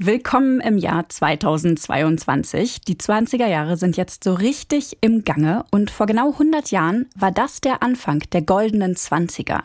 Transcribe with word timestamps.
Willkommen 0.00 0.60
im 0.60 0.76
Jahr 0.76 1.08
2022. 1.08 2.80
Die 2.80 2.96
20er 2.96 3.46
Jahre 3.46 3.76
sind 3.76 3.96
jetzt 3.96 4.24
so 4.24 4.34
richtig 4.34 4.98
im 5.02 5.22
Gange 5.22 5.64
und 5.70 5.88
vor 5.88 6.06
genau 6.06 6.32
100 6.32 6.72
Jahren 6.72 7.08
war 7.14 7.30
das 7.30 7.60
der 7.60 7.80
Anfang 7.80 8.18
der 8.32 8.42
goldenen 8.42 8.96
20er. 8.96 9.60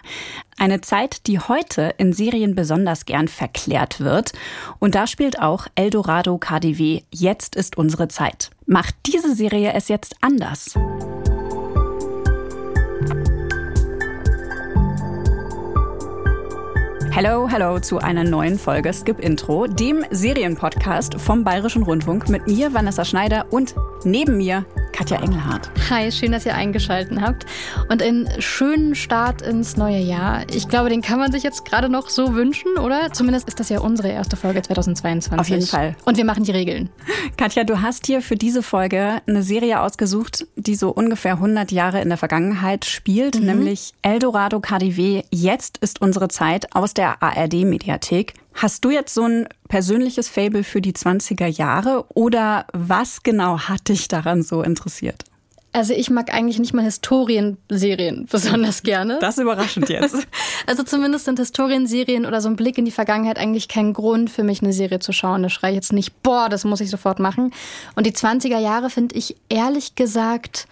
Eine 0.59 0.81
Zeit, 0.81 1.25
die 1.25 1.39
heute 1.39 1.95
in 1.97 2.13
Serien 2.13 2.53
besonders 2.53 3.05
gern 3.05 3.27
verklärt 3.27 4.01
wird. 4.01 4.33
Und 4.77 4.93
da 4.93 5.07
spielt 5.07 5.41
auch 5.41 5.65
Eldorado 5.73 6.37
KDW 6.37 7.01
Jetzt 7.11 7.55
ist 7.55 7.79
unsere 7.79 8.07
Zeit. 8.07 8.51
Macht 8.67 8.93
diese 9.07 9.33
Serie 9.33 9.73
es 9.73 9.87
jetzt 9.87 10.13
anders? 10.21 10.75
Hello, 17.21 17.49
hello 17.49 17.77
zu 17.79 17.97
einer 17.97 18.23
neuen 18.23 18.57
Folge 18.57 18.93
Skip 18.93 19.19
Intro, 19.19 19.67
dem 19.67 20.05
Serienpodcast 20.09 21.19
vom 21.19 21.43
Bayerischen 21.43 21.83
Rundfunk 21.83 22.29
mit 22.29 22.47
mir, 22.47 22.73
Vanessa 22.73 23.03
Schneider 23.03 23.45
und 23.49 23.75
neben 24.05 24.37
mir 24.37 24.65
Katja 24.93 25.21
Engelhardt. 25.21 25.69
Hi, 25.89 26.11
schön, 26.11 26.31
dass 26.31 26.45
ihr 26.45 26.55
eingeschaltet 26.55 27.19
habt 27.21 27.45
und 27.89 28.01
einen 28.01 28.29
schönen 28.39 28.95
Start 28.95 29.41
ins 29.41 29.75
neue 29.75 29.99
Jahr. 29.99 30.43
Ich 30.53 30.67
glaube, 30.67 30.89
den 30.89 31.01
kann 31.01 31.19
man 31.19 31.31
sich 31.31 31.43
jetzt 31.43 31.65
gerade 31.65 31.89
noch 31.89 32.09
so 32.09 32.35
wünschen, 32.35 32.77
oder? 32.77 33.11
Zumindest 33.11 33.47
ist 33.47 33.59
das 33.59 33.69
ja 33.69 33.79
unsere 33.79 34.09
erste 34.09 34.37
Folge 34.37 34.61
2022. 34.61 35.39
Auf 35.39 35.49
jeden 35.49 35.65
Fall. 35.65 35.95
Und 36.05 36.17
wir 36.17 36.25
machen 36.25 36.43
die 36.43 36.51
Regeln. 36.51 36.89
Katja, 37.37 37.63
du 37.63 37.81
hast 37.81 38.05
hier 38.07 38.21
für 38.21 38.35
diese 38.35 38.63
Folge 38.63 39.21
eine 39.27 39.43
Serie 39.43 39.81
ausgesucht, 39.81 40.45
die 40.55 40.75
so 40.75 40.89
ungefähr 40.89 41.33
100 41.33 41.71
Jahre 41.71 42.01
in 42.01 42.09
der 42.09 42.17
Vergangenheit 42.17 42.85
spielt, 42.85 43.39
mhm. 43.39 43.45
nämlich 43.45 43.93
Eldorado 44.01 44.59
KDW. 44.59 45.23
Jetzt 45.31 45.77
ist 45.79 46.01
unsere 46.01 46.27
Zeit 46.27 46.75
aus 46.75 46.93
der 46.93 47.08
ARD-Mediathek. 47.21 48.33
Hast 48.53 48.83
du 48.83 48.89
jetzt 48.89 49.13
so 49.13 49.23
ein 49.23 49.47
persönliches 49.67 50.27
Fable 50.27 50.63
für 50.63 50.81
die 50.81 50.93
20er 50.93 51.47
Jahre 51.47 52.05
oder 52.09 52.65
was 52.73 53.23
genau 53.23 53.59
hat 53.59 53.87
dich 53.87 54.07
daran 54.07 54.43
so 54.43 54.61
interessiert? 54.61 55.23
Also 55.71 55.93
ich 55.93 56.09
mag 56.09 56.33
eigentlich 56.33 56.57
nicht 56.57 56.73
mal 56.73 56.83
Historienserien 56.83 58.25
besonders 58.31 58.81
gerne. 58.81 59.19
Das 59.21 59.37
ist 59.37 59.43
überraschend 59.43 59.89
jetzt. 59.89 60.15
Also 60.65 60.83
zumindest 60.83 61.25
sind 61.25 61.39
Historienserien 61.39 62.25
oder 62.25 62.41
so 62.41 62.49
ein 62.49 62.55
Blick 62.55 62.77
in 62.77 62.85
die 62.85 62.91
Vergangenheit 62.91 63.39
eigentlich 63.39 63.67
kein 63.67 63.93
Grund 63.93 64.29
für 64.29 64.43
mich, 64.43 64.61
eine 64.61 64.73
Serie 64.73 64.99
zu 64.99 65.13
schauen. 65.13 65.41
Da 65.41 65.49
schreie 65.49 65.71
ich 65.71 65.77
jetzt 65.77 65.93
nicht, 65.93 66.21
boah, 66.21 66.47
das 66.47 66.63
muss 66.63 66.81
ich 66.81 66.91
sofort 66.91 67.19
machen. 67.19 67.53
Und 67.95 68.05
die 68.05 68.11
20er 68.11 68.59
Jahre 68.59 68.89
finde 68.89 69.15
ich 69.15 69.35
ehrlich 69.49 69.95
gesagt 69.95 70.67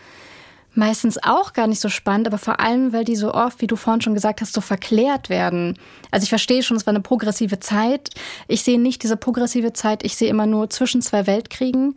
meistens 0.78 1.22
auch 1.22 1.53
gar 1.53 1.67
nicht 1.67 1.81
so 1.81 1.89
spannend, 1.89 2.28
aber 2.28 2.38
vor 2.38 2.59
allem, 2.59 2.94
weil 2.94 3.03
die 3.03 3.16
so 3.16 3.33
oft, 3.33 3.61
wie 3.61 3.67
du 3.67 3.75
vorhin 3.75 4.02
schon 4.02 4.14
gesagt 4.14 4.42
hast, 4.42 4.53
so 4.53 4.61
verklärt 4.61 5.30
werden. 5.30 5.78
Also 6.11 6.23
ich 6.23 6.30
verstehe 6.30 6.64
schon, 6.64 6.78
es 6.78 6.86
war 6.86 6.92
eine 6.92 7.02
progressive 7.02 7.59
Zeit. 7.59 8.11
Ich 8.47 8.64
sehe 8.64 8.80
nicht 8.80 9.03
diese 9.03 9.17
progressive 9.17 9.73
Zeit, 9.73 10.03
ich 10.03 10.16
sehe 10.16 10.30
immer 10.30 10.45
nur 10.45 10.69
zwischen 10.69 11.02
zwei 11.02 11.28
Weltkriegen. 11.28 11.95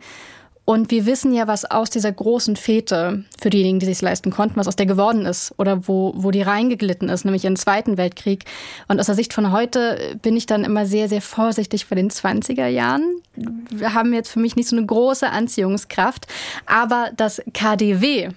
Und 0.63 0.91
wir 0.91 1.05
wissen 1.05 1.33
ja, 1.33 1.47
was 1.47 1.65
aus 1.65 1.89
dieser 1.89 2.11
großen 2.11 2.55
Fete, 2.55 3.25
für 3.41 3.49
diejenigen, 3.49 3.79
die 3.79 3.87
sich 3.87 4.01
leisten 4.01 4.29
konnten, 4.29 4.57
was 4.57 4.67
aus 4.67 4.75
der 4.75 4.85
geworden 4.85 5.25
ist 5.25 5.53
oder 5.57 5.87
wo, 5.87 6.13
wo 6.15 6.29
die 6.31 6.43
reingeglitten 6.43 7.09
ist, 7.09 7.25
nämlich 7.25 7.45
im 7.45 7.55
Zweiten 7.55 7.97
Weltkrieg. 7.97 8.45
Und 8.87 8.99
aus 8.99 9.07
der 9.07 9.15
Sicht 9.15 9.33
von 9.33 9.51
heute 9.51 10.17
bin 10.21 10.37
ich 10.37 10.45
dann 10.45 10.63
immer 10.63 10.85
sehr, 10.85 11.09
sehr 11.09 11.21
vorsichtig 11.21 11.85
vor 11.85 11.95
den 11.95 12.11
20er 12.11 12.67
Jahren. 12.67 13.03
Wir 13.35 13.93
haben 13.93 14.13
jetzt 14.13 14.29
für 14.29 14.39
mich 14.39 14.55
nicht 14.55 14.69
so 14.69 14.77
eine 14.77 14.85
große 14.85 15.29
Anziehungskraft. 15.29 16.27
Aber 16.67 17.09
das 17.17 17.41
KDW, 17.53 18.29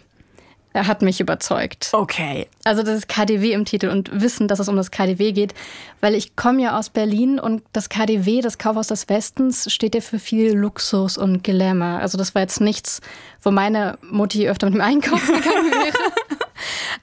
hat 0.74 1.02
mich 1.02 1.20
überzeugt. 1.20 1.90
Okay. 1.92 2.48
Also 2.64 2.82
das 2.82 2.96
ist 2.98 3.08
KDW 3.08 3.52
im 3.52 3.64
Titel 3.64 3.88
und 3.88 4.20
wissen, 4.20 4.48
dass 4.48 4.58
es 4.58 4.68
um 4.68 4.76
das 4.76 4.90
KDW 4.90 5.32
geht, 5.32 5.54
weil 6.00 6.14
ich 6.14 6.34
komme 6.34 6.62
ja 6.62 6.78
aus 6.78 6.90
Berlin 6.90 7.38
und 7.38 7.62
das 7.72 7.88
KDW, 7.88 8.40
das 8.40 8.58
Kaufhaus 8.58 8.88
des 8.88 9.08
Westens, 9.08 9.72
steht 9.72 9.94
ja 9.94 10.00
für 10.00 10.18
viel 10.18 10.52
Luxus 10.52 11.16
und 11.16 11.44
Glamour. 11.44 12.00
Also 12.00 12.18
das 12.18 12.34
war 12.34 12.42
jetzt 12.42 12.60
nichts, 12.60 13.00
wo 13.42 13.50
meine 13.50 13.98
Mutti 14.02 14.48
öfter 14.48 14.66
mit 14.66 14.74
dem 14.74 14.80
Einkaufen 14.80 15.34
gegangen 15.42 15.70
wäre. 15.70 16.33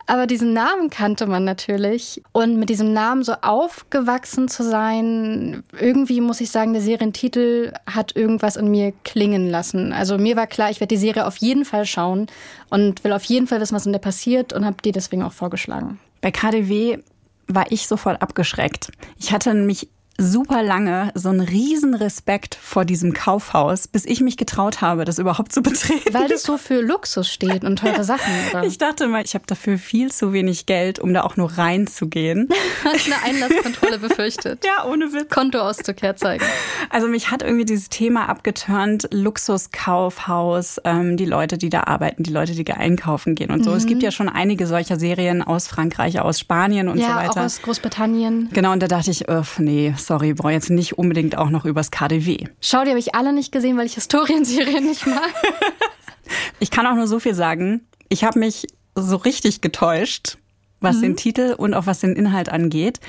Aber 0.08 0.28
diesen 0.28 0.54
Namen 0.54 0.90
kannte 0.90 1.28
man 1.28 1.44
natürlich. 1.44 2.22
Und 2.32 2.58
mit 2.58 2.70
diesem 2.70 2.94
Namen 2.94 3.24
so 3.24 3.34
aufgewachsen 3.42 4.48
zu 4.48 4.64
sein, 4.64 5.64
irgendwie 5.80 6.22
muss 6.22 6.42
ich 6.42 6.52
sagen, 6.52 6.74
der 6.74 6.82
Serientitel 6.82 7.74
hat 7.86 8.16
irgendwas 8.16 8.56
in 8.56 8.70
mir 8.70 8.94
klingen 9.04 9.50
lassen. 9.50 9.94
Also 9.94 10.18
mir 10.18 10.36
war 10.36 10.48
klar, 10.48 10.70
ich 10.70 10.80
werde 10.80 10.96
die 10.96 11.02
Serie 11.02 11.26
auf 11.26 11.38
jeden 11.38 11.66
Fall 11.66 11.86
schauen 11.86 12.28
und 12.70 13.04
will 13.04 13.14
auf 13.14 13.24
jeden 13.24 13.48
Fall 13.48 13.62
wissen, 13.62 13.76
was 13.76 13.86
in 13.86 13.92
der 13.92 14.00
passiert 14.00 14.54
und 14.54 14.66
habe 14.66 14.78
die 14.84 14.92
deswegen 14.92 15.24
auch 15.24 15.34
vorgeschlagen. 15.34 16.00
Bei 16.22 16.32
KDW 16.32 17.00
war 17.48 17.72
ich 17.72 17.88
sofort 17.88 18.22
abgeschreckt. 18.22 18.92
Ich 19.18 19.32
hatte 19.32 19.54
nämlich 19.54 19.90
super 20.22 20.64
lange 20.64 21.12
so 21.16 21.30
einen 21.30 21.42
riesen 21.42 21.96
Respekt 21.96 22.56
vor 22.56 22.86
diesem 22.86 23.14
Kaufhaus, 23.14 23.88
bis 23.88 24.06
ich 24.06 24.22
mich 24.22 24.38
getraut 24.38 24.82
habe, 24.82 25.06
das 25.06 25.20
überhaupt 25.20 25.52
zu 25.52 25.62
betreten. 25.62 26.14
Weil 26.14 26.28
das 26.28 26.44
so 26.44 26.58
für 26.58 26.82
Luxus 26.82 27.30
steht 27.30 27.64
und 27.64 27.80
teure 27.80 28.04
Sachen. 28.04 28.32
Oder? 28.52 28.64
Ich 28.64 28.78
dachte 28.78 29.08
mal, 29.08 29.24
ich 29.24 29.34
habe 29.34 29.46
dafür 29.48 29.78
viel 29.78 30.12
zu 30.12 30.34
wenig 30.34 30.66
Geld, 30.66 31.00
um 31.00 31.14
da 31.14 31.24
auch 31.24 31.38
nur 31.38 31.58
reinzugehen. 31.58 32.50
Hast 32.84 33.08
eine 33.08 33.24
Einlasskontrolle 33.24 34.00
befürchtet? 34.00 34.64
ja, 34.66 34.86
ohne 34.86 35.12
Witz. 35.14 35.30
Kontoauszug 35.30 36.02
herzeigen. 36.02 36.46
Also 36.90 37.08
mich 37.08 37.32
hat 37.32 37.42
irgendwie 37.42 37.66
dieses 37.66 37.90
Thema 37.90 38.30
abgeturnt, 38.30 39.08
Luxuskaufhaus, 39.12 40.80
ähm, 40.84 41.18
die 41.18 41.26
Leute, 41.26 41.58
die 41.58 41.70
da 41.70 41.84
arbeiten, 41.84 42.24
die 42.24 42.32
Leute, 42.32 42.54
die 42.54 42.64
da 42.64 42.74
einkaufen 42.74 43.36
gehen 43.36 43.52
und 43.52 43.64
so. 43.64 43.72
Mhm. 43.72 43.78
Es 43.78 43.86
gibt 43.86 44.04
ja 44.04 44.12
schon 44.12 44.30
einige 44.30 44.68
solcher 44.68 45.00
Serien 45.00 45.42
aus 45.42 45.68
Frankreich, 45.68 46.20
aus 46.20 46.40
Spanien 46.40 46.88
und 46.88 46.98
ja, 46.98 47.08
so 47.08 47.14
weiter. 47.16 47.36
Ja, 47.36 47.42
auch 47.42 47.46
aus 47.46 47.62
Großbritannien. 47.62 48.50
Genau, 48.52 48.72
und 48.72 48.84
da 48.84 48.88
dachte 48.88 49.12
ich, 49.12 49.30
öff, 49.30 49.60
nee, 49.60 49.94
sorry, 50.12 50.34
brauche 50.34 50.52
jetzt 50.52 50.70
nicht 50.70 50.98
unbedingt 50.98 51.38
auch 51.38 51.50
noch 51.50 51.64
übers 51.64 51.90
KDW. 51.90 52.48
Schau, 52.60 52.84
die 52.84 52.90
habe 52.90 53.00
ich 53.00 53.16
alle 53.16 53.32
nicht 53.32 53.54
gesehen, 53.54 53.78
weil 53.78 53.86
ich 53.86 53.94
Historienserien 53.94 54.84
nicht 54.84 55.08
mag. 55.08 55.34
ich 56.60 56.70
kann 56.70 56.86
auch 56.86 56.96
nur 56.96 57.08
so 57.08 57.22
viel 57.22 57.34
sagen. 57.34 57.88
Ich 58.10 58.26
habe 58.26 58.38
mich 58.38 58.68
so 58.94 59.16
richtig 59.16 59.62
getäuscht, 59.62 60.38
was 60.82 60.98
mhm. 60.98 61.02
den 61.02 61.16
Titel 61.16 61.56
und 61.58 61.74
auch 61.74 61.86
was 61.86 62.02
den 62.02 62.18
Inhalt 62.18 62.50
angeht. 62.50 63.00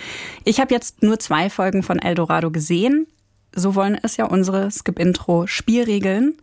Ich 0.44 0.60
habe 0.60 0.72
jetzt 0.72 1.02
nur 1.02 1.18
zwei 1.18 1.50
Folgen 1.50 1.82
von 1.82 1.98
Eldorado 1.98 2.52
gesehen. 2.52 3.08
So 3.52 3.74
wollen 3.74 3.98
es 4.00 4.16
ja 4.16 4.26
unsere 4.26 4.70
Skip-Intro 4.70 5.48
Spielregeln, 5.48 6.36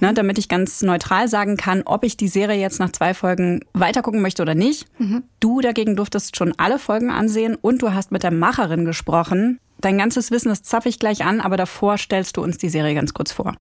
ne, 0.00 0.14
damit 0.14 0.38
ich 0.38 0.48
ganz 0.48 0.80
neutral 0.80 1.28
sagen 1.28 1.58
kann, 1.58 1.82
ob 1.84 2.02
ich 2.02 2.16
die 2.16 2.28
Serie 2.28 2.58
jetzt 2.58 2.80
nach 2.80 2.92
zwei 2.92 3.12
Folgen 3.12 3.60
weitergucken 3.74 4.22
möchte 4.22 4.40
oder 4.40 4.54
nicht. 4.54 4.86
Mhm. 4.98 5.24
Du 5.38 5.60
dagegen 5.60 5.96
durftest 5.96 6.34
schon 6.34 6.54
alle 6.56 6.78
Folgen 6.78 7.10
ansehen 7.10 7.56
und 7.60 7.82
du 7.82 7.92
hast 7.92 8.10
mit 8.10 8.22
der 8.22 8.32
Macherin 8.32 8.86
gesprochen. 8.86 9.60
Dein 9.80 9.98
ganzes 9.98 10.30
Wissen, 10.30 10.48
das 10.48 10.62
zapfe 10.62 10.88
ich 10.88 10.98
gleich 10.98 11.24
an, 11.24 11.40
aber 11.40 11.56
davor 11.56 11.98
stellst 11.98 12.36
du 12.36 12.42
uns 12.42 12.58
die 12.58 12.68
Serie 12.68 12.94
ganz 12.94 13.14
kurz 13.14 13.32
vor. 13.32 13.54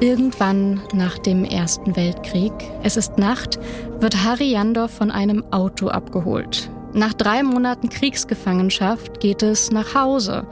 Irgendwann 0.00 0.82
nach 0.92 1.18
dem 1.18 1.44
Ersten 1.44 1.96
Weltkrieg, 1.96 2.52
es 2.82 2.96
ist 2.96 3.16
Nacht, 3.16 3.58
wird 4.00 4.22
Harry 4.24 4.50
Jandorf 4.50 4.90
von 4.90 5.10
einem 5.10 5.44
Auto 5.52 5.88
abgeholt. 5.88 6.68
Nach 6.92 7.14
drei 7.14 7.42
Monaten 7.42 7.88
Kriegsgefangenschaft 7.88 9.20
geht 9.20 9.42
es 9.42 9.70
nach 9.70 9.94
Hause, 9.94 10.46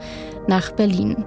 nach 0.47 0.71
Berlin. 0.71 1.23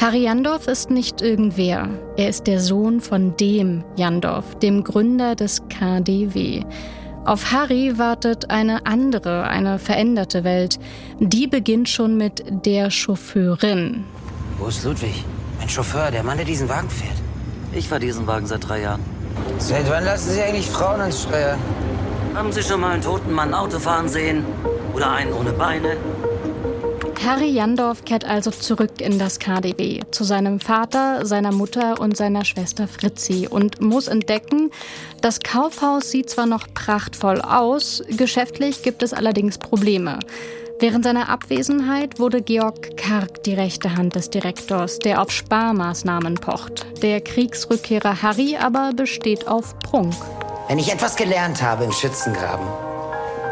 Harry 0.00 0.24
Jandorf 0.24 0.68
ist 0.68 0.90
nicht 0.90 1.22
irgendwer. 1.22 1.88
Er 2.16 2.28
ist 2.28 2.46
der 2.46 2.60
Sohn 2.60 3.00
von 3.00 3.36
dem 3.36 3.84
Jandorf, 3.96 4.58
dem 4.58 4.84
Gründer 4.84 5.34
des 5.34 5.62
KDW. 5.68 6.64
Auf 7.26 7.50
Harry 7.50 7.98
wartet 7.98 8.50
eine 8.50 8.86
andere, 8.86 9.48
eine 9.48 9.80
veränderte 9.80 10.44
Welt. 10.44 10.78
Die 11.18 11.48
beginnt 11.48 11.88
schon 11.88 12.16
mit 12.16 12.44
der 12.64 12.88
Chauffeurin. 12.92 14.04
Wo 14.58 14.68
ist 14.68 14.84
Ludwig? 14.84 15.24
Mein 15.58 15.68
Chauffeur, 15.68 16.12
der 16.12 16.22
Mann, 16.22 16.36
der 16.36 16.46
diesen 16.46 16.68
Wagen 16.68 16.88
fährt. 16.88 17.16
Ich 17.72 17.88
fahre 17.88 18.00
diesen 18.00 18.28
Wagen 18.28 18.46
seit 18.46 18.68
drei 18.68 18.82
Jahren. 18.82 19.00
Seit 19.58 19.90
wann 19.90 20.04
lassen 20.04 20.30
Sie 20.30 20.40
eigentlich 20.40 20.70
Frauen 20.70 21.00
ans 21.00 21.24
Steuer? 21.24 21.58
Haben 22.32 22.52
Sie 22.52 22.62
schon 22.62 22.80
mal 22.80 22.92
einen 22.92 23.02
toten 23.02 23.32
Mann 23.32 23.54
Auto 23.54 23.80
fahren 23.80 24.08
sehen? 24.08 24.44
Oder 24.94 25.10
einen 25.10 25.32
ohne 25.32 25.50
Beine? 25.50 25.96
Harry 27.24 27.48
Jandorf 27.48 28.04
kehrt 28.04 28.24
also 28.24 28.50
zurück 28.50 29.00
in 29.00 29.18
das 29.18 29.38
KDW, 29.38 30.02
zu 30.10 30.24
seinem 30.24 30.60
Vater, 30.60 31.26
seiner 31.26 31.52
Mutter 31.52 32.00
und 32.00 32.16
seiner 32.16 32.44
Schwester 32.44 32.86
Fritzi 32.86 33.48
und 33.50 33.80
muss 33.80 34.08
entdecken, 34.08 34.70
das 35.22 35.40
Kaufhaus 35.40 36.10
sieht 36.10 36.30
zwar 36.30 36.46
noch 36.46 36.66
prachtvoll 36.72 37.40
aus, 37.40 38.02
geschäftlich 38.16 38.82
gibt 38.82 39.02
es 39.02 39.12
allerdings 39.12 39.58
Probleme. 39.58 40.20
Während 40.78 41.04
seiner 41.04 41.30
Abwesenheit 41.30 42.18
wurde 42.18 42.42
Georg 42.42 42.96
Karg 42.98 43.42
die 43.44 43.54
rechte 43.54 43.96
Hand 43.96 44.14
des 44.14 44.28
Direktors, 44.28 44.98
der 44.98 45.22
auf 45.22 45.30
Sparmaßnahmen 45.30 46.34
pocht. 46.34 46.84
Der 47.02 47.22
Kriegsrückkehrer 47.22 48.22
Harry 48.22 48.56
aber 48.56 48.92
besteht 48.94 49.48
auf 49.48 49.78
Prunk. 49.78 50.14
Wenn 50.68 50.78
ich 50.78 50.92
etwas 50.92 51.16
gelernt 51.16 51.62
habe 51.62 51.84
im 51.84 51.92
Schützengraben, 51.92 52.66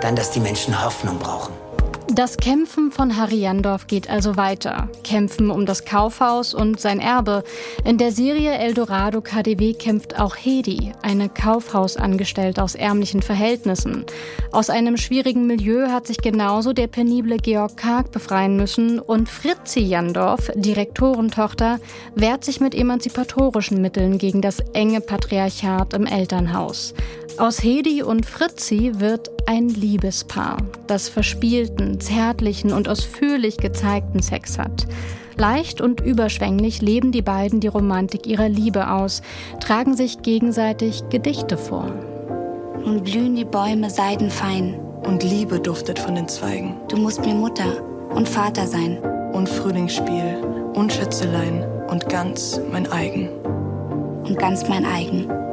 dann, 0.03 0.17
dass 0.17 0.33
die 0.33 0.41
Menschen 0.41 0.85
Hoffnung 0.85 1.19
brauchen. 1.19 1.64
Das 2.13 2.37
Kämpfen 2.37 2.93
von 2.93 3.17
Harry 3.17 3.37
Jandorf 3.37 3.87
geht 3.87 4.11
also 4.11 4.37
weiter. 4.37 4.89
Kämpfen 5.05 5.51
um 5.51 5.65
das 5.65 5.87
Kaufhaus 5.87 6.53
und 6.53 6.79
sein 6.79 7.01
Erbe. 7.01 7.43
In 7.85 7.97
der 7.97 8.13
Serie 8.13 8.53
Eldorado 8.53 9.23
KDW 9.23 9.73
kämpft 9.73 10.21
auch 10.21 10.37
Hedi, 10.37 10.93
eine 11.03 11.31
Kaufhausangestellte 11.31 12.63
aus 12.63 12.75
ärmlichen 12.75 13.23
Verhältnissen. 13.23 14.05
Aus 14.53 14.69
einem 14.71 14.99
schwierigen 14.99 15.47
Milieu 15.47 15.89
hat 15.89 16.07
sich 16.07 16.19
genauso 16.19 16.75
der 16.75 16.89
penible 16.89 17.39
Georg 17.39 17.79
Karg 17.79 18.13
befreien 18.13 18.57
müssen 18.57 19.01
und 19.01 19.29
Fritzi 19.29 19.81
Jandorf, 19.81 20.53
Direktorentochter, 20.55 21.81
wehrt 22.15 22.45
sich 22.45 22.61
mit 22.61 22.75
emanzipatorischen 22.75 23.81
Mitteln 23.81 24.19
gegen 24.19 24.43
das 24.43 24.61
enge 24.75 25.01
Patriarchat 25.01 25.95
im 25.95 26.05
Elternhaus. 26.07 26.95
Aus 27.37 27.65
Hedi 27.65 28.01
und 28.01 28.27
Fritzi 28.27 28.93
wird 28.99 29.29
ein 29.47 29.69
Liebespaar, 29.69 30.59
das 30.87 31.09
verspielten, 31.09 31.94
zärtlichen 31.99 32.73
und 32.73 32.89
ausführlich 32.89 33.57
gezeigten 33.57 34.23
Sex 34.23 34.59
hat. 34.59 34.87
Leicht 35.37 35.81
und 35.81 36.01
überschwänglich 36.01 36.81
leben 36.81 37.11
die 37.11 37.23
beiden 37.23 37.61
die 37.61 37.69
Romantik 37.69 38.27
ihrer 38.27 38.49
Liebe 38.49 38.91
aus, 38.91 39.23
tragen 39.61 39.97
sich 39.97 40.23
gegenseitig 40.23 41.03
Gedichte 41.11 41.57
vor. 41.57 41.93
Nun 42.85 43.03
blühen 43.03 43.35
die 43.35 43.45
Bäume 43.45 43.91
seidenfein. 43.91 44.75
Und 45.05 45.23
Liebe 45.23 45.61
duftet 45.61 45.99
von 45.99 46.15
den 46.15 46.29
Zweigen. 46.29 46.77
Du 46.89 46.97
musst 46.97 47.21
mir 47.21 47.35
Mutter 47.35 47.83
und 48.15 48.29
Vater 48.29 48.67
sein. 48.67 48.99
Und 49.33 49.49
Frühlingsspiel 49.49 50.39
und 50.75 50.93
Schätzelein 50.93 51.65
und 51.89 52.09
ganz 52.09 52.61
mein 52.71 52.91
eigen. 52.91 53.29
Und 54.25 54.39
ganz 54.39 54.69
mein 54.69 54.87
eigen. 54.87 55.44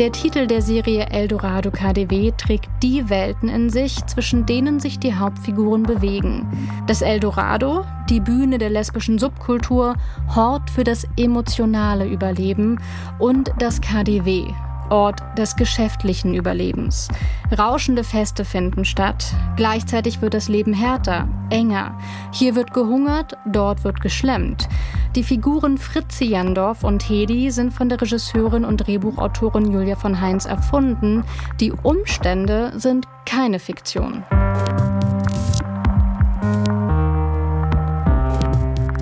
Der 0.00 0.12
Titel 0.12 0.46
der 0.46 0.62
Serie 0.62 1.08
Eldorado 1.10 1.70
KDW 1.70 2.32
trägt 2.34 2.70
die 2.82 3.10
Welten 3.10 3.50
in 3.50 3.68
sich, 3.68 4.06
zwischen 4.06 4.46
denen 4.46 4.80
sich 4.80 4.98
die 4.98 5.14
Hauptfiguren 5.14 5.82
bewegen. 5.82 6.46
Das 6.86 7.02
Eldorado, 7.02 7.84
die 8.08 8.20
Bühne 8.20 8.56
der 8.56 8.70
lesbischen 8.70 9.18
Subkultur, 9.18 9.96
Hort 10.34 10.70
für 10.70 10.84
das 10.84 11.06
emotionale 11.18 12.06
Überleben 12.06 12.80
und 13.18 13.52
das 13.58 13.82
KDW, 13.82 14.46
Ort 14.88 15.22
des 15.36 15.54
geschäftlichen 15.54 16.32
Überlebens. 16.32 17.08
Rauschende 17.58 18.02
Feste 18.02 18.46
finden 18.46 18.86
statt. 18.86 19.34
Gleichzeitig 19.56 20.22
wird 20.22 20.32
das 20.32 20.48
Leben 20.48 20.72
härter, 20.72 21.28
enger. 21.50 21.98
Hier 22.32 22.54
wird 22.54 22.72
gehungert, 22.72 23.36
dort 23.44 23.84
wird 23.84 24.00
geschlemmt. 24.00 24.66
Die 25.16 25.24
Figuren 25.24 25.76
Fritzi 25.76 26.26
Jandorf 26.26 26.84
und 26.84 27.02
Hedi 27.08 27.50
sind 27.50 27.72
von 27.72 27.88
der 27.88 28.00
Regisseurin 28.00 28.64
und 28.64 28.76
Drehbuchautorin 28.76 29.72
Julia 29.72 29.96
von 29.96 30.20
Heinz 30.20 30.44
erfunden. 30.44 31.24
Die 31.58 31.72
Umstände 31.72 32.72
sind 32.76 33.08
keine 33.26 33.58
Fiktion. 33.58 34.22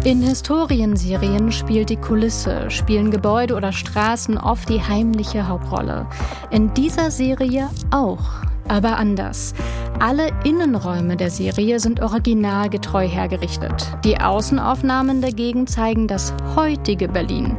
In 0.04 0.22
Historienserien 0.22 1.52
spielt 1.52 1.90
die 1.90 1.96
Kulisse, 1.96 2.70
spielen 2.70 3.10
Gebäude 3.10 3.54
oder 3.54 3.72
Straßen 3.72 4.38
oft 4.38 4.70
die 4.70 4.80
heimliche 4.80 5.46
Hauptrolle. 5.46 6.06
In 6.50 6.72
dieser 6.72 7.10
Serie 7.10 7.68
auch 7.90 8.24
aber 8.68 8.96
anders. 8.96 9.54
Alle 10.00 10.30
Innenräume 10.44 11.16
der 11.16 11.30
Serie 11.30 11.80
sind 11.80 12.00
originalgetreu 12.00 13.08
hergerichtet. 13.08 13.88
Die 14.04 14.20
Außenaufnahmen 14.20 15.20
dagegen 15.20 15.66
zeigen 15.66 16.06
das 16.06 16.32
heutige 16.54 17.08
Berlin. 17.08 17.56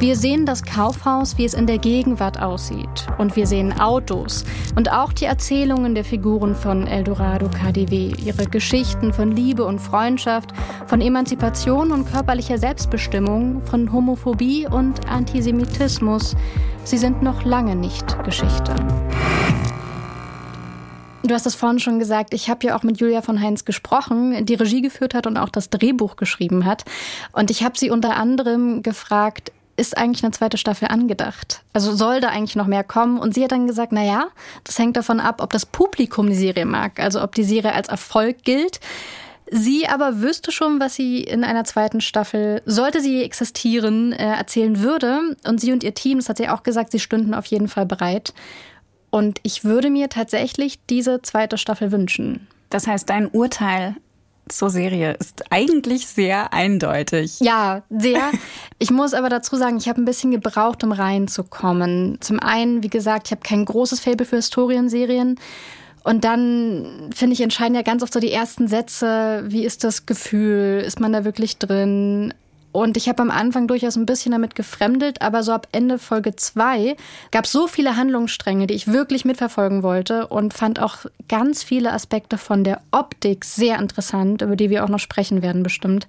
Wir 0.00 0.16
sehen 0.16 0.44
das 0.44 0.62
Kaufhaus, 0.62 1.38
wie 1.38 1.44
es 1.44 1.54
in 1.54 1.66
der 1.66 1.78
Gegenwart 1.78 2.42
aussieht. 2.42 3.06
Und 3.18 3.36
wir 3.36 3.46
sehen 3.46 3.78
Autos 3.80 4.44
und 4.74 4.92
auch 4.92 5.12
die 5.12 5.24
Erzählungen 5.26 5.94
der 5.94 6.04
Figuren 6.04 6.54
von 6.54 6.86
Eldorado 6.86 7.48
KDW, 7.48 8.12
ihre 8.22 8.46
Geschichten 8.46 9.12
von 9.12 9.30
Liebe 9.30 9.64
und 9.64 9.78
Freundschaft, 9.78 10.52
von 10.86 11.00
Emanzipation 11.00 11.92
und 11.92 12.12
körperlicher 12.12 12.58
Selbstbestimmung, 12.58 13.62
von 13.62 13.92
Homophobie 13.92 14.66
und 14.66 15.08
Antisemitismus. 15.08 16.36
Sie 16.84 16.98
sind 16.98 17.22
noch 17.22 17.44
lange 17.44 17.74
nicht 17.76 18.22
Geschichte. 18.24 18.74
Du 21.26 21.34
hast 21.34 21.46
es 21.46 21.56
vorhin 21.56 21.80
schon 21.80 21.98
gesagt, 21.98 22.32
ich 22.34 22.48
habe 22.48 22.66
ja 22.66 22.76
auch 22.76 22.84
mit 22.84 23.00
Julia 23.00 23.20
von 23.20 23.40
Heinz 23.40 23.64
gesprochen, 23.64 24.46
die 24.46 24.54
Regie 24.54 24.80
geführt 24.80 25.12
hat 25.12 25.26
und 25.26 25.36
auch 25.36 25.48
das 25.48 25.70
Drehbuch 25.70 26.14
geschrieben 26.14 26.64
hat. 26.64 26.84
Und 27.32 27.50
ich 27.50 27.64
habe 27.64 27.76
sie 27.76 27.90
unter 27.90 28.16
anderem 28.16 28.82
gefragt, 28.82 29.50
ist 29.76 29.98
eigentlich 29.98 30.24
eine 30.24 30.32
zweite 30.32 30.56
Staffel 30.56 30.88
angedacht? 30.88 31.62
Also 31.72 31.94
soll 31.94 32.20
da 32.20 32.28
eigentlich 32.28 32.54
noch 32.56 32.66
mehr 32.68 32.84
kommen? 32.84 33.18
Und 33.18 33.34
sie 33.34 33.42
hat 33.42 33.52
dann 33.52 33.66
gesagt, 33.66 33.92
na 33.92 34.04
ja, 34.04 34.28
das 34.64 34.78
hängt 34.78 34.96
davon 34.96 35.18
ab, 35.20 35.42
ob 35.42 35.50
das 35.50 35.66
Publikum 35.66 36.28
die 36.28 36.36
Serie 36.36 36.64
mag, 36.64 37.00
also 37.00 37.20
ob 37.22 37.34
die 37.34 37.44
Serie 37.44 37.74
als 37.74 37.88
Erfolg 37.88 38.44
gilt. 38.44 38.80
Sie 39.50 39.86
aber 39.86 40.20
wüsste 40.20 40.50
schon, 40.50 40.80
was 40.80 40.94
sie 40.94 41.20
in 41.22 41.44
einer 41.44 41.64
zweiten 41.64 42.00
Staffel, 42.00 42.62
sollte 42.66 43.00
sie 43.00 43.22
existieren, 43.22 44.12
äh, 44.12 44.34
erzählen 44.34 44.80
würde. 44.80 45.36
Und 45.46 45.60
sie 45.60 45.72
und 45.72 45.84
ihr 45.84 45.94
Team, 45.94 46.18
das 46.18 46.28
hat 46.28 46.38
sie 46.38 46.48
auch 46.48 46.62
gesagt, 46.62 46.90
sie 46.92 46.98
stünden 46.98 47.34
auf 47.34 47.46
jeden 47.46 47.68
Fall 47.68 47.86
bereit. 47.86 48.32
Und 49.16 49.40
ich 49.44 49.64
würde 49.64 49.88
mir 49.88 50.10
tatsächlich 50.10 50.78
diese 50.90 51.22
zweite 51.22 51.56
Staffel 51.56 51.90
wünschen. 51.90 52.46
Das 52.68 52.86
heißt, 52.86 53.08
dein 53.08 53.26
Urteil 53.28 53.96
zur 54.46 54.68
Serie 54.68 55.14
ist 55.14 55.44
eigentlich 55.48 56.06
sehr 56.06 56.52
eindeutig. 56.52 57.40
Ja, 57.40 57.82
sehr. 57.88 58.30
Ich 58.78 58.90
muss 58.90 59.14
aber 59.14 59.30
dazu 59.30 59.56
sagen, 59.56 59.78
ich 59.78 59.88
habe 59.88 60.02
ein 60.02 60.04
bisschen 60.04 60.32
gebraucht, 60.32 60.84
um 60.84 60.92
reinzukommen. 60.92 62.18
Zum 62.20 62.40
einen, 62.40 62.82
wie 62.82 62.90
gesagt, 62.90 63.28
ich 63.28 63.30
habe 63.30 63.40
kein 63.40 63.64
großes 63.64 64.00
Faible 64.00 64.26
für 64.26 64.36
Historienserien. 64.36 65.40
Und 66.04 66.24
dann 66.24 67.08
finde 67.14 67.32
ich 67.32 67.40
entscheiden 67.40 67.74
ja 67.74 67.80
ganz 67.80 68.02
oft 68.02 68.12
so 68.12 68.20
die 68.20 68.32
ersten 68.32 68.68
Sätze. 68.68 69.44
Wie 69.46 69.64
ist 69.64 69.82
das 69.82 70.04
Gefühl? 70.04 70.82
Ist 70.86 71.00
man 71.00 71.14
da 71.14 71.24
wirklich 71.24 71.56
drin? 71.56 72.34
Und 72.76 72.98
ich 72.98 73.08
habe 73.08 73.22
am 73.22 73.30
Anfang 73.30 73.68
durchaus 73.68 73.96
ein 73.96 74.04
bisschen 74.04 74.32
damit 74.32 74.54
gefremdet, 74.54 75.22
aber 75.22 75.42
so 75.42 75.52
ab 75.52 75.66
Ende 75.72 75.98
Folge 75.98 76.36
2 76.36 76.94
gab 77.30 77.46
es 77.46 77.52
so 77.52 77.68
viele 77.68 77.96
Handlungsstränge, 77.96 78.66
die 78.66 78.74
ich 78.74 78.88
wirklich 78.88 79.24
mitverfolgen 79.24 79.82
wollte 79.82 80.26
und 80.26 80.52
fand 80.52 80.78
auch 80.78 81.06
ganz 81.26 81.62
viele 81.62 81.94
Aspekte 81.94 82.36
von 82.36 82.64
der 82.64 82.82
Optik 82.90 83.46
sehr 83.46 83.78
interessant, 83.78 84.42
über 84.42 84.56
die 84.56 84.68
wir 84.68 84.84
auch 84.84 84.90
noch 84.90 84.98
sprechen 84.98 85.40
werden 85.40 85.62
bestimmt. 85.62 86.06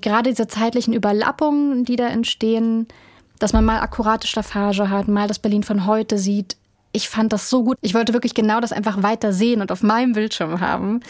Gerade 0.00 0.30
diese 0.30 0.46
zeitlichen 0.46 0.94
Überlappungen, 0.94 1.84
die 1.84 1.96
da 1.96 2.06
entstehen, 2.06 2.86
dass 3.40 3.52
man 3.52 3.64
mal 3.64 3.80
akkurate 3.80 4.28
Staffage 4.28 4.88
hat, 4.88 5.08
mal 5.08 5.26
das 5.26 5.40
Berlin 5.40 5.64
von 5.64 5.84
heute 5.84 6.16
sieht. 6.16 6.56
Ich 6.92 7.08
fand 7.08 7.32
das 7.32 7.50
so 7.50 7.64
gut. 7.64 7.76
Ich 7.80 7.94
wollte 7.94 8.12
wirklich 8.12 8.34
genau 8.34 8.60
das 8.60 8.70
einfach 8.70 9.02
weiter 9.02 9.32
sehen 9.32 9.60
und 9.60 9.72
auf 9.72 9.82
meinem 9.82 10.12
Bildschirm 10.12 10.60
haben. 10.60 11.00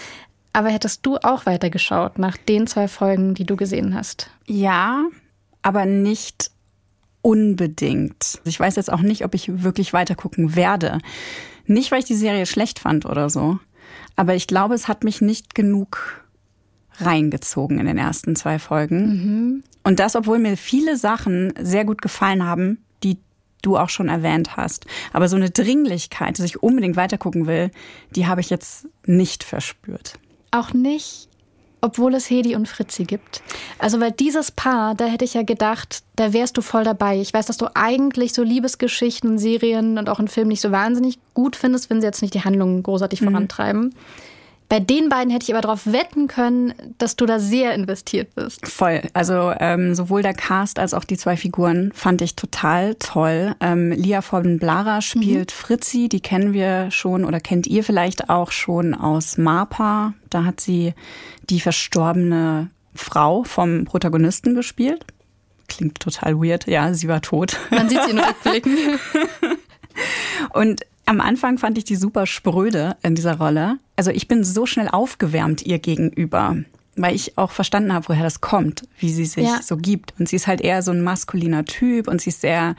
Aber 0.52 0.70
hättest 0.70 1.04
du 1.04 1.16
auch 1.18 1.46
weitergeschaut 1.46 2.18
nach 2.18 2.36
den 2.36 2.66
zwei 2.66 2.88
Folgen, 2.88 3.34
die 3.34 3.44
du 3.44 3.56
gesehen 3.56 3.94
hast? 3.94 4.30
Ja, 4.46 5.04
aber 5.62 5.84
nicht 5.84 6.50
unbedingt. 7.22 8.40
Ich 8.44 8.58
weiß 8.58 8.76
jetzt 8.76 8.92
auch 8.92 9.02
nicht, 9.02 9.24
ob 9.24 9.34
ich 9.34 9.62
wirklich 9.62 9.92
weitergucken 9.92 10.56
werde. 10.56 10.98
Nicht, 11.66 11.90
weil 11.90 11.98
ich 12.00 12.06
die 12.06 12.14
Serie 12.14 12.46
schlecht 12.46 12.78
fand 12.78 13.04
oder 13.04 13.28
so. 13.28 13.58
Aber 14.16 14.34
ich 14.34 14.46
glaube, 14.46 14.74
es 14.74 14.88
hat 14.88 15.04
mich 15.04 15.20
nicht 15.20 15.54
genug 15.54 16.24
reingezogen 17.00 17.78
in 17.78 17.86
den 17.86 17.98
ersten 17.98 18.34
zwei 18.34 18.58
Folgen. 18.58 19.06
Mhm. 19.06 19.62
Und 19.84 20.00
das, 20.00 20.16
obwohl 20.16 20.38
mir 20.38 20.56
viele 20.56 20.96
Sachen 20.96 21.52
sehr 21.60 21.84
gut 21.84 22.02
gefallen 22.02 22.44
haben, 22.44 22.78
die 23.04 23.18
du 23.62 23.76
auch 23.76 23.90
schon 23.90 24.08
erwähnt 24.08 24.56
hast. 24.56 24.86
Aber 25.12 25.28
so 25.28 25.36
eine 25.36 25.50
Dringlichkeit, 25.50 26.38
dass 26.38 26.46
ich 26.46 26.62
unbedingt 26.62 26.96
weitergucken 26.96 27.46
will, 27.46 27.70
die 28.14 28.26
habe 28.26 28.40
ich 28.40 28.50
jetzt 28.50 28.88
nicht 29.06 29.44
verspürt. 29.44 30.18
Auch 30.50 30.72
nicht, 30.72 31.28
obwohl 31.80 32.14
es 32.14 32.28
Hedi 32.28 32.56
und 32.56 32.68
Fritzi 32.68 33.04
gibt. 33.04 33.42
Also, 33.78 34.00
weil 34.00 34.12
dieses 34.12 34.50
Paar, 34.50 34.94
da 34.94 35.06
hätte 35.06 35.24
ich 35.24 35.34
ja 35.34 35.42
gedacht, 35.42 36.02
da 36.16 36.32
wärst 36.32 36.56
du 36.56 36.62
voll 36.62 36.84
dabei. 36.84 37.20
Ich 37.20 37.32
weiß, 37.32 37.46
dass 37.46 37.56
du 37.56 37.66
eigentlich 37.74 38.32
so 38.32 38.42
Liebesgeschichten, 38.42 39.38
Serien 39.38 39.98
und 39.98 40.08
auch 40.08 40.18
einen 40.18 40.28
Film 40.28 40.48
nicht 40.48 40.60
so 40.60 40.72
wahnsinnig 40.72 41.18
gut 41.34 41.56
findest, 41.56 41.90
wenn 41.90 42.00
sie 42.00 42.06
jetzt 42.06 42.22
nicht 42.22 42.34
die 42.34 42.44
Handlungen 42.44 42.82
großartig 42.82 43.20
mhm. 43.20 43.26
vorantreiben. 43.26 43.94
Bei 44.68 44.80
den 44.80 45.08
beiden 45.08 45.30
hätte 45.32 45.44
ich 45.44 45.54
aber 45.54 45.62
darauf 45.62 45.86
wetten 45.86 46.28
können, 46.28 46.74
dass 46.98 47.16
du 47.16 47.24
da 47.24 47.38
sehr 47.38 47.74
investiert 47.74 48.34
bist. 48.34 48.66
Voll. 48.66 49.02
Also 49.14 49.52
ähm, 49.58 49.94
sowohl 49.94 50.22
der 50.22 50.34
Cast 50.34 50.78
als 50.78 50.92
auch 50.92 51.04
die 51.04 51.16
zwei 51.16 51.38
Figuren 51.38 51.90
fand 51.94 52.20
ich 52.20 52.36
total 52.36 52.94
toll. 52.96 53.54
Ähm, 53.60 53.92
Lia 53.92 54.20
von 54.20 54.58
Blara 54.58 55.00
spielt 55.00 55.52
mhm. 55.52 55.54
Fritzi, 55.54 56.08
die 56.10 56.20
kennen 56.20 56.52
wir 56.52 56.90
schon 56.90 57.24
oder 57.24 57.40
kennt 57.40 57.66
ihr 57.66 57.82
vielleicht 57.82 58.28
auch 58.28 58.52
schon 58.52 58.94
aus 58.94 59.38
Marpa. 59.38 60.12
Da 60.28 60.44
hat 60.44 60.60
sie 60.60 60.92
die 61.48 61.60
verstorbene 61.60 62.70
Frau 62.94 63.44
vom 63.44 63.86
Protagonisten 63.86 64.54
gespielt. 64.54 65.06
Klingt 65.68 66.00
total 66.00 66.38
weird. 66.42 66.66
Ja, 66.66 66.92
sie 66.92 67.08
war 67.08 67.22
tot. 67.22 67.56
Man 67.70 67.88
sieht 67.88 68.02
sie 68.04 68.10
in 68.10 68.18
Rückblicken. 68.18 68.98
Und 70.52 70.82
am 71.08 71.22
Anfang 71.22 71.56
fand 71.56 71.78
ich 71.78 71.84
die 71.84 71.96
super 71.96 72.26
spröde 72.26 72.96
in 73.02 73.14
dieser 73.14 73.38
Rolle. 73.38 73.78
Also 73.96 74.10
ich 74.10 74.28
bin 74.28 74.44
so 74.44 74.66
schnell 74.66 74.88
aufgewärmt 74.88 75.62
ihr 75.62 75.78
gegenüber, 75.78 76.56
weil 76.96 77.14
ich 77.14 77.38
auch 77.38 77.50
verstanden 77.50 77.94
habe, 77.94 78.10
woher 78.10 78.24
das 78.24 78.42
kommt, 78.42 78.82
wie 78.98 79.08
sie 79.08 79.24
sich 79.24 79.46
ja. 79.46 79.60
so 79.62 79.78
gibt. 79.78 80.12
Und 80.18 80.28
sie 80.28 80.36
ist 80.36 80.46
halt 80.46 80.60
eher 80.60 80.82
so 80.82 80.90
ein 80.90 81.02
maskuliner 81.02 81.64
Typ 81.64 82.08
und 82.08 82.20
sie 82.20 82.28
ist 82.28 82.42
sehr 82.42 82.76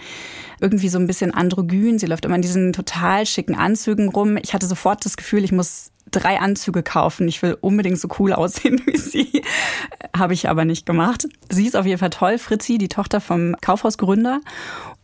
irgendwie 0.61 0.89
so 0.89 0.99
ein 0.99 1.07
bisschen 1.07 1.33
androgyn. 1.33 1.97
Sie 1.97 2.05
läuft 2.05 2.23
immer 2.23 2.35
in 2.35 2.43
diesen 2.43 2.71
total 2.71 3.25
schicken 3.25 3.55
Anzügen 3.55 4.09
rum. 4.09 4.37
Ich 4.37 4.53
hatte 4.53 4.67
sofort 4.67 5.03
das 5.05 5.17
Gefühl, 5.17 5.43
ich 5.43 5.51
muss 5.51 5.91
drei 6.11 6.39
Anzüge 6.39 6.83
kaufen. 6.83 7.27
Ich 7.27 7.41
will 7.41 7.57
unbedingt 7.59 7.99
so 7.99 8.09
cool 8.19 8.33
aussehen 8.33 8.79
wie 8.85 8.97
sie. 8.97 9.41
Habe 10.15 10.35
ich 10.35 10.49
aber 10.49 10.65
nicht 10.65 10.85
gemacht. 10.85 11.27
Sie 11.49 11.65
ist 11.65 11.75
auf 11.75 11.87
jeden 11.87 11.99
Fall 11.99 12.11
toll. 12.11 12.37
Fritzi, 12.37 12.77
die 12.77 12.89
Tochter 12.89 13.21
vom 13.21 13.55
Kaufhausgründer. 13.59 14.39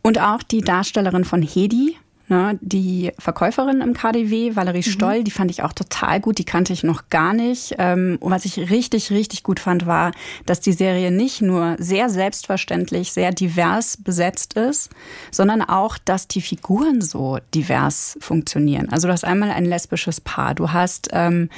Und 0.02 0.20
auch 0.20 0.44
die 0.44 0.60
Darstellerin 0.60 1.24
von 1.24 1.42
Hedi, 1.42 1.96
Ne, 2.28 2.58
die 2.60 3.12
Verkäuferin 3.20 3.80
im 3.80 3.94
KDW, 3.94 4.56
Valerie 4.56 4.78
mhm. 4.78 4.90
Stoll, 4.90 5.22
die 5.22 5.30
fand 5.30 5.48
ich 5.48 5.62
auch 5.62 5.72
total 5.72 6.18
gut. 6.20 6.38
Die 6.38 6.44
kannte 6.44 6.72
ich 6.72 6.82
noch 6.82 7.08
gar 7.08 7.32
nicht. 7.32 7.76
Ähm, 7.78 8.18
und 8.18 8.32
was 8.32 8.44
ich 8.44 8.68
richtig, 8.68 9.12
richtig 9.12 9.44
gut 9.44 9.60
fand, 9.60 9.86
war, 9.86 10.10
dass 10.44 10.58
die 10.58 10.72
Serie 10.72 11.12
nicht 11.12 11.40
nur 11.40 11.76
sehr 11.78 12.10
selbstverständlich, 12.10 13.12
sehr 13.12 13.30
divers 13.30 13.96
besetzt 13.96 14.54
ist, 14.54 14.90
sondern 15.30 15.62
auch, 15.62 15.98
dass 15.98 16.26
die 16.26 16.40
Figuren 16.40 17.00
so 17.00 17.38
divers 17.54 18.18
funktionieren. 18.20 18.88
Also 18.90 19.06
du 19.06 19.12
hast 19.12 19.24
einmal 19.24 19.52
ein 19.52 19.64
lesbisches 19.64 20.20
Paar. 20.20 20.56
Du 20.56 20.72
hast 20.72 21.10
ähm, 21.12 21.48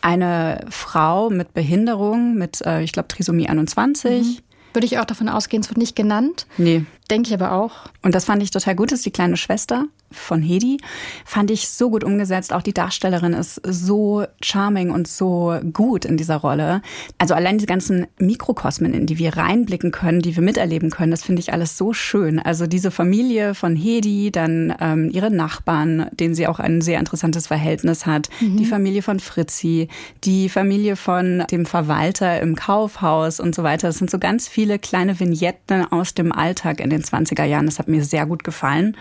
eine 0.00 0.64
Frau 0.70 1.28
mit 1.28 1.52
Behinderung, 1.52 2.34
mit, 2.34 2.62
äh, 2.62 2.80
ich 2.80 2.92
glaube, 2.92 3.08
Trisomie 3.08 3.50
21. 3.50 4.26
Mhm. 4.26 4.38
Würde 4.72 4.86
ich 4.86 4.98
auch 4.98 5.04
davon 5.04 5.28
ausgehen, 5.28 5.62
es 5.62 5.68
wird 5.68 5.76
nicht 5.76 5.96
genannt. 5.96 6.46
Nee. 6.56 6.86
Denke 7.10 7.28
ich 7.28 7.34
aber 7.34 7.52
auch. 7.52 7.90
Und 8.00 8.14
das 8.14 8.24
fand 8.24 8.42
ich 8.42 8.50
total 8.50 8.74
gut, 8.74 8.90
das 8.90 9.00
ist 9.00 9.06
die 9.06 9.10
kleine 9.10 9.36
Schwester 9.36 9.84
von 10.10 10.42
Hedi. 10.42 10.78
Fand 11.24 11.50
ich 11.50 11.68
so 11.68 11.90
gut 11.90 12.04
umgesetzt. 12.04 12.52
Auch 12.52 12.62
die 12.62 12.72
Darstellerin 12.72 13.32
ist 13.32 13.60
so 13.64 14.24
charming 14.42 14.90
und 14.90 15.08
so 15.08 15.58
gut 15.72 16.04
in 16.04 16.16
dieser 16.16 16.36
Rolle. 16.36 16.82
Also 17.18 17.34
allein 17.34 17.58
die 17.58 17.66
ganzen 17.66 18.06
Mikrokosmen, 18.18 18.94
in 18.94 19.06
die 19.06 19.18
wir 19.18 19.36
reinblicken 19.36 19.90
können, 19.90 20.20
die 20.20 20.34
wir 20.34 20.42
miterleben 20.42 20.90
können, 20.90 21.10
das 21.10 21.22
finde 21.22 21.40
ich 21.40 21.52
alles 21.52 21.76
so 21.76 21.92
schön. 21.92 22.38
Also 22.38 22.66
diese 22.66 22.90
Familie 22.90 23.54
von 23.54 23.76
Hedi, 23.76 24.30
dann 24.30 24.74
ähm, 24.80 25.10
ihre 25.10 25.30
Nachbarn, 25.30 26.08
denen 26.12 26.34
sie 26.34 26.46
auch 26.46 26.58
ein 26.58 26.80
sehr 26.80 26.98
interessantes 26.98 27.46
Verhältnis 27.46 28.06
hat, 28.06 28.28
mhm. 28.40 28.56
die 28.56 28.66
Familie 28.66 29.02
von 29.02 29.20
Fritzi, 29.20 29.88
die 30.24 30.48
Familie 30.48 30.96
von 30.96 31.44
dem 31.50 31.66
Verwalter 31.66 32.40
im 32.40 32.54
Kaufhaus 32.54 33.40
und 33.40 33.54
so 33.54 33.62
weiter. 33.62 33.88
Das 33.88 33.98
sind 33.98 34.10
so 34.10 34.18
ganz 34.18 34.48
viele 34.48 34.78
kleine 34.78 35.18
Vignetten 35.20 35.84
aus 35.90 36.14
dem 36.14 36.32
Alltag 36.32 36.80
in 36.80 36.90
den 36.90 37.02
20er 37.02 37.44
Jahren. 37.44 37.66
Das 37.66 37.78
hat 37.78 37.88
mir 37.88 38.04
sehr 38.04 38.26
gut 38.26 38.44
gefallen. 38.44 38.96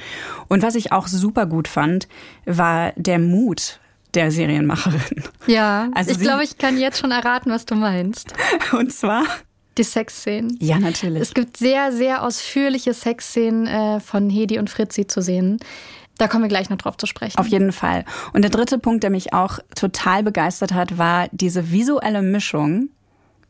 Und 0.48 0.64
was 0.64 0.76
ich 0.76 0.92
auch 0.92 0.97
super 1.06 1.46
gut 1.46 1.68
fand, 1.68 2.08
war 2.46 2.94
der 2.96 3.20
Mut 3.20 3.80
der 4.14 4.32
Serienmacherin. 4.32 5.24
Ja, 5.46 5.90
also 5.94 6.12
ich 6.12 6.20
glaube, 6.20 6.44
ich 6.44 6.58
kann 6.58 6.78
jetzt 6.78 7.00
schon 7.00 7.12
erraten, 7.12 7.52
was 7.52 7.66
du 7.66 7.76
meinst. 7.76 8.34
Und 8.72 8.92
zwar 8.92 9.24
die 9.78 9.84
Sexszenen. 9.84 10.58
Ja, 10.60 10.80
natürlich. 10.80 11.22
Es 11.22 11.34
gibt 11.36 11.58
sehr, 11.58 11.92
sehr 11.92 12.24
ausführliche 12.24 12.94
Sexszenen 12.94 13.68
äh, 13.68 14.00
von 14.00 14.30
Hedi 14.30 14.58
und 14.58 14.72
Fritzi 14.72 15.06
zu 15.06 15.22
sehen. 15.22 15.60
Da 16.18 16.28
kommen 16.28 16.44
wir 16.44 16.50
gleich 16.50 16.72
noch 16.72 16.78
drauf 16.78 16.98
zu 16.98 17.06
sprechen. 17.06 17.38
Auf 17.38 17.48
jeden 17.48 17.72
Fall. 17.72 18.04
Und 18.34 18.42
der 18.42 18.50
dritte 18.50 18.80
Punkt, 18.80 19.04
der 19.04 19.12
mich 19.12 19.34
auch 19.34 19.60
total 19.76 20.24
begeistert 20.24 20.74
hat, 20.74 20.98
war 20.98 21.28
diese 21.32 21.72
visuelle 21.72 22.24
Mischung 22.24 22.90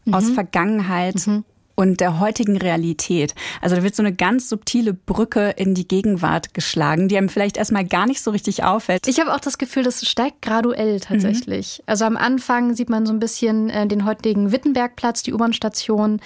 mhm. 0.03 0.13
aus 0.13 0.29
Vergangenheit 0.29 1.25
mhm 1.27 1.45
und 1.77 1.99
der 1.99 2.19
heutigen 2.19 2.57
Realität. 2.57 3.35
Also 3.61 3.75
da 3.75 3.83
wird 3.83 3.95
so 3.95 4.01
eine 4.01 4.13
ganz 4.13 4.49
subtile 4.49 4.93
Brücke 4.93 5.51
in 5.51 5.75
die 5.75 5.87
Gegenwart 5.87 6.55
geschlagen, 6.55 7.07
die 7.07 7.17
einem 7.17 7.29
vielleicht 7.29 7.55
erstmal 7.55 7.85
gar 7.85 8.07
nicht 8.07 8.21
so 8.21 8.31
richtig 8.31 8.63
auffällt. 8.63 9.07
Ich 9.07 9.19
habe 9.19 9.33
auch 9.33 9.39
das 9.39 9.59
Gefühl, 9.59 9.83
das 9.83 10.05
steigt 10.05 10.41
graduell 10.41 10.99
tatsächlich. 10.99 11.77
Mhm. 11.77 11.83
Also 11.85 12.05
am 12.05 12.17
Anfang 12.17 12.73
sieht 12.73 12.89
man 12.89 13.05
so 13.05 13.13
ein 13.13 13.19
bisschen 13.19 13.69
äh, 13.69 13.85
den 13.85 14.05
heutigen 14.05 14.51
Wittenbergplatz, 14.51 15.21
die 15.21 15.33
U-Bahn-Station. 15.33 16.19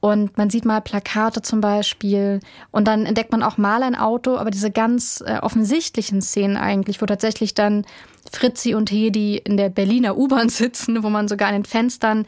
Und 0.00 0.38
man 0.38 0.48
sieht 0.48 0.64
mal 0.64 0.80
Plakate 0.80 1.42
zum 1.42 1.60
Beispiel. 1.60 2.40
Und 2.70 2.88
dann 2.88 3.04
entdeckt 3.04 3.32
man 3.32 3.42
auch 3.42 3.58
mal 3.58 3.82
ein 3.82 3.96
Auto, 3.96 4.38
aber 4.38 4.50
diese 4.50 4.70
ganz 4.70 5.22
äh, 5.26 5.40
offensichtlichen 5.40 6.22
Szenen 6.22 6.56
eigentlich, 6.56 7.02
wo 7.02 7.06
tatsächlich 7.06 7.52
dann 7.52 7.84
Fritzi 8.32 8.74
und 8.74 8.90
Hedi 8.90 9.36
in 9.36 9.56
der 9.56 9.68
Berliner 9.68 10.16
U-Bahn 10.16 10.48
sitzen, 10.48 11.02
wo 11.02 11.10
man 11.10 11.28
sogar 11.28 11.48
an 11.48 11.54
den 11.54 11.64
Fenstern 11.64 12.26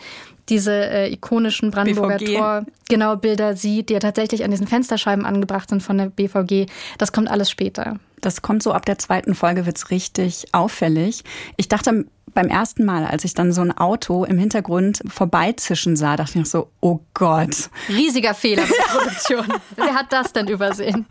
diese 0.48 0.72
äh, 0.72 1.12
ikonischen 1.12 1.70
Brandenburger 1.70 2.18
BVG. 2.18 2.36
Tor 2.36 2.66
genau 2.88 3.16
Bilder 3.16 3.56
sieht, 3.56 3.88
die 3.88 3.94
ja 3.94 3.98
tatsächlich 3.98 4.44
an 4.44 4.50
diesen 4.50 4.66
Fensterscheiben 4.66 5.26
angebracht 5.26 5.68
sind 5.68 5.82
von 5.82 5.98
der 5.98 6.06
BVG. 6.06 6.66
Das 6.96 7.12
kommt 7.12 7.30
alles 7.30 7.50
später. 7.50 7.98
Das 8.20 8.42
kommt 8.42 8.62
so 8.62 8.72
ab 8.72 8.86
der 8.86 8.98
zweiten 8.98 9.34
Folge 9.34 9.66
wird's 9.66 9.90
richtig 9.90 10.46
auffällig. 10.52 11.22
Ich 11.56 11.68
dachte 11.68 12.06
beim 12.34 12.48
ersten 12.48 12.84
Mal, 12.84 13.04
als 13.04 13.24
ich 13.24 13.34
dann 13.34 13.52
so 13.52 13.60
ein 13.60 13.76
Auto 13.76 14.24
im 14.24 14.38
Hintergrund 14.38 15.00
vorbeizischen 15.06 15.96
sah, 15.96 16.16
dachte 16.16 16.32
ich 16.32 16.36
noch 16.36 16.46
so, 16.46 16.70
oh 16.80 17.00
Gott. 17.14 17.70
Riesiger 17.88 18.34
Fehler 18.34 18.62
bei 18.62 18.68
der 18.68 18.98
Produktion. 18.98 19.46
Wer 19.76 19.94
hat 19.94 20.12
das 20.12 20.32
denn 20.32 20.48
übersehen? 20.48 21.06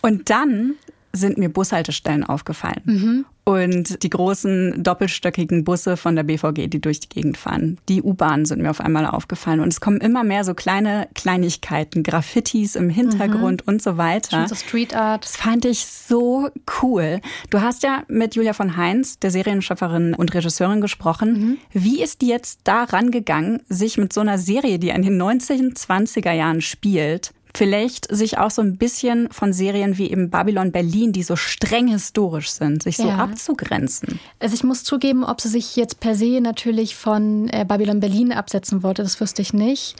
Und 0.00 0.30
dann 0.30 0.76
sind 1.12 1.38
mir 1.38 1.48
Bushaltestellen 1.48 2.24
aufgefallen. 2.24 2.82
Mhm. 2.84 3.24
Und 3.44 4.04
die 4.04 4.10
großen 4.10 4.84
doppelstöckigen 4.84 5.64
Busse 5.64 5.96
von 5.96 6.14
der 6.14 6.22
BVG, 6.22 6.68
die 6.68 6.80
durch 6.80 7.00
die 7.00 7.08
Gegend 7.08 7.36
fahren. 7.36 7.78
Die 7.88 8.00
U-Bahnen 8.00 8.44
sind 8.44 8.62
mir 8.62 8.70
auf 8.70 8.80
einmal 8.80 9.04
aufgefallen. 9.04 9.58
Und 9.58 9.68
es 9.68 9.80
kommen 9.80 10.00
immer 10.00 10.22
mehr 10.22 10.44
so 10.44 10.54
kleine 10.54 11.08
Kleinigkeiten, 11.14 12.04
Graffitis 12.04 12.76
im 12.76 12.88
Hintergrund 12.88 13.66
mhm. 13.66 13.74
und 13.74 13.82
so 13.82 13.96
weiter. 13.96 14.46
So 14.46 14.54
Street 14.54 14.94
Art. 14.94 15.24
Das 15.24 15.36
fand 15.36 15.64
ich 15.64 15.84
so 15.84 16.50
cool. 16.82 17.20
Du 17.50 17.60
hast 17.60 17.82
ja 17.82 18.04
mit 18.06 18.36
Julia 18.36 18.52
von 18.52 18.76
Heinz, 18.76 19.18
der 19.18 19.32
Serienschöpferin 19.32 20.14
und 20.14 20.32
Regisseurin, 20.32 20.80
gesprochen. 20.80 21.32
Mhm. 21.32 21.58
Wie 21.72 22.00
ist 22.00 22.22
die 22.22 22.28
jetzt 22.28 22.60
da 22.64 22.84
rangegangen, 22.84 23.60
sich 23.68 23.98
mit 23.98 24.12
so 24.12 24.20
einer 24.20 24.38
Serie, 24.38 24.78
die 24.78 24.90
in 24.90 25.02
den 25.02 25.20
1920er 25.20 26.32
Jahren 26.32 26.60
spielt, 26.60 27.32
vielleicht 27.54 28.14
sich 28.14 28.38
auch 28.38 28.50
so 28.50 28.62
ein 28.62 28.78
bisschen 28.78 29.30
von 29.30 29.52
Serien 29.52 29.98
wie 29.98 30.10
eben 30.10 30.30
Babylon 30.30 30.72
Berlin, 30.72 31.12
die 31.12 31.22
so 31.22 31.36
streng 31.36 31.86
historisch 31.88 32.50
sind, 32.50 32.82
sich 32.82 32.96
so 32.96 33.08
ja. 33.08 33.18
abzugrenzen. 33.18 34.18
Also 34.38 34.54
ich 34.54 34.64
muss 34.64 34.84
zugeben, 34.84 35.24
ob 35.24 35.40
sie 35.40 35.48
sich 35.48 35.76
jetzt 35.76 36.00
per 36.00 36.14
se 36.14 36.40
natürlich 36.40 36.96
von 36.96 37.48
äh, 37.48 37.64
Babylon 37.66 38.00
Berlin 38.00 38.32
absetzen 38.32 38.82
wollte, 38.82 39.02
das 39.02 39.20
wüsste 39.20 39.42
ich 39.42 39.52
nicht. 39.52 39.96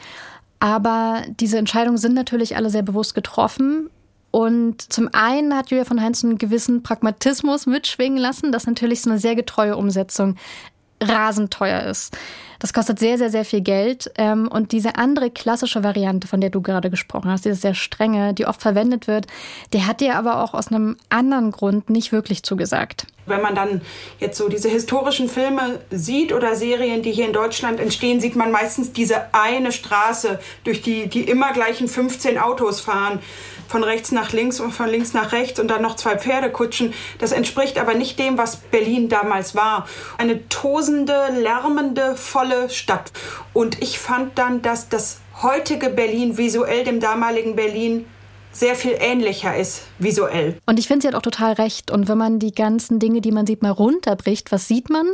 Aber 0.61 1.23
diese 1.41 1.59
Entscheidungen 1.59 1.99
sind 1.99 2.15
natürlich 2.15 2.57
alle 2.57 2.71
sehr 2.71 2.83
bewusst 2.83 3.15
getroffen. 3.15 3.91
Und 4.31 4.93
zum 4.93 5.11
einen 5.13 5.55
hat 5.55 5.71
Julia 5.71 5.85
von 5.85 6.01
Heinz 6.01 6.25
einen 6.25 6.39
gewissen 6.39 6.83
Pragmatismus 6.83 7.67
mitschwingen 7.67 8.17
lassen, 8.17 8.51
das 8.51 8.67
natürlich 8.67 9.03
so 9.03 9.11
eine 9.11 9.19
sehr 9.19 9.35
getreue 9.35 9.77
Umsetzung 9.77 10.37
rasend 11.03 11.53
teuer 11.53 11.83
ist. 11.83 12.17
Das 12.63 12.73
kostet 12.73 13.01
sehr, 13.01 13.19
sehr, 13.19 13.29
sehr 13.29 13.45
viel 13.45 13.61
Geld. 13.61 14.13
Ähm, 14.17 14.47
und 14.47 14.71
diese 14.71 14.95
andere 14.95 15.31
klassische 15.31 15.83
Variante, 15.83 16.29
von 16.29 16.41
der 16.41 16.49
du 16.49 16.63
gerade 16.63 16.91
gesprochen 16.91 17.29
hast, 17.29 17.45
diese 17.45 17.57
sehr 17.57 17.75
strenge, 17.75 18.35
die 18.35 18.47
oft 18.47 18.63
verwendet 18.63 19.09
wird, 19.09 19.27
der 19.73 19.89
hat 19.89 20.01
dir 20.01 20.15
aber 20.15 20.45
auch 20.45 20.55
aus 20.55 20.69
einem 20.69 20.97
anderen 21.09 21.51
Grund 21.51 21.91
nicht 21.91 22.13
wirklich 22.13 22.45
zugesagt. 22.45 23.09
Wenn 23.27 23.43
man 23.43 23.57
dann 23.57 23.83
jetzt 24.21 24.39
so 24.39 24.49
diese 24.49 24.69
historischen 24.69 25.29
Filme 25.29 25.81
sieht 25.91 26.33
oder 26.33 26.55
Serien, 26.55 27.03
die 27.03 27.11
hier 27.11 27.27
in 27.27 27.33
Deutschland 27.33 27.81
entstehen, 27.81 28.21
sieht 28.21 28.37
man 28.37 28.53
meistens 28.53 28.93
diese 28.93 29.35
eine 29.35 29.73
Straße, 29.73 30.39
durch 30.63 30.83
die 30.83 31.09
die 31.09 31.23
immer 31.23 31.53
gleichen 31.53 31.89
15 31.89 32.39
Autos 32.39 32.81
fahren 32.81 33.19
von 33.73 33.85
rechts 33.85 34.13
nach 34.13 34.33
links 34.33 34.61
und 34.61 34.71
von 34.71 34.87
links 34.87 35.15
nach 35.15 35.33
rechts 35.33 35.59
und 35.59 35.69
dann 35.69 35.81
noch 35.81 35.97
zwei 35.97 36.19
Pferdekutschen. 36.19 36.93
Das 37.19 37.33
entspricht 37.33 37.79
aber 37.79 37.95
nicht 37.95 38.19
dem, 38.19 38.37
was 38.37 38.57
Berlin 38.57 39.09
damals 39.09 39.55
war. 39.55 39.89
Eine 40.19 40.47
tosende, 40.51 41.29
lärmende, 41.33 42.15
volle 42.15 42.52
Stadt. 42.69 43.13
Und 43.53 43.83
ich 43.83 43.99
fand 43.99 44.39
dann, 44.39 44.63
dass 44.63 44.89
das 44.89 45.21
heutige 45.43 45.89
Berlin 45.89 46.37
visuell 46.39 46.85
dem 46.85 47.01
damaligen 47.01 47.57
Berlin 47.57 48.07
sehr 48.53 48.75
viel 48.75 48.97
ähnlicher 48.99 49.57
ist 49.57 49.83
visuell. 49.99 50.59
Und 50.67 50.79
ich 50.79 50.87
finde, 50.87 51.03
sie 51.03 51.09
hat 51.09 51.15
auch 51.15 51.23
total 51.23 51.55
recht. 51.55 51.91
Und 51.91 52.09
wenn 52.09 52.19
man 52.19 52.39
die 52.39 52.53
ganzen 52.53 52.99
Dinge, 52.99 53.21
die 53.21 53.33
man 53.33 53.47
sieht, 53.47 53.63
mal 53.63 53.71
runterbricht, 53.71 54.53
was 54.53 54.69
sieht 54.69 54.91
man? 54.91 55.07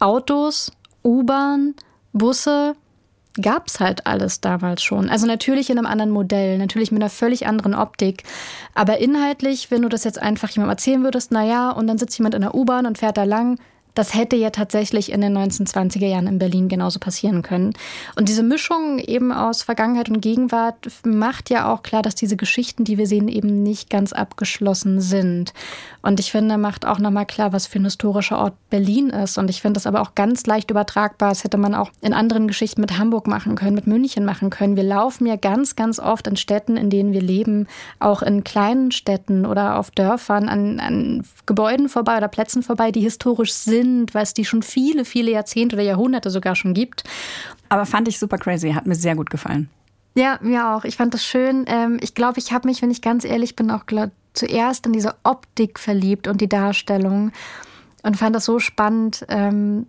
Autos, 0.00 0.72
U-Bahn, 1.04 1.74
Busse, 2.12 2.74
gab 3.40 3.66
es 3.66 3.80
halt 3.80 4.06
alles 4.06 4.40
damals 4.40 4.82
schon. 4.82 5.10
Also 5.10 5.26
natürlich 5.26 5.68
in 5.68 5.78
einem 5.78 5.86
anderen 5.86 6.10
Modell, 6.10 6.56
natürlich 6.56 6.92
mit 6.92 7.02
einer 7.02 7.10
völlig 7.10 7.46
anderen 7.46 7.74
Optik. 7.74 8.22
Aber 8.74 8.98
inhaltlich, 8.98 9.70
wenn 9.70 9.82
du 9.82 9.88
das 9.88 10.04
jetzt 10.04 10.20
einfach 10.20 10.50
jemandem 10.50 10.70
erzählen 10.70 11.02
würdest, 11.02 11.32
naja, 11.32 11.70
und 11.70 11.86
dann 11.86 11.98
sitzt 11.98 12.16
jemand 12.18 12.34
in 12.34 12.42
der 12.42 12.54
U-Bahn 12.54 12.86
und 12.86 12.98
fährt 12.98 13.16
da 13.16 13.24
lang, 13.24 13.58
das 13.94 14.14
hätte 14.14 14.34
ja 14.34 14.50
tatsächlich 14.50 15.12
in 15.12 15.20
den 15.20 15.38
1920er 15.38 16.06
Jahren 16.06 16.26
in 16.26 16.38
Berlin 16.38 16.68
genauso 16.68 16.98
passieren 16.98 17.42
können. 17.42 17.74
Und 18.16 18.28
diese 18.28 18.42
Mischung 18.42 18.98
eben 18.98 19.30
aus 19.30 19.62
Vergangenheit 19.62 20.08
und 20.08 20.20
Gegenwart 20.20 20.90
macht 21.04 21.48
ja 21.48 21.72
auch 21.72 21.82
klar, 21.82 22.02
dass 22.02 22.16
diese 22.16 22.36
Geschichten, 22.36 22.82
die 22.82 22.98
wir 22.98 23.06
sehen, 23.06 23.28
eben 23.28 23.62
nicht 23.62 23.90
ganz 23.90 24.12
abgeschlossen 24.12 25.00
sind. 25.00 25.54
Und 26.02 26.18
ich 26.18 26.32
finde, 26.32 26.58
macht 26.58 26.86
auch 26.86 26.98
nochmal 26.98 27.24
klar, 27.24 27.52
was 27.52 27.68
für 27.68 27.78
ein 27.78 27.84
historischer 27.84 28.38
Ort 28.38 28.54
Berlin 28.68 29.10
ist. 29.10 29.38
Und 29.38 29.48
ich 29.48 29.62
finde 29.62 29.74
das 29.74 29.86
aber 29.86 30.02
auch 30.02 30.16
ganz 30.16 30.44
leicht 30.44 30.72
übertragbar. 30.72 31.28
Das 31.28 31.44
hätte 31.44 31.56
man 31.56 31.74
auch 31.74 31.90
in 32.00 32.12
anderen 32.12 32.48
Geschichten 32.48 32.80
mit 32.80 32.98
Hamburg 32.98 33.28
machen 33.28 33.54
können, 33.54 33.76
mit 33.76 33.86
München 33.86 34.24
machen 34.24 34.50
können. 34.50 34.76
Wir 34.76 34.82
laufen 34.82 35.24
ja 35.26 35.36
ganz, 35.36 35.76
ganz 35.76 36.00
oft 36.00 36.26
in 36.26 36.36
Städten, 36.36 36.76
in 36.76 36.90
denen 36.90 37.12
wir 37.12 37.22
leben, 37.22 37.68
auch 38.00 38.22
in 38.22 38.42
kleinen 38.42 38.90
Städten 38.90 39.46
oder 39.46 39.78
auf 39.78 39.92
Dörfern 39.92 40.48
an, 40.48 40.80
an 40.80 41.24
Gebäuden 41.46 41.88
vorbei 41.88 42.16
oder 42.16 42.28
Plätzen 42.28 42.62
vorbei, 42.64 42.90
die 42.90 43.00
historisch 43.00 43.52
sind 43.52 43.83
sind, 43.84 44.14
was 44.14 44.34
die 44.34 44.44
schon 44.44 44.62
viele, 44.62 45.04
viele 45.04 45.30
Jahrzehnte 45.30 45.76
oder 45.76 45.84
Jahrhunderte 45.84 46.30
sogar 46.30 46.56
schon 46.56 46.74
gibt. 46.74 47.04
Aber 47.68 47.86
fand 47.86 48.08
ich 48.08 48.18
super 48.18 48.38
crazy, 48.38 48.72
hat 48.72 48.86
mir 48.86 48.94
sehr 48.94 49.16
gut 49.16 49.30
gefallen. 49.30 49.68
Ja, 50.16 50.38
mir 50.42 50.68
auch. 50.68 50.84
Ich 50.84 50.96
fand 50.96 51.12
das 51.12 51.24
schön. 51.24 51.64
Ähm, 51.66 51.98
ich 52.00 52.14
glaube, 52.14 52.38
ich 52.38 52.52
habe 52.52 52.68
mich, 52.68 52.82
wenn 52.82 52.90
ich 52.90 53.02
ganz 53.02 53.24
ehrlich 53.24 53.56
bin, 53.56 53.70
auch 53.70 53.84
zuerst 54.32 54.86
in 54.86 54.92
diese 54.92 55.14
Optik 55.24 55.78
verliebt 55.78 56.28
und 56.28 56.40
die 56.40 56.48
Darstellung. 56.48 57.32
und 58.02 58.16
fand 58.16 58.36
das 58.36 58.44
so 58.44 58.58
spannend, 58.58 59.24
ähm, 59.28 59.86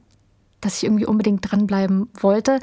dass 0.61 0.77
ich 0.77 0.85
irgendwie 0.85 1.05
unbedingt 1.05 1.51
dranbleiben 1.51 2.09
wollte. 2.19 2.59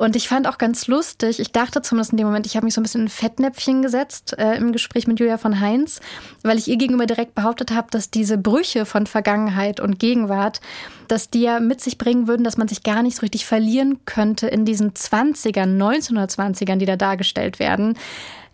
Und 0.00 0.16
ich 0.16 0.28
fand 0.28 0.48
auch 0.48 0.56
ganz 0.56 0.86
lustig, 0.86 1.40
ich 1.40 1.52
dachte 1.52 1.82
zumindest 1.82 2.12
in 2.12 2.16
dem 2.16 2.26
Moment, 2.26 2.46
ich 2.46 2.56
habe 2.56 2.64
mich 2.64 2.72
so 2.72 2.80
ein 2.80 2.84
bisschen 2.84 3.02
in 3.02 3.08
Fettnäpfchen 3.10 3.82
gesetzt 3.82 4.34
äh, 4.38 4.54
im 4.56 4.72
Gespräch 4.72 5.06
mit 5.06 5.20
Julia 5.20 5.36
von 5.36 5.60
Heinz, 5.60 6.00
weil 6.42 6.56
ich 6.56 6.68
ihr 6.68 6.78
gegenüber 6.78 7.04
direkt 7.04 7.34
behauptet 7.34 7.72
habe, 7.72 7.88
dass 7.90 8.10
diese 8.10 8.38
Brüche 8.38 8.86
von 8.86 9.06
Vergangenheit 9.06 9.78
und 9.78 9.98
Gegenwart, 9.98 10.62
dass 11.08 11.28
die 11.28 11.42
ja 11.42 11.60
mit 11.60 11.82
sich 11.82 11.98
bringen 11.98 12.28
würden, 12.28 12.44
dass 12.44 12.56
man 12.56 12.66
sich 12.66 12.82
gar 12.82 13.02
nicht 13.02 13.16
so 13.16 13.20
richtig 13.20 13.44
verlieren 13.44 13.98
könnte 14.06 14.46
in 14.46 14.64
diesen 14.64 14.94
20ern, 14.94 15.76
1920ern, 15.76 16.76
die 16.76 16.86
da 16.86 16.96
dargestellt 16.96 17.58
werden. 17.58 17.98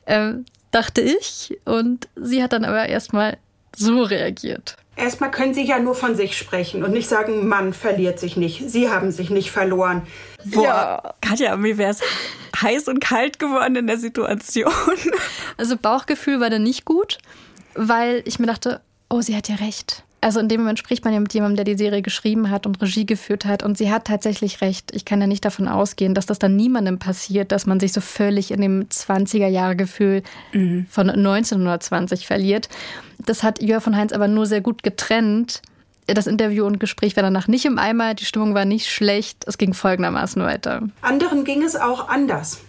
Äh, 0.07 0.33
dachte 0.73 1.01
ich. 1.01 1.57
Und 1.65 2.09
sie 2.17 2.43
hat 2.43 2.55
dann 2.55 2.65
aber 2.65 2.89
erstmal 2.89 3.39
so 3.77 4.03
reagiert. 4.03 4.77
Erstmal 4.97 5.31
können 5.31 5.53
Sie 5.53 5.63
ja 5.63 5.79
nur 5.79 5.95
von 5.95 6.17
sich 6.17 6.37
sprechen 6.39 6.83
und 6.83 6.93
nicht 6.93 7.09
sagen, 7.09 7.47
Mann 7.47 7.75
verliert 7.75 8.19
sich 8.19 8.37
nicht. 8.39 8.69
Sie 8.69 8.89
haben 8.89 9.13
sich 9.13 9.29
nicht 9.29 9.51
verloren. 9.51 10.03
Boah, 10.47 10.65
ja. 10.65 11.15
Katja, 11.21 11.57
mir 11.57 11.79
wäre 11.79 11.91
es 11.91 12.01
heiß 12.61 12.89
und 12.89 13.01
kalt 13.01 13.39
geworden 13.39 13.77
in 13.77 13.87
der 13.87 13.99
Situation. 13.99 14.73
Also 15.59 15.77
Bauchgefühl 15.77 16.41
war 16.41 16.51
da 16.51 16.59
nicht 16.59 16.85
gut, 16.85 17.19
weil 17.75 18.23
ich 18.27 18.39
mir 18.39 18.47
dachte, 18.47 18.81
oh, 19.09 19.23
sie 19.23 19.35
hat 19.37 19.49
ja 19.49 19.57
recht. 19.57 20.05
Also 20.21 20.41
in 20.41 20.49
dem 20.49 20.63
Moment 20.63 20.79
spricht 20.79 21.05
man 21.05 21.15
ja 21.15 21.21
mit 21.21 21.33
jemandem, 21.35 21.57
der 21.57 21.65
die 21.65 21.79
Serie 21.79 22.03
geschrieben 22.03 22.51
hat 22.51 22.67
und 22.67 22.81
Regie 22.83 23.07
geführt 23.07 23.45
hat. 23.45 23.63
Und 23.63 23.79
sie 23.79 23.93
hat 23.93 24.07
tatsächlich 24.07 24.61
recht. 24.61 24.95
Ich 24.95 25.05
kann 25.05 25.21
ja 25.21 25.27
nicht 25.27 25.45
davon 25.45 25.69
ausgehen, 25.69 26.15
dass 26.15 26.27
das 26.27 26.39
dann 26.39 26.57
niemandem 26.57 26.99
passiert, 26.99 27.53
dass 27.53 27.67
man 27.67 27.79
sich 27.79 27.93
so 27.93 28.01
völlig 28.01 28.51
in 28.51 28.61
dem 28.61 28.89
20er-Jahre-Gefühl 28.89 30.23
mhm. 30.53 30.87
von 30.91 31.11
1920 31.11 32.27
verliert. 32.27 32.69
Das 33.19 33.43
hat 33.43 33.63
Jörg 33.63 33.83
von 33.83 33.97
Heinz 33.97 34.13
aber 34.13 34.27
nur 34.27 34.47
sehr 34.47 34.63
gut 34.63 34.83
getrennt. 34.83 35.63
Das 36.07 36.27
Interview 36.27 36.65
und 36.65 36.79
Gespräch 36.79 37.17
war 37.17 37.23
danach 37.23 37.49
nicht 37.49 37.65
im 37.65 37.79
Eimer, 37.79 38.15
die 38.15 38.25
Stimmung 38.25 38.55
war 38.55 38.65
nicht 38.65 38.91
schlecht. 38.91 39.45
Es 39.47 39.59
ging 39.59 39.75
folgendermaßen 39.75 40.43
weiter. 40.43 40.83
Anderen 41.03 41.45
ging 41.45 41.63
es 41.63 41.75
auch 41.75 42.09
anders. 42.09 42.61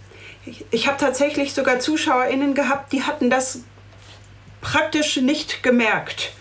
Ich, 0.46 0.66
ich 0.72 0.88
habe 0.88 0.98
tatsächlich 0.98 1.54
sogar 1.54 1.80
ZuschauerInnen 1.80 2.56
gehabt, 2.56 2.94
die 2.94 3.04
hatten 3.04 3.30
das 3.30 3.62
praktisch 4.62 5.18
nicht 5.18 5.62
gemerkt 5.62 6.32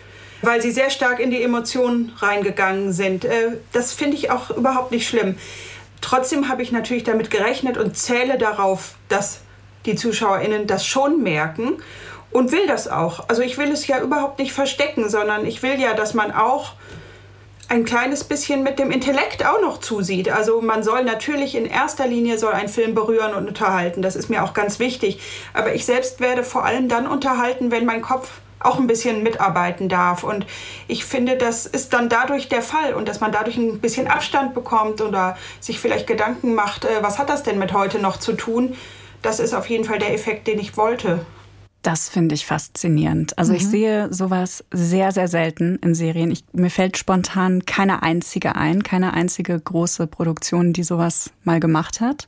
weil 0.43 0.61
sie 0.63 0.71
sehr 0.71 0.91
stark 0.91 1.21
in 1.21 1.31
die 1.31 1.43
Emotionen 1.43 2.13
reingegangen 2.19 2.93
sind. 2.93 3.25
Äh, 3.25 3.57
das 3.73 3.93
finde 3.93 4.17
ich 4.17 4.31
auch 4.31 4.51
überhaupt 4.51 4.93
nicht 4.93 5.09
schlimm. 5.09 5.37
Trotzdem 6.01 6.49
habe 6.49 6.63
ich 6.63 6.73
natürlich 6.73 7.05
damit 7.05 7.31
gerechnet 7.31 7.77
und 7.77 7.97
zähle 7.97 8.39
darauf, 8.39 8.95
dass 9.09 9.41
die 9.87 9.97
ZuschauerInnen 9.97 10.67
das 10.67 10.87
schon 10.87 11.23
merken 11.23 11.79
und 12.37 12.53
will 12.53 12.67
das 12.67 12.87
auch. 12.87 13.31
Also 13.31 13.41
ich 13.41 13.57
will 13.57 13.73
es 13.73 13.87
ja 13.87 13.99
überhaupt 13.99 14.39
nicht 14.39 14.53
verstecken, 14.53 15.09
sondern 15.09 15.47
ich 15.47 15.63
will 15.63 15.81
ja, 15.81 15.95
dass 15.95 16.13
man 16.13 16.33
auch 16.33 16.73
ein 17.71 17.87
kleines 17.87 18.25
bisschen 18.25 18.63
mit 18.63 18.79
dem 18.79 18.91
Intellekt 18.91 19.47
auch 19.47 19.63
noch 19.63 19.81
zusieht. 19.81 20.31
Also 20.31 20.61
man 20.61 20.83
soll 20.83 21.03
natürlich 21.03 21.55
in 21.55 21.65
erster 21.65 22.07
Linie 22.07 22.37
soll 22.37 22.53
ein 22.53 22.69
Film 22.69 22.95
berühren 22.95 23.33
und 23.33 23.49
unterhalten. 23.49 24.03
Das 24.03 24.17
ist 24.17 24.29
mir 24.29 24.45
auch 24.45 24.53
ganz 24.53 24.79
wichtig. 24.79 25.19
Aber 25.55 25.75
ich 25.75 25.87
selbst 25.87 26.21
werde 26.21 26.45
vor 26.45 26.67
allem 26.67 26.91
dann 26.91 27.07
unterhalten, 27.07 27.71
wenn 27.71 27.87
mein 27.87 28.03
Kopf 28.03 28.31
auch 28.61 28.79
ein 28.79 28.87
bisschen 28.87 29.23
mitarbeiten 29.23 29.89
darf. 29.89 30.23
Und 30.23 30.45
ich 30.89 31.07
finde, 31.07 31.39
das 31.39 31.65
ist 31.65 31.95
dann 31.95 32.11
dadurch 32.11 32.51
der 32.51 32.61
Fall 32.61 32.93
und 32.93 33.09
dass 33.09 33.21
man 33.21 33.33
dadurch 33.33 33.57
ein 33.57 33.81
bisschen 33.81 34.09
Abstand 34.09 34.53
bekommt 34.53 35.01
oder 35.01 35.39
sich 35.59 35.81
vielleicht 35.81 36.07
Gedanken 36.07 36.55
macht, 36.55 36.85
äh, 36.85 37.03
was 37.03 37.19
hat 37.19 37.31
das 37.31 37.45
denn 37.45 37.59
mit 37.59 37.73
heute 37.73 37.99
noch 37.99 38.19
zu 38.19 38.35
tun. 38.35 38.77
Das 39.23 39.41
ist 39.41 39.55
auf 39.55 39.71
jeden 39.71 39.85
Fall 39.85 39.99
der 39.99 40.13
Effekt, 40.13 40.47
den 40.47 40.59
ich 40.59 40.77
wollte. 40.77 41.25
Das 41.87 42.09
finde 42.09 42.35
ich 42.35 42.47
faszinierend. 42.47 43.39
Also 43.39 43.53
mhm. 43.53 43.59
ich 43.59 43.69
sehe 43.69 44.13
sowas 44.13 44.65
sehr, 44.73 45.13
sehr 45.13 45.29
selten 45.29 45.77
in 45.77 45.95
Serien. 45.95 46.33
Ich, 46.33 46.43
mir 46.53 46.69
fällt 46.69 46.99
spontan 46.99 47.65
keine 47.65 48.03
einzige 48.03 48.57
ein, 48.57 48.83
keine 48.83 49.13
einzige 49.13 49.61
große 49.61 50.09
Produktion, 50.09 50.73
die 50.73 50.83
sowas 50.83 51.31
mal 51.45 51.61
gemacht 51.61 52.01
hat. 52.01 52.27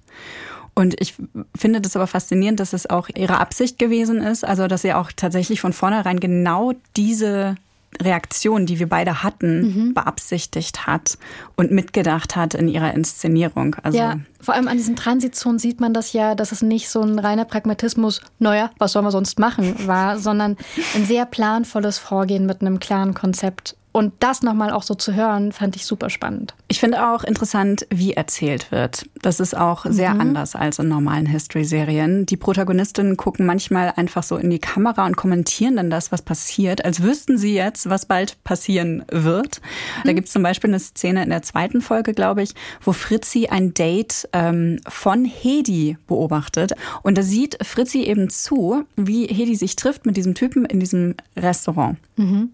Und 0.75 1.01
ich 1.01 1.17
finde 1.57 1.81
das 1.81 1.97
aber 1.97 2.07
faszinierend, 2.07 2.61
dass 2.61 2.73
es 2.73 2.89
auch 2.89 3.09
ihre 3.13 3.39
Absicht 3.39 3.81
gewesen 3.81 4.23
ist, 4.23 4.45
also 4.45 4.69
dass 4.69 4.83
sie 4.83 4.93
auch 4.95 5.11
tatsächlich 5.11 5.61
von 5.61 5.73
vornherein 5.73 6.21
genau 6.21 6.75
diese 6.97 7.57
Reaktion, 8.01 8.67
die 8.67 8.79
wir 8.79 8.89
beide 8.89 9.23
hatten, 9.23 9.61
mhm. 9.61 9.95
beabsichtigt 9.95 10.87
hat 10.87 11.19
und 11.57 11.71
mitgedacht 11.71 12.37
hat 12.37 12.55
in 12.55 12.69
ihrer 12.69 12.95
Inszenierung. 12.95 13.77
Also 13.83 13.99
ja, 13.99 14.19
vor 14.41 14.55
allem 14.55 14.69
an 14.69 14.77
diesen 14.77 14.95
Transitzonen 14.95 15.59
sieht 15.59 15.81
man 15.81 15.95
das 15.95 16.13
ja, 16.13 16.35
dass 16.35 16.53
es 16.53 16.63
nicht 16.63 16.91
so 16.91 17.01
ein 17.01 17.19
reiner 17.19 17.45
Pragmatismus, 17.45 18.21
naja, 18.39 18.71
was 18.79 18.93
sollen 18.93 19.07
wir 19.07 19.11
sonst 19.11 19.39
machen, 19.39 19.87
war, 19.87 20.19
sondern 20.19 20.57
ein 20.95 21.07
sehr 21.07 21.25
planvolles 21.27 21.99
Vorgehen 21.99 22.47
mit 22.47 22.61
einem 22.61 22.79
klaren 22.79 23.15
Konzept. 23.15 23.78
Und 23.91 24.13
das 24.21 24.43
nochmal 24.43 24.71
auch 24.71 24.83
so 24.83 24.95
zu 24.95 25.15
hören, 25.15 25.51
fand 25.51 25.75
ich 25.75 25.87
super 25.87 26.11
spannend. 26.11 26.55
Ich 26.69 26.79
finde 26.79 27.09
auch 27.09 27.25
interessant, 27.25 27.87
wie 27.91 28.13
erzählt 28.13 28.71
wird. 28.71 29.09
Das 29.23 29.41
ist 29.41 29.57
auch 29.57 29.87
sehr 29.89 30.15
mhm. 30.15 30.21
anders 30.21 30.55
als 30.55 30.79
in 30.79 30.89
normalen 30.89 31.27
History-Serien. 31.27 32.27
Die 32.27 32.37
Protagonistinnen 32.37 33.17
gucken 33.17 33.47
manchmal 33.47 33.95
einfach 33.97 34.23
so 34.23 34.37
in 34.37 34.51
die 34.51 34.59
Kamera 34.59 35.07
und 35.07 35.17
kommentieren 35.17 35.77
dann 35.77 35.91
das, 35.91 36.13
was 36.13 36.23
passiert, 36.23 36.85
als 36.85 37.03
wüssten 37.03 37.39
sie 37.39 37.55
jetzt, 37.55 37.89
was 37.89 38.07
bald 38.07 38.43
passieren 38.45 39.05
wird. 39.11 39.61
Mhm. 39.63 40.07
Da 40.07 40.13
gibt 40.13 40.27
es 40.29 40.33
zum 40.33 40.43
Beispiel 40.43 40.71
eine 40.71 40.81
Szene 40.81 41.23
in 41.23 41.31
der 41.31 41.43
zweiten 41.43 41.81
Folge, 41.81 42.13
glaube 42.13 42.43
ich, 42.43 42.55
wo 42.83 42.93
Fritzi 42.93 43.49
ein 43.49 43.73
Date 43.73 44.29
ähm, 44.35 44.81
von 44.87 45.25
Hedi 45.25 45.97
beobachtet. 46.07 46.73
Und 47.03 47.17
da 47.17 47.23
sieht 47.23 47.59
Fritzi 47.67 48.03
eben 48.03 48.29
zu, 48.29 48.85
wie 48.97 49.27
Hedi 49.27 49.57
sich 49.57 49.77
trifft 49.77 50.05
mit 50.05 50.17
diesem 50.17 50.35
Typen 50.35 50.67
in 50.67 50.79
diesem 50.79 51.15
Restaurant. 51.37 51.97
Mhm 52.17 52.51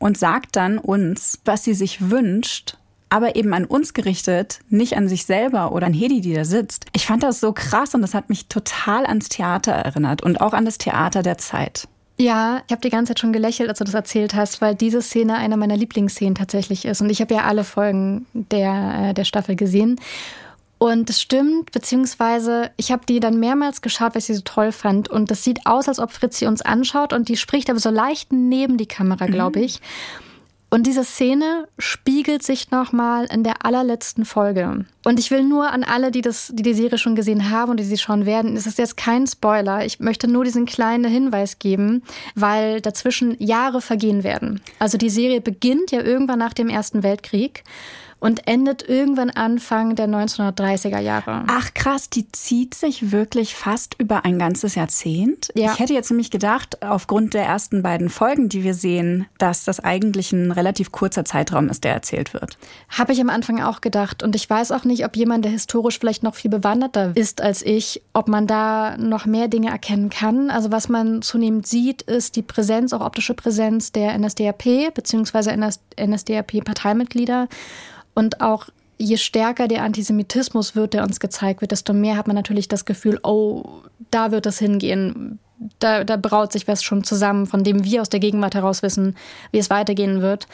und 0.00 0.18
sagt 0.18 0.56
dann 0.56 0.78
uns, 0.78 1.38
was 1.44 1.62
sie 1.62 1.74
sich 1.74 2.10
wünscht, 2.10 2.76
aber 3.10 3.36
eben 3.36 3.52
an 3.54 3.64
uns 3.64 3.94
gerichtet, 3.94 4.60
nicht 4.68 4.96
an 4.96 5.08
sich 5.08 5.26
selber 5.26 5.72
oder 5.72 5.86
an 5.86 5.92
Hedi, 5.92 6.20
die 6.20 6.34
da 6.34 6.44
sitzt. 6.44 6.86
Ich 6.92 7.06
fand 7.06 7.22
das 7.22 7.38
so 7.38 7.52
krass 7.52 7.94
und 7.94 8.02
das 8.02 8.14
hat 8.14 8.28
mich 8.28 8.46
total 8.46 9.06
ans 9.06 9.28
Theater 9.28 9.72
erinnert 9.72 10.22
und 10.22 10.40
auch 10.40 10.54
an 10.54 10.64
das 10.64 10.78
Theater 10.78 11.22
der 11.22 11.38
Zeit. 11.38 11.86
Ja, 12.18 12.62
ich 12.66 12.72
habe 12.72 12.82
die 12.82 12.90
ganze 12.90 13.10
Zeit 13.10 13.20
schon 13.20 13.32
gelächelt, 13.32 13.68
als 13.68 13.78
du 13.78 13.84
das 13.84 13.94
erzählt 13.94 14.34
hast, 14.34 14.60
weil 14.60 14.74
diese 14.74 15.00
Szene 15.00 15.36
eine 15.36 15.56
meiner 15.56 15.76
Lieblingsszenen 15.76 16.34
tatsächlich 16.34 16.84
ist. 16.84 17.00
Und 17.00 17.10
ich 17.10 17.20
habe 17.20 17.34
ja 17.34 17.44
alle 17.44 17.64
Folgen 17.64 18.26
der, 18.34 19.10
äh, 19.10 19.14
der 19.14 19.24
Staffel 19.24 19.56
gesehen. 19.56 19.98
Und 20.82 21.10
es 21.10 21.20
stimmt, 21.20 21.72
beziehungsweise 21.72 22.70
ich 22.78 22.90
habe 22.90 23.04
die 23.06 23.20
dann 23.20 23.38
mehrmals 23.38 23.82
geschaut, 23.82 24.14
weil 24.14 24.20
ich 24.20 24.24
sie 24.24 24.34
so 24.34 24.40
toll 24.42 24.72
fand. 24.72 25.10
Und 25.10 25.30
das 25.30 25.44
sieht 25.44 25.66
aus, 25.66 25.88
als 25.88 25.98
ob 25.98 26.10
Fritzi 26.10 26.46
uns 26.46 26.62
anschaut 26.62 27.12
und 27.12 27.28
die 27.28 27.36
spricht 27.36 27.68
aber 27.68 27.78
so 27.78 27.90
leicht 27.90 28.32
neben 28.32 28.78
die 28.78 28.86
Kamera, 28.86 29.26
glaube 29.26 29.58
mhm. 29.58 29.66
ich. 29.66 29.80
Und 30.70 30.86
diese 30.86 31.04
Szene 31.04 31.68
spiegelt 31.78 32.42
sich 32.42 32.70
nochmal 32.70 33.26
in 33.26 33.44
der 33.44 33.66
allerletzten 33.66 34.24
Folge. 34.24 34.86
Und 35.04 35.18
ich 35.18 35.30
will 35.30 35.42
nur 35.44 35.70
an 35.70 35.84
alle, 35.84 36.10
die, 36.10 36.22
das, 36.22 36.50
die 36.54 36.62
die 36.62 36.72
Serie 36.72 36.96
schon 36.96 37.14
gesehen 37.14 37.50
haben 37.50 37.72
und 37.72 37.76
die 37.76 37.84
sie 37.84 37.98
schauen 37.98 38.24
werden, 38.24 38.56
es 38.56 38.66
ist 38.66 38.78
jetzt 38.78 38.96
kein 38.96 39.26
Spoiler. 39.26 39.84
Ich 39.84 40.00
möchte 40.00 40.28
nur 40.28 40.44
diesen 40.44 40.64
kleinen 40.64 41.12
Hinweis 41.12 41.58
geben, 41.58 42.04
weil 42.36 42.80
dazwischen 42.80 43.36
Jahre 43.38 43.82
vergehen 43.82 44.24
werden. 44.24 44.62
Also 44.78 44.96
die 44.96 45.10
Serie 45.10 45.42
beginnt 45.42 45.90
ja 45.90 46.00
irgendwann 46.00 46.38
nach 46.38 46.54
dem 46.54 46.70
Ersten 46.70 47.02
Weltkrieg 47.02 47.64
und 48.20 48.46
endet 48.46 48.86
irgendwann 48.88 49.30
Anfang 49.30 49.96
der 49.96 50.06
1930er 50.06 51.00
Jahre. 51.00 51.44
Ach 51.48 51.74
krass, 51.74 52.10
die 52.10 52.30
zieht 52.30 52.74
sich 52.74 53.10
wirklich 53.10 53.54
fast 53.54 53.94
über 53.98 54.24
ein 54.24 54.38
ganzes 54.38 54.74
Jahrzehnt. 54.74 55.50
Ja. 55.54 55.72
Ich 55.72 55.78
hätte 55.78 55.94
jetzt 55.94 56.10
nämlich 56.10 56.30
gedacht, 56.30 56.82
aufgrund 56.82 57.34
der 57.34 57.44
ersten 57.44 57.82
beiden 57.82 58.10
Folgen, 58.10 58.48
die 58.48 58.62
wir 58.62 58.74
sehen, 58.74 59.26
dass 59.38 59.64
das 59.64 59.80
eigentlich 59.80 60.32
ein 60.32 60.52
relativ 60.52 60.92
kurzer 60.92 61.24
Zeitraum 61.24 61.68
ist, 61.68 61.82
der 61.84 61.94
erzählt 61.94 62.34
wird. 62.34 62.58
Habe 62.90 63.12
ich 63.12 63.20
am 63.20 63.30
Anfang 63.30 63.60
auch 63.62 63.80
gedacht. 63.80 64.22
Und 64.22 64.36
ich 64.36 64.48
weiß 64.48 64.72
auch 64.72 64.84
nicht, 64.84 65.04
ob 65.04 65.16
jemand, 65.16 65.44
der 65.44 65.52
historisch 65.52 65.98
vielleicht 65.98 66.22
noch 66.22 66.34
viel 66.34 66.50
bewanderter 66.50 67.12
ist 67.14 67.40
als 67.40 67.62
ich, 67.62 68.02
ob 68.12 68.28
man 68.28 68.46
da 68.46 68.98
noch 68.98 69.24
mehr 69.24 69.48
Dinge 69.48 69.70
erkennen 69.70 70.10
kann. 70.10 70.50
Also 70.50 70.70
was 70.70 70.88
man 70.88 71.22
zunehmend 71.22 71.66
sieht, 71.66 72.02
ist 72.02 72.36
die 72.36 72.42
Präsenz, 72.42 72.92
auch 72.92 73.00
optische 73.00 73.34
Präsenz 73.34 73.92
der 73.92 74.18
NSDAP 74.18 74.92
bzw. 74.94 75.56
NSDAP-Parteimitglieder. 75.56 77.48
Und 78.20 78.42
auch 78.42 78.66
je 78.98 79.16
stärker 79.16 79.66
der 79.66 79.82
Antisemitismus 79.82 80.76
wird, 80.76 80.92
der 80.92 81.04
uns 81.04 81.20
gezeigt 81.20 81.62
wird, 81.62 81.72
desto 81.72 81.94
mehr 81.94 82.18
hat 82.18 82.26
man 82.26 82.36
natürlich 82.36 82.68
das 82.68 82.84
Gefühl, 82.84 83.18
oh, 83.22 83.64
da 84.10 84.30
wird 84.30 84.44
es 84.44 84.58
hingehen. 84.58 85.38
Da, 85.78 86.04
da 86.04 86.18
braut 86.18 86.52
sich 86.52 86.68
was 86.68 86.82
schon 86.82 87.02
zusammen, 87.02 87.46
von 87.46 87.64
dem 87.64 87.82
wir 87.82 88.02
aus 88.02 88.10
der 88.10 88.20
Gegenwart 88.20 88.54
heraus 88.54 88.82
wissen, 88.82 89.16
wie 89.52 89.58
es 89.58 89.70
weitergehen 89.70 90.20
wird. 90.20 90.48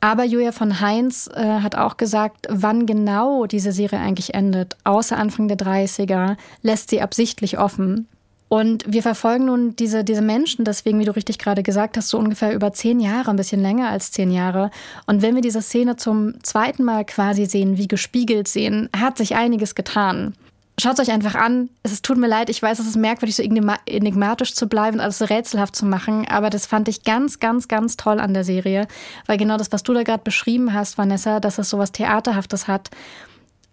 Aber 0.00 0.24
Julia 0.24 0.50
von 0.50 0.80
Heinz 0.80 1.30
äh, 1.32 1.60
hat 1.60 1.76
auch 1.76 1.98
gesagt, 1.98 2.48
wann 2.48 2.84
genau 2.84 3.46
diese 3.46 3.70
Serie 3.70 4.00
eigentlich 4.00 4.34
endet, 4.34 4.76
außer 4.82 5.16
Anfang 5.16 5.46
der 5.46 5.56
30er, 5.56 6.36
lässt 6.62 6.90
sie 6.90 7.00
absichtlich 7.00 7.60
offen. 7.60 8.08
Und 8.48 8.84
wir 8.86 9.02
verfolgen 9.02 9.46
nun 9.46 9.76
diese, 9.76 10.04
diese 10.04 10.22
Menschen, 10.22 10.64
deswegen, 10.64 10.98
wie 10.98 11.04
du 11.04 11.14
richtig 11.14 11.38
gerade 11.38 11.62
gesagt 11.62 11.96
hast, 11.96 12.08
so 12.08 12.18
ungefähr 12.18 12.54
über 12.54 12.72
zehn 12.72 12.98
Jahre, 12.98 13.30
ein 13.30 13.36
bisschen 13.36 13.60
länger 13.60 13.90
als 13.90 14.10
zehn 14.10 14.30
Jahre. 14.30 14.70
Und 15.06 15.20
wenn 15.20 15.34
wir 15.34 15.42
diese 15.42 15.60
Szene 15.60 15.96
zum 15.96 16.42
zweiten 16.42 16.82
Mal 16.82 17.04
quasi 17.04 17.44
sehen, 17.44 17.76
wie 17.76 17.88
gespiegelt 17.88 18.48
sehen, 18.48 18.88
hat 18.96 19.18
sich 19.18 19.34
einiges 19.34 19.74
getan. 19.74 20.34
Schaut 20.80 20.94
es 20.98 21.08
euch 21.08 21.12
einfach 21.12 21.34
an. 21.34 21.70
Es 21.82 22.00
tut 22.02 22.18
mir 22.18 22.28
leid, 22.28 22.48
ich 22.48 22.62
weiß, 22.62 22.78
es 22.78 22.86
ist 22.86 22.96
merkwürdig, 22.96 23.34
so 23.34 23.42
enigmatisch 23.42 24.54
zu 24.54 24.68
bleiben 24.68 24.98
und 24.98 25.00
alles 25.00 25.18
so 25.18 25.24
rätselhaft 25.24 25.74
zu 25.74 25.84
machen, 25.84 26.26
aber 26.28 26.50
das 26.50 26.66
fand 26.66 26.88
ich 26.88 27.02
ganz, 27.02 27.40
ganz, 27.40 27.66
ganz 27.66 27.96
toll 27.96 28.20
an 28.20 28.32
der 28.32 28.44
Serie. 28.44 28.86
Weil 29.26 29.38
genau 29.38 29.56
das, 29.56 29.72
was 29.72 29.82
du 29.82 29.92
da 29.92 30.04
gerade 30.04 30.22
beschrieben 30.22 30.72
hast, 30.72 30.96
Vanessa, 30.96 31.40
dass 31.40 31.58
es 31.58 31.68
so 31.68 31.78
was 31.78 31.90
Theaterhaftes 31.90 32.68
hat, 32.68 32.90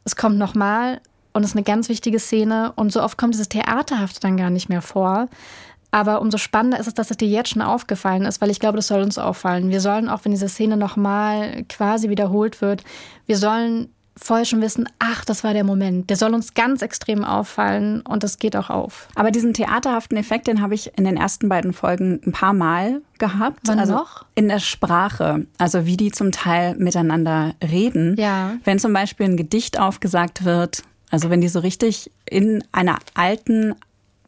es 0.04 0.16
kommt 0.16 0.40
nochmal 0.40 1.00
und 1.36 1.44
es 1.44 1.50
ist 1.50 1.56
eine 1.56 1.64
ganz 1.64 1.90
wichtige 1.90 2.18
Szene 2.18 2.72
und 2.78 2.94
so 2.94 3.04
oft 3.04 3.18
kommt 3.18 3.34
dieses 3.34 3.50
Theaterhafte 3.50 4.22
dann 4.22 4.38
gar 4.38 4.50
nicht 4.50 4.70
mehr 4.70 4.82
vor. 4.82 5.28
Aber 5.92 6.22
umso 6.22 6.38
spannender 6.38 6.80
ist 6.80 6.88
es, 6.88 6.94
dass 6.94 7.12
es 7.12 7.18
dir 7.18 7.28
jetzt 7.28 7.50
schon 7.50 7.62
aufgefallen 7.62 8.24
ist, 8.24 8.42
weil 8.42 8.50
ich 8.50 8.60
glaube, 8.60 8.78
das 8.78 8.88
soll 8.88 9.02
uns 9.02 9.18
auffallen. 9.18 9.70
Wir 9.70 9.82
sollen 9.82 10.10
auch, 10.10 10.24
wenn 10.24 10.32
diese 10.32 10.50
Szene 10.50 10.78
nochmal 10.78 11.64
quasi 11.68 12.10
wiederholt 12.10 12.62
wird, 12.62 12.84
wir 13.26 13.38
sollen 13.38 13.90
vorher 14.18 14.46
schon 14.46 14.62
wissen, 14.62 14.88
ach, 15.00 15.26
das 15.26 15.44
war 15.44 15.54
der 15.54 15.66
Moment. 15.66 16.10
Der 16.10 16.16
soll 16.16 16.34
uns 16.34 16.54
ganz 16.54 16.82
extrem 16.82 17.26
auffallen 17.26 18.02
und 18.02 18.24
das 18.24 18.40
geht 18.40 18.56
auch 18.56 18.70
auf. 18.70 19.10
Aber 19.16 19.30
diesen 19.30 19.54
theaterhaften 19.54 20.18
Effekt, 20.18 20.48
den 20.48 20.62
habe 20.62 20.74
ich 20.74 20.98
in 20.98 21.04
den 21.04 21.18
ersten 21.18 21.50
beiden 21.50 21.74
Folgen 21.74 22.22
ein 22.26 22.32
paar 22.32 22.54
Mal 22.54 23.02
gehabt. 23.18 23.60
Wann 23.66 23.80
also 23.80 23.94
noch? 23.94 24.26
In 24.36 24.48
der 24.48 24.60
Sprache. 24.60 25.46
Also 25.58 25.86
wie 25.86 25.98
die 25.98 26.12
zum 26.12 26.32
Teil 26.32 26.76
miteinander 26.76 27.56
reden. 27.62 28.16
Ja. 28.18 28.54
Wenn 28.64 28.80
zum 28.80 28.94
Beispiel 28.94 29.26
ein 29.26 29.38
Gedicht 29.38 29.80
aufgesagt 29.80 30.46
wird, 30.46 30.84
also 31.12 31.30
wenn 31.30 31.42
die 31.42 31.48
so 31.48 31.60
richtig 31.60 32.12
in 32.26 32.64
einer 32.72 33.00
alten 33.14 33.76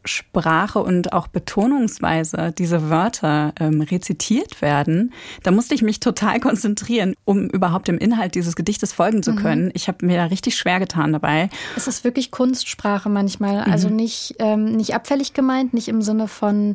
Sprache 0.04 0.78
und 0.78 1.12
auch 1.12 1.28
Betonungsweise 1.28 2.52
diese 2.56 2.88
Wörter 2.90 3.52
ähm, 3.60 3.80
rezitiert 3.80 4.62
werden, 4.62 5.12
da 5.42 5.50
musste 5.50 5.74
ich 5.74 5.82
mich 5.82 6.00
total 6.00 6.40
konzentrieren, 6.40 7.14
um 7.24 7.48
überhaupt 7.48 7.88
dem 7.88 7.98
Inhalt 7.98 8.34
dieses 8.34 8.56
Gedichtes 8.56 8.92
folgen 8.92 9.22
zu 9.22 9.34
können. 9.34 9.66
Mhm. 9.66 9.72
Ich 9.74 9.88
habe 9.88 10.04
mir 10.06 10.16
da 10.16 10.26
richtig 10.26 10.56
schwer 10.56 10.78
getan 10.78 11.12
dabei. 11.12 11.50
Es 11.76 11.86
ist 11.86 12.04
wirklich 12.04 12.30
Kunstsprache 12.30 13.08
manchmal, 13.08 13.66
mhm. 13.66 13.72
also 13.72 13.88
nicht, 13.88 14.36
ähm, 14.38 14.76
nicht 14.76 14.94
abfällig 14.94 15.34
gemeint, 15.34 15.74
nicht 15.74 15.88
im 15.88 16.02
Sinne 16.02 16.28
von 16.28 16.74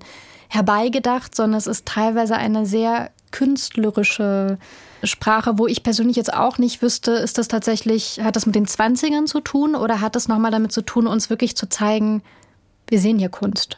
herbeigedacht, 0.49 1.35
sondern 1.35 1.57
es 1.57 1.67
ist 1.67 1.85
teilweise 1.85 2.35
eine 2.35 2.65
sehr 2.65 3.09
künstlerische 3.33 4.57
Sprache, 5.03 5.57
wo 5.57 5.67
ich 5.67 5.83
persönlich 5.83 6.15
jetzt 6.15 6.33
auch 6.33 6.57
nicht 6.57 6.81
wüsste, 6.81 7.11
ist 7.11 7.37
das 7.37 7.49
tatsächlich, 7.49 8.21
hat 8.23 8.37
das 8.37 8.45
mit 8.45 8.55
den 8.55 8.67
Zwanzigern 8.67 9.27
zu 9.27 9.41
tun 9.41 9.75
oder 9.75 9.99
hat 9.99 10.15
das 10.15 10.29
nochmal 10.29 10.51
damit 10.51 10.71
zu 10.71 10.81
tun, 10.81 11.07
uns 11.07 11.29
wirklich 11.29 11.57
zu 11.57 11.67
zeigen, 11.67 12.21
wir 12.87 12.99
sehen 12.99 13.19
hier 13.19 13.29
Kunst. 13.29 13.77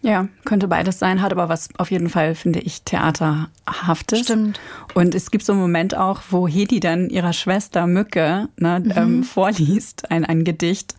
Ja, 0.00 0.28
könnte 0.44 0.66
beides 0.66 0.98
sein, 0.98 1.22
hat 1.22 1.30
aber 1.30 1.48
was 1.48 1.68
auf 1.78 1.90
jeden 1.90 2.08
Fall, 2.08 2.34
finde 2.34 2.60
ich, 2.60 2.82
Theaterhaftes. 2.82 4.20
Stimmt. 4.20 4.58
Und 4.94 5.14
es 5.14 5.30
gibt 5.30 5.44
so 5.44 5.52
einen 5.52 5.60
Moment 5.60 5.96
auch, 5.96 6.22
wo 6.30 6.48
Hedi 6.48 6.80
dann 6.80 7.08
ihrer 7.08 7.32
Schwester 7.32 7.86
Mücke 7.86 8.48
ne, 8.56 8.80
mhm. 8.80 8.92
ähm, 8.96 9.22
vorliest, 9.22 10.10
ein, 10.10 10.24
ein 10.24 10.42
Gedicht. 10.42 10.96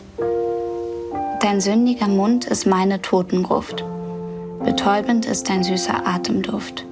Dein 1.42 1.60
sündiger 1.60 2.08
Mund 2.08 2.46
ist 2.46 2.66
meine 2.66 3.02
Totengruft. 3.02 3.84
Betäubend 4.64 5.26
ist 5.26 5.50
dein 5.50 5.64
süßer 5.64 6.08
Atemduft. 6.08 6.86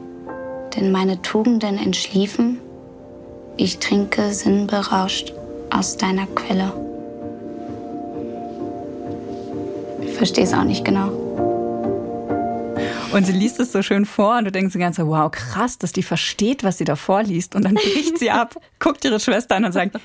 Denn 0.76 0.92
meine 0.92 1.22
Tugenden 1.22 1.78
entschliefen, 1.78 2.60
ich 3.58 3.80
trinke 3.80 4.34
sinnberauscht 4.34 5.34
aus 5.70 5.98
deiner 5.98 6.28
Quelle. 6.28 6.74
verstehe 10.22 10.44
es 10.44 10.54
auch 10.54 10.64
nicht 10.64 10.86
genau. 10.86 11.08
Und 13.12 13.26
sie 13.26 13.32
liest 13.32 13.60
es 13.60 13.72
so 13.72 13.82
schön 13.82 14.06
vor 14.06 14.38
und 14.38 14.46
du 14.46 14.52
denkst 14.52 14.74
die 14.74 14.78
ganze 14.78 15.02
Zeit, 15.02 15.08
wow, 15.08 15.32
krass, 15.32 15.80
dass 15.80 15.94
die 15.94 16.04
versteht, 16.04 16.64
was 16.64 16.78
sie 16.78 16.84
da 16.84 16.96
vorliest. 16.96 17.56
Und 17.56 17.66
dann 17.66 17.74
bricht 17.74 18.20
sie 18.20 18.30
ab, 18.30 18.56
guckt 18.80 19.04
ihre 19.04 19.20
Schwester 19.20 19.56
an 19.56 19.66
und 19.66 19.72
sagt, 19.72 19.96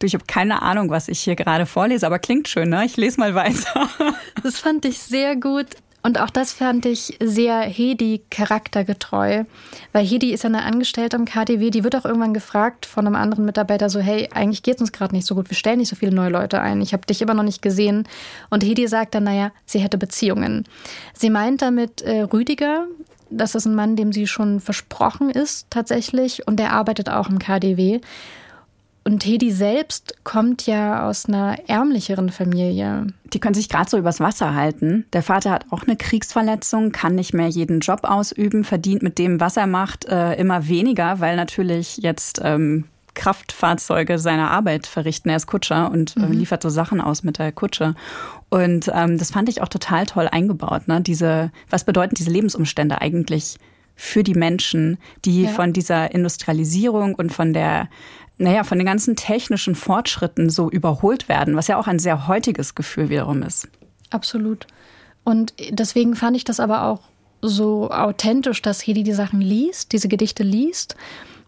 du, 0.00 0.06
ich 0.06 0.14
habe 0.14 0.24
keine 0.26 0.62
Ahnung, 0.62 0.90
was 0.90 1.06
ich 1.06 1.20
hier 1.20 1.36
gerade 1.36 1.66
vorlese, 1.66 2.04
aber 2.04 2.18
klingt 2.18 2.48
schön, 2.48 2.70
ne? 2.70 2.84
Ich 2.84 2.96
lese 2.96 3.20
mal 3.20 3.36
weiter. 3.36 3.88
Das 4.42 4.58
fand 4.58 4.84
ich 4.84 4.98
sehr 4.98 5.36
gut. 5.36 5.66
Und 6.02 6.20
auch 6.20 6.30
das 6.30 6.52
fand 6.52 6.84
ich 6.84 7.16
sehr 7.22 7.60
Hedi 7.60 8.22
charaktergetreu, 8.30 9.44
weil 9.92 10.04
Hedi 10.04 10.32
ist 10.32 10.42
ja 10.42 10.48
eine 10.48 10.64
Angestellte 10.64 11.16
am 11.16 11.24
KDW, 11.24 11.70
die 11.70 11.84
wird 11.84 11.94
auch 11.94 12.04
irgendwann 12.04 12.34
gefragt 12.34 12.86
von 12.86 13.06
einem 13.06 13.14
anderen 13.14 13.44
Mitarbeiter 13.44 13.88
so, 13.88 14.00
hey, 14.00 14.28
eigentlich 14.34 14.64
geht 14.64 14.76
es 14.76 14.80
uns 14.80 14.92
gerade 14.92 15.14
nicht 15.14 15.26
so 15.26 15.36
gut, 15.36 15.48
wir 15.48 15.56
stellen 15.56 15.78
nicht 15.78 15.88
so 15.88 15.96
viele 15.96 16.12
neue 16.12 16.30
Leute 16.30 16.60
ein, 16.60 16.80
ich 16.80 16.92
habe 16.92 17.06
dich 17.06 17.22
immer 17.22 17.34
noch 17.34 17.44
nicht 17.44 17.62
gesehen. 17.62 18.08
Und 18.50 18.64
Hedi 18.64 18.88
sagt 18.88 19.14
dann, 19.14 19.24
naja, 19.24 19.52
sie 19.64 19.78
hätte 19.78 19.96
Beziehungen. 19.96 20.64
Sie 21.14 21.30
meint 21.30 21.62
damit 21.62 22.02
äh, 22.02 22.22
Rüdiger, 22.22 22.86
das 23.30 23.54
ist 23.54 23.66
ein 23.66 23.74
Mann, 23.74 23.96
dem 23.96 24.12
sie 24.12 24.26
schon 24.26 24.60
versprochen 24.60 25.30
ist 25.30 25.68
tatsächlich 25.70 26.46
und 26.46 26.58
der 26.58 26.72
arbeitet 26.72 27.08
auch 27.08 27.28
im 27.28 27.38
KDW. 27.38 28.00
Und 29.04 29.24
Hedi 29.26 29.50
selbst 29.50 30.14
kommt 30.22 30.66
ja 30.66 31.08
aus 31.08 31.26
einer 31.26 31.56
ärmlicheren 31.68 32.30
Familie. 32.30 33.08
Die 33.32 33.40
können 33.40 33.54
sich 33.54 33.68
gerade 33.68 33.90
so 33.90 33.98
übers 33.98 34.20
Wasser 34.20 34.54
halten. 34.54 35.06
Der 35.12 35.22
Vater 35.22 35.50
hat 35.50 35.66
auch 35.70 35.82
eine 35.82 35.96
Kriegsverletzung, 35.96 36.92
kann 36.92 37.16
nicht 37.16 37.34
mehr 37.34 37.48
jeden 37.48 37.80
Job 37.80 38.00
ausüben, 38.04 38.62
verdient 38.62 39.02
mit 39.02 39.18
dem, 39.18 39.40
was 39.40 39.56
er 39.56 39.66
macht, 39.66 40.04
äh, 40.04 40.34
immer 40.34 40.68
weniger, 40.68 41.18
weil 41.18 41.34
natürlich 41.34 41.96
jetzt 41.96 42.40
ähm, 42.44 42.84
Kraftfahrzeuge 43.14 44.18
seine 44.18 44.50
Arbeit 44.50 44.86
verrichten. 44.86 45.30
Er 45.30 45.36
ist 45.36 45.46
Kutscher 45.46 45.90
und 45.90 46.16
äh, 46.16 46.20
mhm. 46.20 46.32
liefert 46.32 46.62
so 46.62 46.68
Sachen 46.68 47.00
aus 47.00 47.24
mit 47.24 47.38
der 47.38 47.50
Kutsche. 47.50 47.94
Und 48.50 48.90
ähm, 48.94 49.18
das 49.18 49.32
fand 49.32 49.48
ich 49.48 49.62
auch 49.62 49.68
total 49.68 50.06
toll 50.06 50.28
eingebaut. 50.30 50.86
Ne? 50.86 51.00
Diese, 51.00 51.50
was 51.68 51.84
bedeuten 51.84 52.14
diese 52.14 52.30
Lebensumstände 52.30 53.00
eigentlich 53.00 53.58
für 53.94 54.22
die 54.22 54.34
Menschen, 54.34 54.98
die 55.24 55.42
ja. 55.42 55.50
von 55.50 55.72
dieser 55.72 56.12
Industrialisierung 56.12 57.14
und 57.14 57.32
von 57.32 57.52
der 57.52 57.88
naja, 58.38 58.64
von 58.64 58.78
den 58.78 58.86
ganzen 58.86 59.16
technischen 59.16 59.74
Fortschritten 59.74 60.50
so 60.50 60.70
überholt 60.70 61.28
werden, 61.28 61.56
was 61.56 61.68
ja 61.68 61.76
auch 61.76 61.86
ein 61.86 61.98
sehr 61.98 62.26
heutiges 62.28 62.74
Gefühl 62.74 63.08
wiederum 63.08 63.42
ist. 63.42 63.68
Absolut. 64.10 64.66
Und 65.24 65.54
deswegen 65.70 66.16
fand 66.16 66.36
ich 66.36 66.44
das 66.44 66.60
aber 66.60 66.84
auch 66.86 67.00
so 67.40 67.90
authentisch, 67.90 68.62
dass 68.62 68.86
Hedi 68.86 69.02
die 69.02 69.12
Sachen 69.12 69.40
liest, 69.40 69.92
diese 69.92 70.08
Gedichte 70.08 70.42
liest 70.42 70.96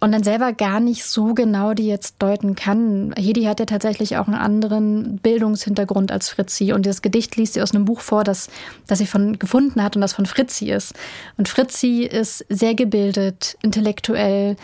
und 0.00 0.12
dann 0.12 0.22
selber 0.22 0.52
gar 0.52 0.80
nicht 0.80 1.04
so 1.04 1.34
genau 1.34 1.72
die 1.72 1.86
jetzt 1.86 2.16
deuten 2.18 2.54
kann. 2.54 3.14
Hedi 3.16 3.44
hat 3.44 3.60
ja 3.60 3.66
tatsächlich 3.66 4.16
auch 4.16 4.26
einen 4.26 4.36
anderen 4.36 5.18
Bildungshintergrund 5.18 6.12
als 6.12 6.28
Fritzi 6.28 6.72
und 6.72 6.84
das 6.84 7.00
Gedicht 7.00 7.36
liest 7.36 7.54
sie 7.54 7.62
aus 7.62 7.74
einem 7.74 7.84
Buch 7.84 8.00
vor, 8.00 8.24
das, 8.24 8.48
das 8.86 8.98
sie 8.98 9.06
von 9.06 9.38
gefunden 9.38 9.82
hat 9.82 9.96
und 9.96 10.02
das 10.02 10.12
von 10.12 10.26
Fritzi 10.26 10.70
ist. 10.70 10.94
Und 11.36 11.48
Fritzi 11.48 12.02
ist 12.02 12.44
sehr 12.48 12.74
gebildet, 12.74 13.56
intellektuell 13.62 14.56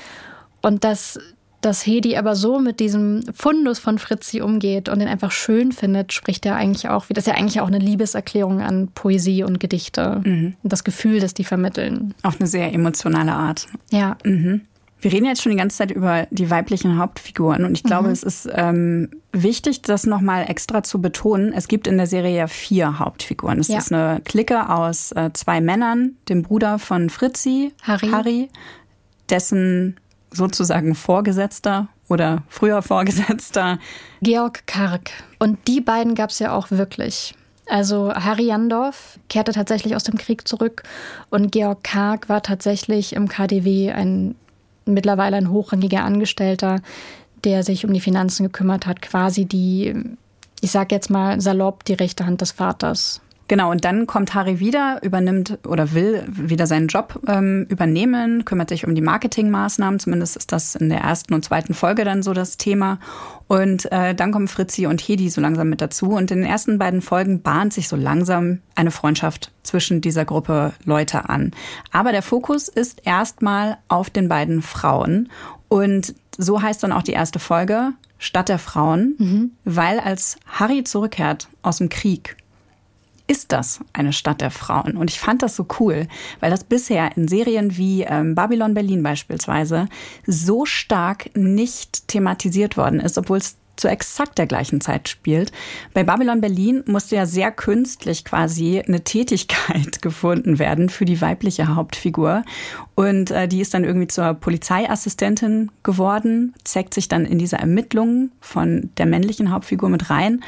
und 0.62 0.85
das 0.85 1.18
dass 1.61 1.87
Hedi 1.87 2.16
aber 2.16 2.35
so 2.35 2.59
mit 2.59 2.81
diesem 2.81 3.23
Fundus 3.35 3.79
von 3.79 3.99
Fritzi 3.99 4.40
umgeht 4.40 4.88
und 4.88 4.99
den 4.99 5.09
einfach 5.09 5.31
schön 5.31 5.73
findet, 5.73 6.12
spricht 6.12 6.46
er 6.46 6.57
eigentlich 6.57 6.88
auch, 6.88 7.09
wie 7.09 7.14
das 7.14 7.25
ist 7.25 7.29
ja 7.29 7.35
eigentlich 7.35 7.61
auch 7.61 7.66
eine 7.66 7.79
Liebeserklärung 7.79 8.61
an 8.61 8.88
Poesie 8.94 9.44
und 9.44 9.61
Gedichte 9.61 10.23
mhm. 10.25 10.55
und 10.62 10.73
das 10.73 10.85
Gefühl, 10.85 11.20
das 11.20 11.35
die 11.35 11.44
vermitteln. 11.44 12.14
Auf 12.23 12.40
eine 12.40 12.46
sehr 12.46 12.73
emotionale 12.73 13.33
Art. 13.33 13.66
Ja. 13.90 14.16
Mhm. 14.25 14.62
Wir 15.03 15.12
reden 15.12 15.25
jetzt 15.25 15.42
schon 15.42 15.53
die 15.53 15.59
ganze 15.59 15.79
Zeit 15.79 15.90
über 15.90 16.27
die 16.31 16.51
weiblichen 16.51 16.99
Hauptfiguren 16.99 17.64
und 17.64 17.73
ich 17.73 17.83
glaube, 17.83 18.09
mhm. 18.09 18.12
es 18.12 18.23
ist 18.23 18.49
ähm, 18.53 19.09
wichtig, 19.33 19.83
das 19.83 20.07
nochmal 20.07 20.44
extra 20.49 20.83
zu 20.83 21.01
betonen. 21.01 21.53
Es 21.55 21.68
gibt 21.68 21.87
in 21.87 21.96
der 21.96 22.07
Serie 22.07 22.37
ja 22.37 22.46
vier 22.46 22.99
Hauptfiguren. 22.99 23.61
Es 23.61 23.68
ja. 23.68 23.79
ist 23.79 23.92
eine 23.92 24.20
Clique 24.25 24.68
aus 24.68 25.12
äh, 25.12 25.31
zwei 25.33 25.61
Männern, 25.61 26.16
dem 26.29 26.42
Bruder 26.42 26.79
von 26.79 27.09
Fritzi, 27.09 27.73
Harry, 27.83 28.09
Harry 28.09 28.49
dessen 29.31 29.96
sozusagen 30.32 30.94
Vorgesetzter 30.94 31.88
oder 32.08 32.42
früher 32.48 32.82
Vorgesetzter. 32.82 33.78
Georg 34.22 34.66
Karg. 34.66 35.10
Und 35.38 35.66
die 35.68 35.80
beiden 35.80 36.14
gab 36.14 36.30
es 36.30 36.38
ja 36.38 36.52
auch 36.52 36.70
wirklich. 36.70 37.34
Also 37.66 38.12
Harry 38.12 38.46
Jandorf 38.46 39.18
kehrte 39.28 39.52
tatsächlich 39.52 39.94
aus 39.94 40.02
dem 40.02 40.18
Krieg 40.18 40.48
zurück 40.48 40.82
und 41.30 41.52
Georg 41.52 41.84
Karg 41.84 42.28
war 42.28 42.42
tatsächlich 42.42 43.12
im 43.12 43.28
KDW 43.28 43.92
ein 43.92 44.34
mittlerweile 44.86 45.36
ein 45.36 45.50
hochrangiger 45.50 46.04
Angestellter, 46.04 46.80
der 47.44 47.62
sich 47.62 47.84
um 47.84 47.92
die 47.92 48.00
Finanzen 48.00 48.44
gekümmert 48.44 48.86
hat, 48.86 49.00
quasi 49.02 49.46
die, 49.46 49.94
ich 50.60 50.70
sag 50.70 50.92
jetzt 50.92 51.10
mal 51.10 51.40
salopp, 51.40 51.84
die 51.84 51.94
rechte 51.94 52.26
Hand 52.26 52.40
des 52.40 52.52
Vaters. 52.52 53.20
Genau, 53.50 53.72
und 53.72 53.84
dann 53.84 54.06
kommt 54.06 54.32
Harry 54.34 54.60
wieder, 54.60 55.00
übernimmt 55.02 55.58
oder 55.66 55.92
will 55.92 56.24
wieder 56.28 56.68
seinen 56.68 56.86
Job 56.86 57.18
ähm, 57.26 57.66
übernehmen, 57.68 58.44
kümmert 58.44 58.68
sich 58.68 58.86
um 58.86 58.94
die 58.94 59.00
Marketingmaßnahmen. 59.00 59.98
Zumindest 59.98 60.36
ist 60.36 60.52
das 60.52 60.76
in 60.76 60.88
der 60.88 61.00
ersten 61.00 61.34
und 61.34 61.44
zweiten 61.44 61.74
Folge 61.74 62.04
dann 62.04 62.22
so 62.22 62.32
das 62.32 62.58
Thema. 62.58 63.00
Und 63.48 63.90
äh, 63.90 64.14
dann 64.14 64.30
kommen 64.30 64.46
Fritzi 64.46 64.86
und 64.86 65.00
Hedi 65.00 65.30
so 65.30 65.40
langsam 65.40 65.68
mit 65.68 65.80
dazu. 65.80 66.10
Und 66.10 66.30
in 66.30 66.42
den 66.42 66.48
ersten 66.48 66.78
beiden 66.78 67.02
Folgen 67.02 67.42
bahnt 67.42 67.72
sich 67.72 67.88
so 67.88 67.96
langsam 67.96 68.60
eine 68.76 68.92
Freundschaft 68.92 69.50
zwischen 69.64 70.00
dieser 70.00 70.24
Gruppe 70.24 70.72
Leute 70.84 71.28
an. 71.28 71.50
Aber 71.90 72.12
der 72.12 72.22
Fokus 72.22 72.68
ist 72.68 73.04
erstmal 73.04 73.78
auf 73.88 74.10
den 74.10 74.28
beiden 74.28 74.62
Frauen. 74.62 75.28
Und 75.66 76.14
so 76.38 76.62
heißt 76.62 76.84
dann 76.84 76.92
auch 76.92 77.02
die 77.02 77.14
erste 77.14 77.40
Folge, 77.40 77.94
Stadt 78.16 78.48
der 78.48 78.60
Frauen, 78.60 79.16
mhm. 79.18 79.50
weil 79.64 79.98
als 79.98 80.36
Harry 80.46 80.84
zurückkehrt 80.84 81.48
aus 81.62 81.78
dem 81.78 81.88
Krieg 81.88 82.36
ist 83.30 83.52
das 83.52 83.78
eine 83.92 84.12
Stadt 84.12 84.40
der 84.40 84.50
Frauen. 84.50 84.96
Und 84.96 85.08
ich 85.08 85.20
fand 85.20 85.42
das 85.42 85.54
so 85.54 85.64
cool, 85.78 86.08
weil 86.40 86.50
das 86.50 86.64
bisher 86.64 87.16
in 87.16 87.28
Serien 87.28 87.76
wie 87.76 88.02
ähm, 88.02 88.34
Babylon 88.34 88.74
Berlin 88.74 89.04
beispielsweise 89.04 89.86
so 90.26 90.66
stark 90.66 91.30
nicht 91.36 92.08
thematisiert 92.08 92.76
worden 92.76 92.98
ist, 92.98 93.16
obwohl 93.18 93.38
es 93.38 93.54
zu 93.80 93.88
exakt 93.88 94.38
der 94.38 94.46
gleichen 94.46 94.80
Zeit 94.80 95.08
spielt. 95.08 95.52
Bei 95.94 96.04
Babylon 96.04 96.40
Berlin 96.40 96.84
musste 96.86 97.16
ja 97.16 97.26
sehr 97.26 97.50
künstlich 97.50 98.24
quasi 98.24 98.80
eine 98.80 99.02
Tätigkeit 99.02 100.02
gefunden 100.02 100.58
werden 100.58 100.88
für 100.88 101.04
die 101.04 101.20
weibliche 101.20 101.74
Hauptfigur. 101.74 102.44
Und 102.94 103.30
äh, 103.30 103.48
die 103.48 103.60
ist 103.60 103.72
dann 103.72 103.84
irgendwie 103.84 104.08
zur 104.08 104.34
Polizeiassistentin 104.34 105.70
geworden, 105.82 106.54
zeigt 106.64 106.92
sich 106.94 107.08
dann 107.08 107.24
in 107.24 107.38
diese 107.38 107.56
Ermittlungen 107.56 108.32
von 108.40 108.90
der 108.98 109.06
männlichen 109.06 109.50
Hauptfigur 109.50 109.88
mit 109.88 110.10
rein. 110.10 110.42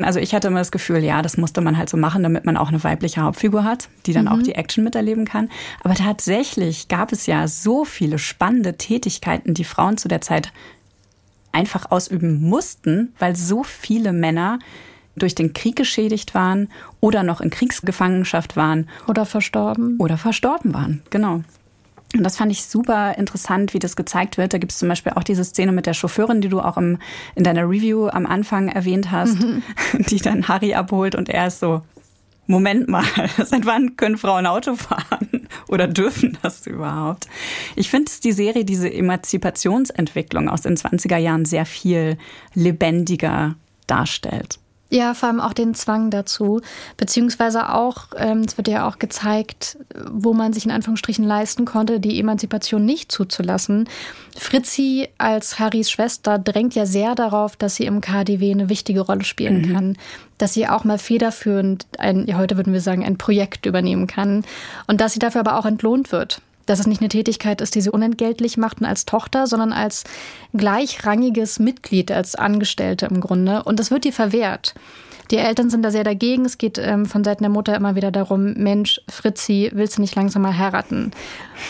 Also 0.00 0.20
ich 0.20 0.34
hatte 0.34 0.48
immer 0.48 0.60
das 0.60 0.70
Gefühl, 0.70 1.02
ja, 1.02 1.22
das 1.22 1.36
musste 1.36 1.60
man 1.60 1.76
halt 1.76 1.88
so 1.88 1.96
machen, 1.96 2.22
damit 2.22 2.44
man 2.44 2.56
auch 2.56 2.68
eine 2.68 2.84
weibliche 2.84 3.22
Hauptfigur 3.22 3.64
hat, 3.64 3.88
die 4.06 4.12
dann 4.12 4.26
mhm. 4.26 4.32
auch 4.32 4.42
die 4.42 4.54
Action 4.54 4.84
miterleben 4.84 5.24
kann. 5.24 5.48
Aber 5.82 5.94
tatsächlich 5.94 6.86
gab 6.86 7.10
es 7.10 7.26
ja 7.26 7.48
so 7.48 7.84
viele 7.84 8.18
spannende 8.18 8.76
Tätigkeiten, 8.76 9.54
die 9.54 9.64
Frauen 9.64 9.98
zu 9.98 10.06
der 10.06 10.20
Zeit 10.20 10.52
einfach 11.58 11.90
ausüben 11.90 12.40
mussten, 12.40 13.12
weil 13.18 13.34
so 13.34 13.64
viele 13.64 14.12
Männer 14.12 14.60
durch 15.16 15.34
den 15.34 15.52
Krieg 15.52 15.74
geschädigt 15.74 16.34
waren 16.34 16.68
oder 17.00 17.24
noch 17.24 17.40
in 17.40 17.50
Kriegsgefangenschaft 17.50 18.56
waren. 18.56 18.88
Oder 19.08 19.26
verstorben. 19.26 19.96
Oder 19.98 20.16
verstorben 20.16 20.72
waren, 20.72 21.02
genau. 21.10 21.42
Und 22.14 22.22
das 22.22 22.36
fand 22.36 22.52
ich 22.52 22.64
super 22.64 23.18
interessant, 23.18 23.74
wie 23.74 23.80
das 23.80 23.96
gezeigt 23.96 24.38
wird. 24.38 24.54
Da 24.54 24.58
gibt 24.58 24.72
es 24.72 24.78
zum 24.78 24.88
Beispiel 24.88 25.12
auch 25.14 25.24
diese 25.24 25.44
Szene 25.44 25.72
mit 25.72 25.84
der 25.84 25.94
Chauffeurin, 25.94 26.40
die 26.40 26.48
du 26.48 26.60
auch 26.60 26.76
im, 26.76 26.98
in 27.34 27.44
deiner 27.44 27.68
Review 27.68 28.06
am 28.06 28.24
Anfang 28.24 28.68
erwähnt 28.68 29.10
hast, 29.10 29.42
mhm. 29.42 29.62
die 30.08 30.18
dann 30.18 30.46
Harry 30.46 30.74
abholt 30.74 31.16
und 31.16 31.28
er 31.28 31.48
ist 31.48 31.58
so, 31.58 31.82
Moment 32.48 32.88
mal, 32.88 33.04
seit 33.44 33.66
wann 33.66 33.96
können 33.96 34.16
Frauen 34.16 34.46
Auto 34.46 34.74
fahren? 34.74 35.46
Oder 35.68 35.86
dürfen 35.86 36.38
das 36.42 36.66
überhaupt? 36.66 37.28
Ich 37.76 37.90
finde, 37.90 38.06
dass 38.06 38.20
die 38.20 38.32
Serie 38.32 38.64
diese 38.64 38.92
Emanzipationsentwicklung 38.92 40.48
aus 40.48 40.62
den 40.62 40.76
20er 40.76 41.18
Jahren 41.18 41.44
sehr 41.44 41.66
viel 41.66 42.16
lebendiger 42.54 43.54
darstellt. 43.86 44.58
Ja, 44.90 45.12
vor 45.12 45.28
allem 45.28 45.40
auch 45.40 45.52
den 45.52 45.74
Zwang 45.74 46.10
dazu, 46.10 46.62
beziehungsweise 46.96 47.74
auch, 47.74 48.06
ähm, 48.16 48.40
es 48.40 48.56
wird 48.56 48.68
ja 48.68 48.88
auch 48.88 48.98
gezeigt, 48.98 49.76
wo 50.10 50.32
man 50.32 50.54
sich 50.54 50.64
in 50.64 50.70
Anführungsstrichen 50.70 51.24
leisten 51.24 51.66
konnte, 51.66 52.00
die 52.00 52.18
Emanzipation 52.18 52.86
nicht 52.86 53.12
zuzulassen. 53.12 53.88
Fritzi 54.34 55.08
als 55.18 55.58
Harrys 55.58 55.90
Schwester 55.90 56.38
drängt 56.38 56.74
ja 56.74 56.86
sehr 56.86 57.14
darauf, 57.14 57.56
dass 57.56 57.76
sie 57.76 57.84
im 57.84 58.00
KDW 58.00 58.50
eine 58.50 58.70
wichtige 58.70 59.02
Rolle 59.02 59.24
spielen 59.24 59.62
mhm. 59.62 59.74
kann, 59.74 59.96
dass 60.38 60.54
sie 60.54 60.66
auch 60.66 60.84
mal 60.84 60.98
federführend 60.98 61.86
ein, 61.98 62.26
ja 62.26 62.38
heute 62.38 62.56
würden 62.56 62.72
wir 62.72 62.80
sagen, 62.80 63.04
ein 63.04 63.18
Projekt 63.18 63.66
übernehmen 63.66 64.06
kann 64.06 64.44
und 64.86 65.02
dass 65.02 65.12
sie 65.12 65.18
dafür 65.18 65.40
aber 65.40 65.58
auch 65.58 65.66
entlohnt 65.66 66.12
wird 66.12 66.40
dass 66.68 66.80
es 66.80 66.86
nicht 66.86 67.00
eine 67.00 67.08
Tätigkeit 67.08 67.60
ist, 67.60 67.74
die 67.74 67.80
sie 67.80 67.90
unentgeltlich 67.90 68.56
macht 68.56 68.80
und 68.80 68.86
als 68.86 69.06
Tochter, 69.06 69.46
sondern 69.46 69.72
als 69.72 70.04
gleichrangiges 70.54 71.58
Mitglied, 71.58 72.12
als 72.12 72.34
Angestellte 72.34 73.06
im 73.06 73.20
Grunde. 73.20 73.62
Und 73.62 73.80
das 73.80 73.90
wird 73.90 74.04
ihr 74.04 74.12
verwehrt. 74.12 74.74
Die 75.30 75.36
Eltern 75.36 75.68
sind 75.68 75.82
da 75.82 75.90
sehr 75.90 76.04
dagegen. 76.04 76.44
Es 76.44 76.56
geht 76.56 76.78
ähm, 76.78 77.04
von 77.04 77.22
Seiten 77.22 77.42
der 77.42 77.50
Mutter 77.50 77.76
immer 77.76 77.94
wieder 77.94 78.10
darum, 78.10 78.54
Mensch, 78.54 79.00
Fritzi, 79.10 79.70
willst 79.74 79.98
du 79.98 80.00
nicht 80.00 80.14
langsam 80.14 80.42
mal 80.42 80.56
heiraten? 80.56 81.10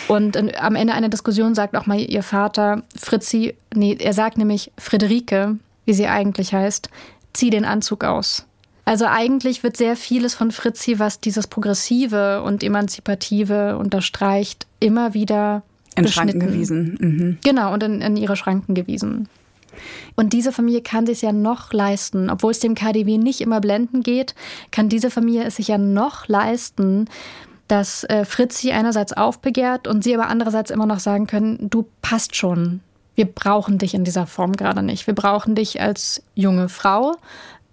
Und 0.06 0.36
in, 0.36 0.54
am 0.56 0.76
Ende 0.76 0.94
einer 0.94 1.08
Diskussion 1.08 1.54
sagt 1.54 1.76
auch 1.76 1.86
mal 1.86 1.98
ihr 1.98 2.22
Vater, 2.22 2.82
Fritzi, 2.96 3.56
nee, 3.74 3.96
er 3.98 4.12
sagt 4.12 4.38
nämlich 4.38 4.70
Friederike, 4.78 5.56
wie 5.86 5.92
sie 5.92 6.06
eigentlich 6.06 6.54
heißt, 6.54 6.88
zieh 7.32 7.50
den 7.50 7.64
Anzug 7.64 8.04
aus. 8.04 8.47
Also 8.88 9.04
eigentlich 9.04 9.62
wird 9.62 9.76
sehr 9.76 9.96
vieles 9.96 10.32
von 10.34 10.50
Fritzi, 10.50 10.98
was 10.98 11.20
dieses 11.20 11.46
Progressive 11.46 12.42
und 12.42 12.62
Emanzipative 12.62 13.76
unterstreicht, 13.76 14.66
immer 14.80 15.12
wieder 15.12 15.62
in 15.94 16.08
Schranken 16.08 16.40
gewiesen. 16.40 16.96
Mhm. 16.98 17.38
Genau, 17.44 17.74
und 17.74 17.82
in, 17.82 18.00
in 18.00 18.16
ihre 18.16 18.34
Schranken 18.34 18.74
gewiesen. 18.74 19.28
Und 20.16 20.32
diese 20.32 20.52
Familie 20.52 20.80
kann 20.80 21.04
sich 21.04 21.20
ja 21.20 21.32
noch 21.32 21.70
leisten, 21.74 22.30
obwohl 22.30 22.52
es 22.52 22.60
dem 22.60 22.74
KDW 22.74 23.18
nicht 23.18 23.42
immer 23.42 23.60
blenden 23.60 24.02
geht, 24.02 24.34
kann 24.70 24.88
diese 24.88 25.10
Familie 25.10 25.44
es 25.44 25.56
sich 25.56 25.68
ja 25.68 25.76
noch 25.76 26.26
leisten, 26.26 27.10
dass 27.68 28.04
äh, 28.04 28.24
Fritzi 28.24 28.72
einerseits 28.72 29.12
aufbegehrt 29.12 29.86
und 29.86 30.02
sie 30.02 30.14
aber 30.14 30.28
andererseits 30.28 30.70
immer 30.70 30.86
noch 30.86 31.00
sagen 31.00 31.26
können, 31.26 31.68
du 31.68 31.84
passt 32.00 32.36
schon. 32.36 32.80
Wir 33.16 33.26
brauchen 33.26 33.76
dich 33.76 33.92
in 33.92 34.04
dieser 34.04 34.26
Form 34.26 34.52
gerade 34.52 34.82
nicht. 34.82 35.06
Wir 35.06 35.14
brauchen 35.14 35.56
dich 35.56 35.80
als 35.82 36.22
junge 36.34 36.70
Frau, 36.70 37.16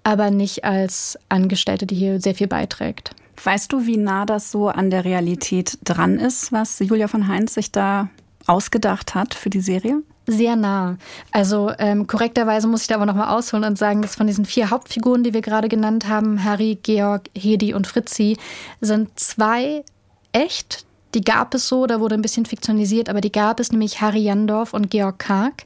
aber 0.05 0.29
nicht 0.29 0.63
als 0.63 1.17
Angestellte, 1.29 1.87
die 1.87 1.95
hier 1.95 2.21
sehr 2.21 2.35
viel 2.35 2.47
beiträgt. 2.47 3.15
Weißt 3.43 3.73
du, 3.73 3.85
wie 3.85 3.97
nah 3.97 4.25
das 4.25 4.51
so 4.51 4.69
an 4.69 4.91
der 4.91 5.03
Realität 5.03 5.79
dran 5.83 6.19
ist, 6.19 6.53
was 6.53 6.79
Julia 6.79 7.07
von 7.07 7.27
Heinz 7.27 7.55
sich 7.55 7.71
da 7.71 8.07
ausgedacht 8.45 9.15
hat 9.15 9.33
für 9.33 9.49
die 9.49 9.59
Serie? 9.59 10.03
Sehr 10.27 10.55
nah. 10.55 10.97
Also 11.31 11.71
ähm, 11.79 12.05
korrekterweise 12.05 12.67
muss 12.67 12.83
ich 12.83 12.87
da 12.87 12.95
aber 12.95 13.07
nochmal 13.07 13.35
ausholen 13.35 13.65
und 13.65 13.77
sagen, 13.77 14.03
dass 14.03 14.15
von 14.15 14.27
diesen 14.27 14.45
vier 14.45 14.69
Hauptfiguren, 14.69 15.23
die 15.23 15.33
wir 15.33 15.41
gerade 15.41 15.69
genannt 15.69 16.07
haben, 16.07 16.43
Harry, 16.43 16.77
Georg, 16.81 17.29
Hedi 17.35 17.73
und 17.73 17.87
Fritzi, 17.87 18.37
sind 18.81 19.19
zwei 19.19 19.83
echt. 20.31 20.85
Die 21.15 21.21
gab 21.21 21.53
es 21.55 21.67
so, 21.67 21.87
da 21.87 21.99
wurde 21.99 22.15
ein 22.15 22.21
bisschen 22.21 22.45
fiktionalisiert, 22.45 23.09
aber 23.09 23.21
die 23.21 23.31
gab 23.31 23.59
es 23.59 23.71
nämlich 23.71 24.01
Harry 24.01 24.19
Jandorf 24.19 24.73
und 24.73 24.91
Georg 24.91 25.17
Karg. 25.17 25.65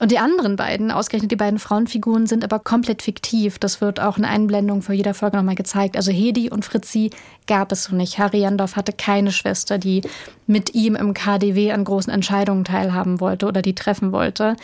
Und 0.00 0.12
die 0.12 0.18
anderen 0.18 0.56
beiden, 0.56 0.90
ausgerechnet 0.90 1.32
die 1.32 1.36
beiden 1.36 1.58
Frauenfiguren, 1.58 2.26
sind 2.26 2.44
aber 2.44 2.60
komplett 2.60 3.02
fiktiv. 3.02 3.58
Das 3.58 3.80
wird 3.80 3.98
auch 3.98 4.16
in 4.16 4.24
Einblendung 4.24 4.82
vor 4.82 4.94
jeder 4.94 5.14
Folge 5.14 5.36
nochmal 5.36 5.56
gezeigt. 5.56 5.96
Also 5.96 6.12
Hedi 6.12 6.50
und 6.50 6.64
Fritzi 6.64 7.10
gab 7.46 7.72
es 7.72 7.84
so 7.84 7.96
nicht. 7.96 8.18
Harry 8.18 8.38
Jandorf 8.38 8.76
hatte 8.76 8.92
keine 8.92 9.32
Schwester, 9.32 9.78
die 9.78 10.02
mit 10.46 10.74
ihm 10.74 10.94
im 10.94 11.14
KDW 11.14 11.72
an 11.72 11.84
großen 11.84 12.12
Entscheidungen 12.12 12.64
teilhaben 12.64 13.20
wollte 13.20 13.46
oder 13.46 13.60
die 13.60 13.74
treffen 13.74 14.12
wollte. 14.12 14.56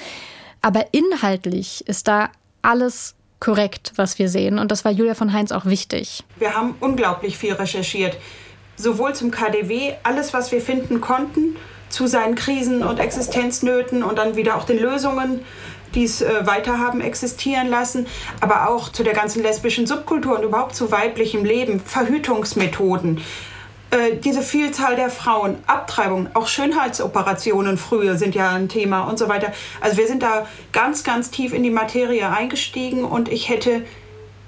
Aber 0.63 0.87
inhaltlich 0.93 1.87
ist 1.89 2.07
da 2.07 2.31
alles 2.63 3.17
korrekt, 3.41 3.93
was 3.97 4.19
wir 4.19 4.29
sehen. 4.29 4.59
Und 4.59 4.71
das 4.71 4.85
war 4.85 4.93
Julia 4.93 5.15
von 5.15 5.33
Heinz 5.33 5.53
auch 5.53 5.67
wichtig. 5.67 6.23
Wir 6.39 6.55
haben 6.55 6.77
unglaublich 6.81 7.37
viel 7.37 7.53
recherchiert. 7.53 8.17
Sowohl 8.77 9.15
zum 9.15 9.31
KDW, 9.31 9.95
alles, 10.03 10.33
was 10.33 10.51
wir 10.53 10.61
finden 10.61 11.01
konnten, 11.01 11.57
zu 11.95 12.07
seinen 12.07 12.35
Krisen 12.35 12.83
und 12.83 12.99
Existenznöten 12.99 14.03
und 14.03 14.19
dann 14.19 14.37
wieder 14.37 14.57
auch 14.57 14.65
den 14.65 14.79
Lösungen, 14.79 15.45
die 15.95 16.05
es 16.05 16.21
äh, 16.21 16.47
weiter 16.47 16.79
haben 16.79 17.01
existieren 17.01 17.69
lassen, 17.69 18.07
aber 18.41 18.69
auch 18.69 18.91
zu 18.91 19.05
der 19.05 19.15
ganzen 19.15 19.43
lesbischen 19.43 19.87
Subkultur 19.87 20.39
und 20.39 20.45
überhaupt 20.45 20.75
zu 20.75 20.91
weiblichem 20.91 21.45
Leben, 21.45 21.79
Verhütungsmethoden, 21.79 23.21
äh, 23.91 24.17
diese 24.17 24.43
Vielzahl 24.43 24.97
der 24.97 25.09
Frauen, 25.09 25.59
Abtreibung, 25.69 26.29
auch 26.35 26.49
Schönheitsoperationen 26.49 27.79
früher 27.79 28.17
sind 28.17 28.35
ja 28.35 28.51
ein 28.51 28.69
Thema 28.69 29.03
und 29.03 29.21
so 29.21 29.29
weiter. 29.29 29.53
Also 29.81 29.97
wir 29.97 30.09
sind 30.09 30.25
da 30.25 30.47
ganz, 30.73 31.05
ganz 31.05 31.31
tief 31.31 31.53
in 31.53 31.63
die 31.63 31.71
Materie 31.71 32.29
eingestiegen 32.29 33.05
und 33.05 33.29
ich 33.29 33.49
hätte 33.49 33.83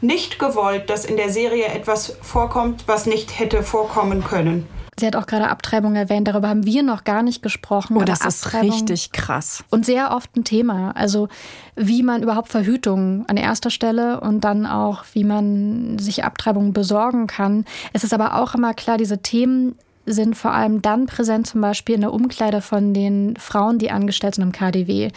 nicht 0.00 0.40
gewollt, 0.40 0.90
dass 0.90 1.04
in 1.04 1.16
der 1.16 1.30
Serie 1.30 1.66
etwas 1.66 2.16
vorkommt, 2.22 2.84
was 2.86 3.06
nicht 3.06 3.38
hätte 3.38 3.62
vorkommen 3.62 4.24
können. 4.24 4.66
Sie 4.98 5.06
hat 5.06 5.14
auch 5.14 5.26
gerade 5.26 5.48
Abtreibung 5.48 5.94
erwähnt, 5.94 6.26
darüber 6.26 6.48
haben 6.48 6.64
wir 6.64 6.82
noch 6.82 7.04
gar 7.04 7.22
nicht 7.22 7.42
gesprochen. 7.42 7.98
Oh, 7.98 8.04
das 8.04 8.24
ist 8.24 8.54
richtig 8.54 9.12
krass. 9.12 9.62
Und 9.68 9.84
sehr 9.84 10.10
oft 10.10 10.34
ein 10.36 10.44
Thema. 10.44 10.92
Also 10.92 11.28
wie 11.74 12.02
man 12.02 12.22
überhaupt 12.22 12.48
Verhütung 12.48 13.26
an 13.28 13.36
erster 13.36 13.68
Stelle 13.68 14.20
und 14.20 14.40
dann 14.40 14.64
auch, 14.64 15.04
wie 15.12 15.24
man 15.24 15.98
sich 15.98 16.24
Abtreibung 16.24 16.72
besorgen 16.72 17.26
kann. 17.26 17.66
Es 17.92 18.04
ist 18.04 18.14
aber 18.14 18.36
auch 18.36 18.54
immer 18.54 18.72
klar, 18.72 18.96
diese 18.96 19.18
Themen 19.18 19.76
sind 20.06 20.34
vor 20.34 20.52
allem 20.52 20.80
dann 20.80 21.06
präsent, 21.06 21.46
zum 21.46 21.60
Beispiel 21.60 21.96
in 21.96 22.00
der 22.00 22.12
Umkleide 22.12 22.62
von 22.62 22.94
den 22.94 23.36
Frauen, 23.36 23.78
die 23.78 23.90
angestellt 23.90 24.36
sind 24.36 24.44
im 24.44 24.52
KDW. 24.52 25.10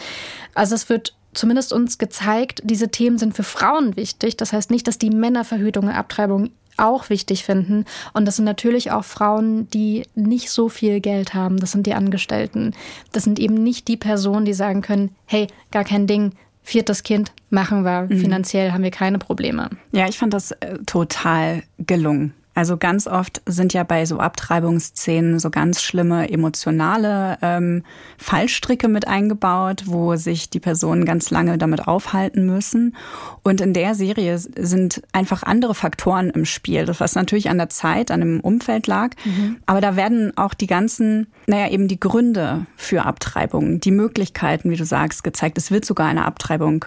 Also 0.54 0.74
es 0.74 0.90
wird 0.90 1.14
zumindest 1.32 1.72
uns 1.72 1.98
gezeigt, 1.98 2.60
diese 2.64 2.88
Themen 2.88 3.16
sind 3.16 3.34
für 3.34 3.44
Frauen 3.44 3.96
wichtig. 3.96 4.36
Das 4.36 4.52
heißt 4.52 4.70
nicht, 4.70 4.86
dass 4.88 4.98
die 4.98 5.10
Männer 5.10 5.44
Verhütung 5.44 5.84
und 5.84 5.94
Abtreibung 5.94 6.50
auch 6.80 7.10
wichtig 7.10 7.44
finden. 7.44 7.84
Und 8.12 8.26
das 8.26 8.36
sind 8.36 8.44
natürlich 8.44 8.90
auch 8.90 9.04
Frauen, 9.04 9.68
die 9.70 10.04
nicht 10.14 10.50
so 10.50 10.68
viel 10.68 11.00
Geld 11.00 11.34
haben. 11.34 11.58
Das 11.58 11.72
sind 11.72 11.86
die 11.86 11.94
Angestellten. 11.94 12.74
Das 13.12 13.24
sind 13.24 13.38
eben 13.38 13.54
nicht 13.54 13.88
die 13.88 13.96
Personen, 13.96 14.44
die 14.44 14.54
sagen 14.54 14.82
können, 14.82 15.10
hey, 15.26 15.46
gar 15.70 15.84
kein 15.84 16.06
Ding, 16.06 16.32
viertes 16.62 17.02
Kind 17.02 17.32
machen 17.48 17.82
wir, 17.82 18.02
mhm. 18.02 18.18
finanziell 18.18 18.72
haben 18.72 18.84
wir 18.84 18.90
keine 18.90 19.18
Probleme. 19.18 19.70
Ja, 19.92 20.08
ich 20.08 20.18
fand 20.18 20.34
das 20.34 20.52
äh, 20.52 20.78
total 20.86 21.62
gelungen. 21.78 22.34
Also 22.60 22.76
ganz 22.76 23.06
oft 23.06 23.40
sind 23.46 23.72
ja 23.72 23.84
bei 23.84 24.04
so 24.04 24.18
Abtreibungsszenen 24.18 25.38
so 25.38 25.48
ganz 25.48 25.80
schlimme 25.80 26.30
emotionale 26.30 27.38
ähm, 27.40 27.84
Fallstricke 28.18 28.86
mit 28.86 29.08
eingebaut, 29.08 29.84
wo 29.86 30.14
sich 30.16 30.50
die 30.50 30.60
Personen 30.60 31.06
ganz 31.06 31.30
lange 31.30 31.56
damit 31.56 31.88
aufhalten 31.88 32.44
müssen. 32.44 32.96
Und 33.42 33.62
in 33.62 33.72
der 33.72 33.94
Serie 33.94 34.36
sind 34.36 35.00
einfach 35.12 35.42
andere 35.42 35.74
Faktoren 35.74 36.28
im 36.28 36.44
Spiel, 36.44 36.86
was 36.98 37.14
natürlich 37.14 37.48
an 37.48 37.56
der 37.56 37.70
Zeit, 37.70 38.10
an 38.10 38.20
dem 38.20 38.40
Umfeld 38.40 38.86
lag. 38.86 39.12
Mhm. 39.24 39.56
Aber 39.64 39.80
da 39.80 39.96
werden 39.96 40.36
auch 40.36 40.52
die 40.52 40.66
ganzen, 40.66 41.28
naja, 41.46 41.70
eben 41.70 41.88
die 41.88 41.98
Gründe 41.98 42.66
für 42.76 43.06
Abtreibungen, 43.06 43.80
die 43.80 43.90
Möglichkeiten, 43.90 44.68
wie 44.68 44.76
du 44.76 44.84
sagst, 44.84 45.24
gezeigt. 45.24 45.56
Es 45.56 45.70
wird 45.70 45.86
sogar 45.86 46.08
eine 46.08 46.26
Abtreibung 46.26 46.84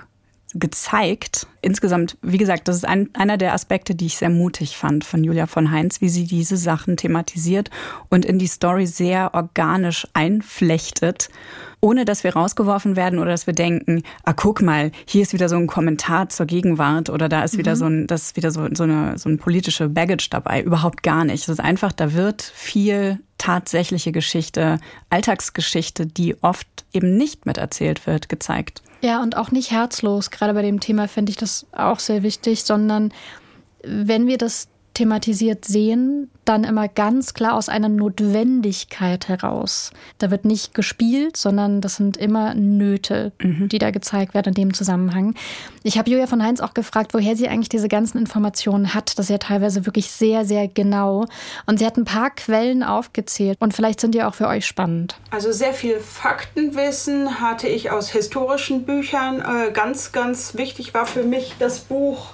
gezeigt. 0.54 1.48
Insgesamt, 1.62 2.18
wie 2.22 2.38
gesagt, 2.38 2.68
das 2.68 2.78
ist 2.78 2.86
ein, 2.86 3.10
einer 3.14 3.38
der 3.38 3.54
Aspekte, 3.54 3.96
die 3.96 4.08
ich 4.08 4.18
sehr 4.18 4.30
mutig 4.30 4.78
fand 4.78 5.04
von 5.04 5.24
Julia 5.24 5.48
von 5.48 5.72
Heinz, 5.72 6.02
wie 6.02 6.10
sie 6.10 6.26
diese 6.26 6.58
Sachen 6.58 6.98
thematisiert 6.98 7.70
und 8.10 8.26
in 8.26 8.40
die 8.40 8.48
Story 8.48 8.86
sehr 8.86 9.34
organisch 9.34 10.08
einflechtet 10.14 11.30
ohne 11.84 12.06
dass 12.06 12.24
wir 12.24 12.34
rausgeworfen 12.34 12.96
werden 12.96 13.20
oder 13.20 13.32
dass 13.32 13.46
wir 13.46 13.54
denken, 13.54 14.04
ah, 14.24 14.32
guck 14.32 14.62
mal, 14.62 14.94
hier 15.06 15.22
ist 15.22 15.34
wieder 15.34 15.50
so 15.50 15.58
ein 15.58 15.68
Kommentar 15.68 16.30
zur 16.30 16.46
Gegenwart 16.46 17.10
oder 17.10 17.28
da 17.28 17.44
ist 17.44 17.58
wieder 17.58 17.74
mhm. 17.74 17.78
so 17.78 17.86
ein, 17.86 18.08
das 18.08 18.22
ist 18.24 18.38
wieder 18.38 18.52
so, 18.52 18.66
so 18.74 18.84
eine, 18.84 19.18
so 19.18 19.28
ein 19.28 19.38
politische 19.38 19.90
Baggage 19.90 20.30
dabei. 20.30 20.62
Überhaupt 20.62 21.04
gar 21.04 21.26
nicht. 21.26 21.44
Es 21.44 21.50
ist 21.50 21.60
einfach, 21.60 21.92
da 21.92 22.14
wird 22.14 22.42
viel 22.42 23.20
tatsächliche 23.38 24.14
Geschichte, 24.14 24.80
Alltagsgeschichte, 25.10 26.06
die 26.06 26.42
oft 26.42 26.68
eben 26.94 27.18
nicht 27.18 27.46
miterzählt 27.46 28.08
wird, 28.08 28.30
gezeigt. 28.30 28.82
Ja, 29.04 29.22
und 29.22 29.36
auch 29.36 29.52
nicht 29.52 29.72
herzlos. 29.72 30.32
Gerade 30.32 30.54
bei 30.54 30.62
dem 30.62 30.80
Thema 30.80 31.10
finde 31.10 31.32
ich 31.32 31.36
das 31.36 31.66
auch 31.74 32.00
sehr 32.00 32.24
wichtig, 32.24 32.64
sondern 32.64 33.14
wenn 33.84 34.28
wir 34.28 34.38
das 34.38 34.70
thematisiert 34.94 35.66
sehen, 35.66 36.30
dann 36.46 36.64
immer 36.64 36.88
ganz 36.88 37.34
klar 37.34 37.56
aus 37.56 37.70
einer 37.70 37.90
Notwendigkeit 37.90 39.28
heraus. 39.28 39.92
Da 40.18 40.30
wird 40.30 40.46
nicht 40.46 40.74
gespielt, 40.74 41.38
sondern 41.38 41.82
das 41.82 41.96
sind 41.96 42.18
immer 42.18 42.54
Nöte, 42.54 43.32
mhm. 43.42 43.70
die 43.70 43.80
da 43.80 43.92
gezeigt 43.92 44.34
werden 44.34 44.50
in 44.50 44.54
dem 44.54 44.74
Zusammenhang. 44.74 45.36
Ich 45.84 45.98
habe 45.98 46.10
Julia 46.10 46.28
von 46.28 46.44
Heinz 46.44 46.60
auch 46.60 46.74
gefragt, 46.74 47.14
woher 47.14 47.36
sie 47.36 47.48
eigentlich 47.48 47.70
diese 47.70 47.88
ganzen 47.88 48.18
Informationen 48.18 48.94
hat. 48.94 49.18
Das 49.18 49.26
ist 49.26 49.30
ja 49.30 49.38
teilweise 49.38 49.86
wirklich 49.86 50.12
sehr, 50.12 50.46
sehr 50.46 50.68
genau. 50.68 51.26
Und 51.66 51.80
sie 51.80 51.86
hat 51.86 51.98
ein 51.98 52.06
paar 52.06 52.30
Quellen 52.30 52.84
aufgezählt 52.84 53.58
und 53.60 53.74
vielleicht 53.74 54.02
sind 54.02 54.14
die 54.14 54.24
auch 54.24 54.36
für 54.36 54.48
euch 54.48 54.66
spannend. 54.66 55.16
Also 55.32 55.52
sehr 55.52 55.74
viel 55.74 56.00
Faktenwissen 56.00 57.40
hatte 57.40 57.68
ich 57.68 57.90
aus 57.90 58.10
historischen 58.10 58.84
Büchern. 58.84 59.40
Äh, 59.40 59.72
ganz, 59.72 60.12
ganz 60.12 60.56
wichtig 60.56 60.94
war 60.94 61.06
für 61.06 61.24
mich 61.24 61.56
das 61.58 61.80
Buch 61.80 62.34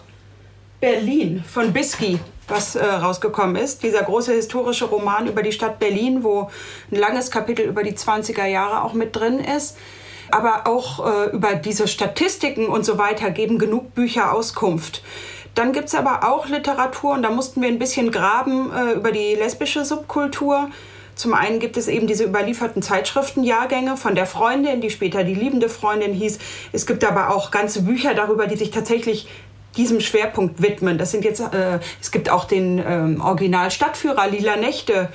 Berlin 0.79 1.43
von 1.45 1.73
Bisky 1.73 2.19
was 2.49 2.75
äh, 2.75 2.85
rausgekommen 2.85 3.55
ist. 3.55 3.83
Dieser 3.83 4.03
große 4.03 4.33
historische 4.33 4.85
Roman 4.85 5.27
über 5.27 5.43
die 5.43 5.51
Stadt 5.51 5.79
Berlin, 5.79 6.23
wo 6.23 6.49
ein 6.91 6.97
langes 6.97 7.31
Kapitel 7.31 7.65
über 7.65 7.83
die 7.83 7.93
20er 7.93 8.45
Jahre 8.45 8.83
auch 8.83 8.93
mit 8.93 9.15
drin 9.15 9.39
ist. 9.39 9.77
Aber 10.31 10.67
auch 10.67 11.05
äh, 11.05 11.29
über 11.31 11.55
diese 11.55 11.87
Statistiken 11.87 12.67
und 12.67 12.85
so 12.85 12.97
weiter 12.97 13.31
geben 13.31 13.57
genug 13.57 13.95
Bücher 13.95 14.33
Auskunft. 14.33 15.01
Dann 15.55 15.73
gibt 15.73 15.87
es 15.87 15.95
aber 15.95 16.29
auch 16.29 16.47
Literatur 16.47 17.13
und 17.13 17.23
da 17.23 17.31
mussten 17.31 17.61
wir 17.61 17.69
ein 17.69 17.79
bisschen 17.79 18.11
graben 18.11 18.71
äh, 18.71 18.93
über 18.93 19.11
die 19.11 19.35
lesbische 19.35 19.83
Subkultur. 19.83 20.69
Zum 21.15 21.33
einen 21.33 21.59
gibt 21.59 21.75
es 21.75 21.89
eben 21.89 22.07
diese 22.07 22.23
überlieferten 22.23 22.81
Zeitschriftenjahrgänge 22.81 23.97
von 23.97 24.15
der 24.15 24.25
Freundin, 24.25 24.79
die 24.79 24.89
später 24.89 25.25
die 25.25 25.35
liebende 25.35 25.67
Freundin 25.67 26.13
hieß. 26.13 26.39
Es 26.71 26.85
gibt 26.85 27.03
aber 27.03 27.35
auch 27.35 27.51
ganze 27.51 27.81
Bücher 27.81 28.13
darüber, 28.13 28.47
die 28.47 28.55
sich 28.55 28.71
tatsächlich 28.71 29.27
diesem 29.77 29.99
Schwerpunkt 29.99 30.61
widmen. 30.61 30.97
Das 30.97 31.11
sind 31.11 31.23
jetzt, 31.23 31.39
äh, 31.39 31.79
es 32.01 32.11
gibt 32.11 32.29
auch 32.29 32.45
den 32.45 32.83
ähm, 32.85 33.21
Original 33.21 33.71
Stadtführer 33.71 34.27
Lila 34.27 34.55
Nächte, 34.55 35.09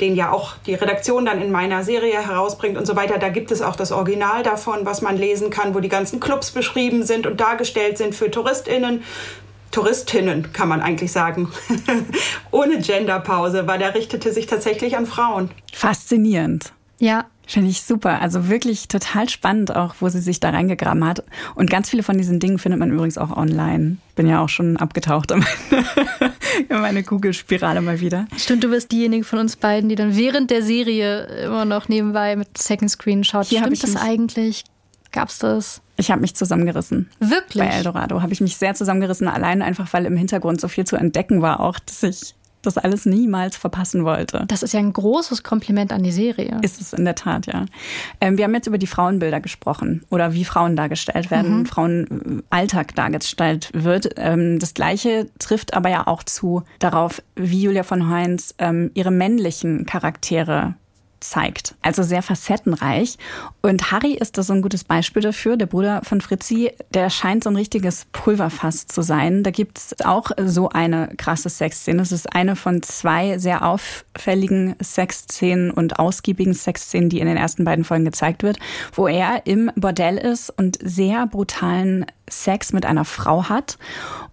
den 0.00 0.16
ja 0.16 0.32
auch 0.32 0.56
die 0.66 0.74
Redaktion 0.74 1.24
dann 1.24 1.40
in 1.40 1.52
meiner 1.52 1.84
Serie 1.84 2.20
herausbringt 2.26 2.76
und 2.76 2.86
so 2.86 2.96
weiter. 2.96 3.18
Da 3.18 3.28
gibt 3.28 3.50
es 3.52 3.62
auch 3.62 3.76
das 3.76 3.92
Original 3.92 4.42
davon, 4.42 4.84
was 4.84 5.02
man 5.02 5.16
lesen 5.16 5.50
kann, 5.50 5.74
wo 5.74 5.80
die 5.80 5.88
ganzen 5.88 6.18
Clubs 6.18 6.50
beschrieben 6.50 7.04
sind 7.04 7.26
und 7.26 7.40
dargestellt 7.40 7.98
sind 7.98 8.14
für 8.14 8.30
TouristInnen. 8.30 9.02
Touristinnen 9.70 10.52
kann 10.52 10.68
man 10.68 10.80
eigentlich 10.80 11.10
sagen, 11.10 11.50
ohne 12.52 12.78
Genderpause, 12.78 13.66
weil 13.66 13.78
der 13.78 13.94
richtete 13.96 14.32
sich 14.32 14.46
tatsächlich 14.46 14.96
an 14.96 15.04
Frauen. 15.04 15.50
Faszinierend. 15.72 16.72
Ja, 17.00 17.26
Finde 17.46 17.70
ich 17.70 17.82
super. 17.82 18.20
Also 18.20 18.48
wirklich 18.48 18.88
total 18.88 19.28
spannend 19.28 19.74
auch, 19.74 19.96
wo 20.00 20.08
sie 20.08 20.20
sich 20.20 20.40
da 20.40 20.50
reingegraben 20.50 21.04
hat. 21.06 21.24
Und 21.54 21.70
ganz 21.70 21.90
viele 21.90 22.02
von 22.02 22.16
diesen 22.16 22.40
Dingen 22.40 22.58
findet 22.58 22.78
man 22.80 22.90
übrigens 22.90 23.18
auch 23.18 23.36
online. 23.36 23.98
Bin 24.14 24.26
ja 24.26 24.42
auch 24.42 24.48
schon 24.48 24.76
abgetaucht 24.76 25.30
in 25.30 25.44
meine, 25.70 26.32
meine 26.80 27.02
Google-Spirale 27.02 27.80
mal 27.80 28.00
wieder. 28.00 28.26
Stimmt, 28.36 28.64
du 28.64 28.68
bist 28.68 28.92
diejenige 28.92 29.24
von 29.24 29.38
uns 29.38 29.56
beiden, 29.56 29.88
die 29.88 29.96
dann 29.96 30.16
während 30.16 30.50
der 30.50 30.62
Serie 30.62 31.24
immer 31.44 31.64
noch 31.64 31.88
nebenbei 31.88 32.36
mit 32.36 32.56
Second 32.56 32.90
Screen 32.90 33.24
schaut. 33.24 33.46
Hier 33.46 33.60
Stimmt 33.60 33.82
das 33.82 33.96
eigentlich? 33.96 34.64
Gab's 35.12 35.38
das? 35.38 35.80
Ich 35.96 36.10
habe 36.10 36.20
mich 36.20 36.34
zusammengerissen. 36.34 37.08
Wirklich? 37.20 37.62
Bei 37.62 37.70
Eldorado 37.70 38.20
habe 38.20 38.32
ich 38.32 38.40
mich 38.40 38.56
sehr 38.56 38.74
zusammengerissen, 38.74 39.28
allein 39.28 39.62
einfach, 39.62 39.92
weil 39.92 40.06
im 40.06 40.16
Hintergrund 40.16 40.60
so 40.60 40.66
viel 40.66 40.84
zu 40.84 40.96
entdecken 40.96 41.40
war, 41.40 41.60
auch, 41.60 41.78
dass 41.78 42.02
ich 42.02 42.34
das 42.66 42.78
alles 42.78 43.06
niemals 43.06 43.56
verpassen 43.56 44.04
wollte. 44.04 44.44
Das 44.48 44.62
ist 44.62 44.74
ja 44.74 44.80
ein 44.80 44.92
großes 44.92 45.42
Kompliment 45.42 45.92
an 45.92 46.02
die 46.02 46.12
Serie. 46.12 46.58
Ist 46.62 46.80
es 46.80 46.92
in 46.92 47.04
der 47.04 47.14
Tat, 47.14 47.46
ja. 47.46 47.66
Ähm, 48.20 48.38
wir 48.38 48.44
haben 48.44 48.54
jetzt 48.54 48.66
über 48.66 48.78
die 48.78 48.86
Frauenbilder 48.86 49.40
gesprochen 49.40 50.04
oder 50.10 50.34
wie 50.34 50.44
Frauen 50.44 50.76
dargestellt 50.76 51.30
werden, 51.30 51.60
mhm. 51.60 51.66
Frauenalltag 51.66 52.94
dargestellt 52.94 53.70
wird. 53.72 54.14
Ähm, 54.16 54.58
das 54.58 54.74
Gleiche 54.74 55.28
trifft 55.38 55.74
aber 55.74 55.90
ja 55.90 56.06
auch 56.06 56.22
zu 56.22 56.62
darauf, 56.78 57.22
wie 57.36 57.62
Julia 57.62 57.82
von 57.82 58.08
Heinz 58.08 58.54
ähm, 58.58 58.90
ihre 58.94 59.10
männlichen 59.10 59.86
Charaktere 59.86 60.74
zeigt. 61.24 61.74
Also 61.82 62.02
sehr 62.02 62.22
facettenreich. 62.22 63.16
Und 63.62 63.90
Harry 63.90 64.12
ist 64.12 64.38
da 64.38 64.42
so 64.42 64.52
ein 64.52 64.62
gutes 64.62 64.84
Beispiel 64.84 65.22
dafür. 65.22 65.56
Der 65.56 65.66
Bruder 65.66 66.02
von 66.04 66.20
Fritzi, 66.20 66.72
der 66.92 67.10
scheint 67.10 67.44
so 67.44 67.50
ein 67.50 67.56
richtiges 67.56 68.06
Pulverfass 68.12 68.86
zu 68.86 69.02
sein. 69.02 69.42
Da 69.42 69.50
gibt's 69.50 69.94
auch 70.04 70.30
so 70.44 70.68
eine 70.68 71.08
krasse 71.16 71.48
Sexszene. 71.48 71.98
Das 71.98 72.12
ist 72.12 72.34
eine 72.34 72.56
von 72.56 72.82
zwei 72.82 73.38
sehr 73.38 73.64
auffälligen 73.64 74.76
Sexszenen 74.82 75.70
und 75.70 75.98
ausgiebigen 75.98 76.54
Sexszenen, 76.54 77.08
die 77.08 77.20
in 77.20 77.26
den 77.26 77.36
ersten 77.36 77.64
beiden 77.64 77.84
Folgen 77.84 78.04
gezeigt 78.04 78.42
wird, 78.42 78.58
wo 78.92 79.08
er 79.08 79.46
im 79.46 79.70
Bordell 79.76 80.18
ist 80.18 80.50
und 80.50 80.78
sehr 80.82 81.26
brutalen 81.26 82.06
Sex 82.28 82.72
mit 82.72 82.86
einer 82.86 83.04
Frau 83.04 83.48
hat 83.48 83.78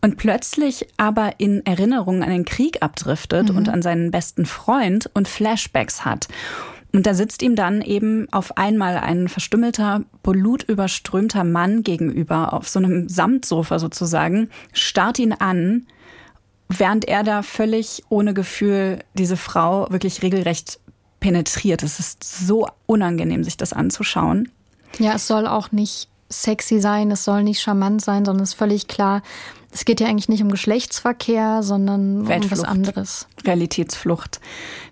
und 0.02 0.18
plötzlich 0.18 0.88
aber 0.98 1.34
in 1.40 1.66
Erinnerungen 1.66 2.24
an 2.24 2.30
den 2.30 2.46
Krieg 2.46 2.82
abdriftet 2.82 3.50
mhm. 3.50 3.58
und 3.58 3.70
an 3.70 3.82
seinen 3.82 4.12
besten 4.12 4.46
Freund 4.46 5.10
und 5.14 5.28
Flashbacks 5.28 6.06
hat. 6.06 6.28
Und 6.94 7.06
da 7.06 7.14
sitzt 7.14 7.42
ihm 7.42 7.56
dann 7.56 7.82
eben 7.82 8.28
auf 8.32 8.58
einmal 8.58 8.98
ein 8.98 9.30
verstümmelter, 9.30 10.04
blutüberströmter 10.24 11.44
Mann 11.44 11.84
gegenüber, 11.84 12.54
auf 12.54 12.68
so 12.68 12.80
einem 12.80 13.08
Samtsofa 13.08 13.80
sozusagen, 13.80 14.50
starrt 14.74 15.18
ihn 15.20 15.34
an, 15.34 15.88
während 16.68 17.06
er 17.06 17.24
da 17.24 17.44
völlig 17.44 18.04
ohne 18.10 18.34
Gefühl 18.34 19.00
diese 19.14 19.38
Frau 19.38 19.88
wirklich 19.90 20.22
regelrecht 20.22 20.80
penetriert. 21.22 21.84
Es 21.84 22.00
ist 22.00 22.24
so 22.24 22.68
unangenehm, 22.88 23.44
sich 23.44 23.56
das 23.56 23.72
anzuschauen. 23.72 24.50
Ja, 25.00 25.16
es 25.16 25.28
soll 25.28 25.48
auch 25.48 25.72
nicht 25.72 26.10
sexy 26.30 26.82
sein, 26.82 27.12
es 27.12 27.24
soll 27.24 27.44
nicht 27.44 27.62
charmant 27.62 28.02
sein, 28.02 28.26
sondern 28.26 28.44
es 28.44 28.50
ist 28.52 28.56
völlig 28.56 28.88
klar, 28.88 29.22
es 29.72 29.86
geht 29.86 30.02
ja 30.02 30.08
eigentlich 30.08 30.30
nicht 30.30 30.44
um 30.44 30.50
Geschlechtsverkehr, 30.50 31.64
sondern 31.64 32.22
um 32.22 32.52
was 32.52 32.64
anderes. 32.64 33.28
Realitätsflucht. 33.46 34.42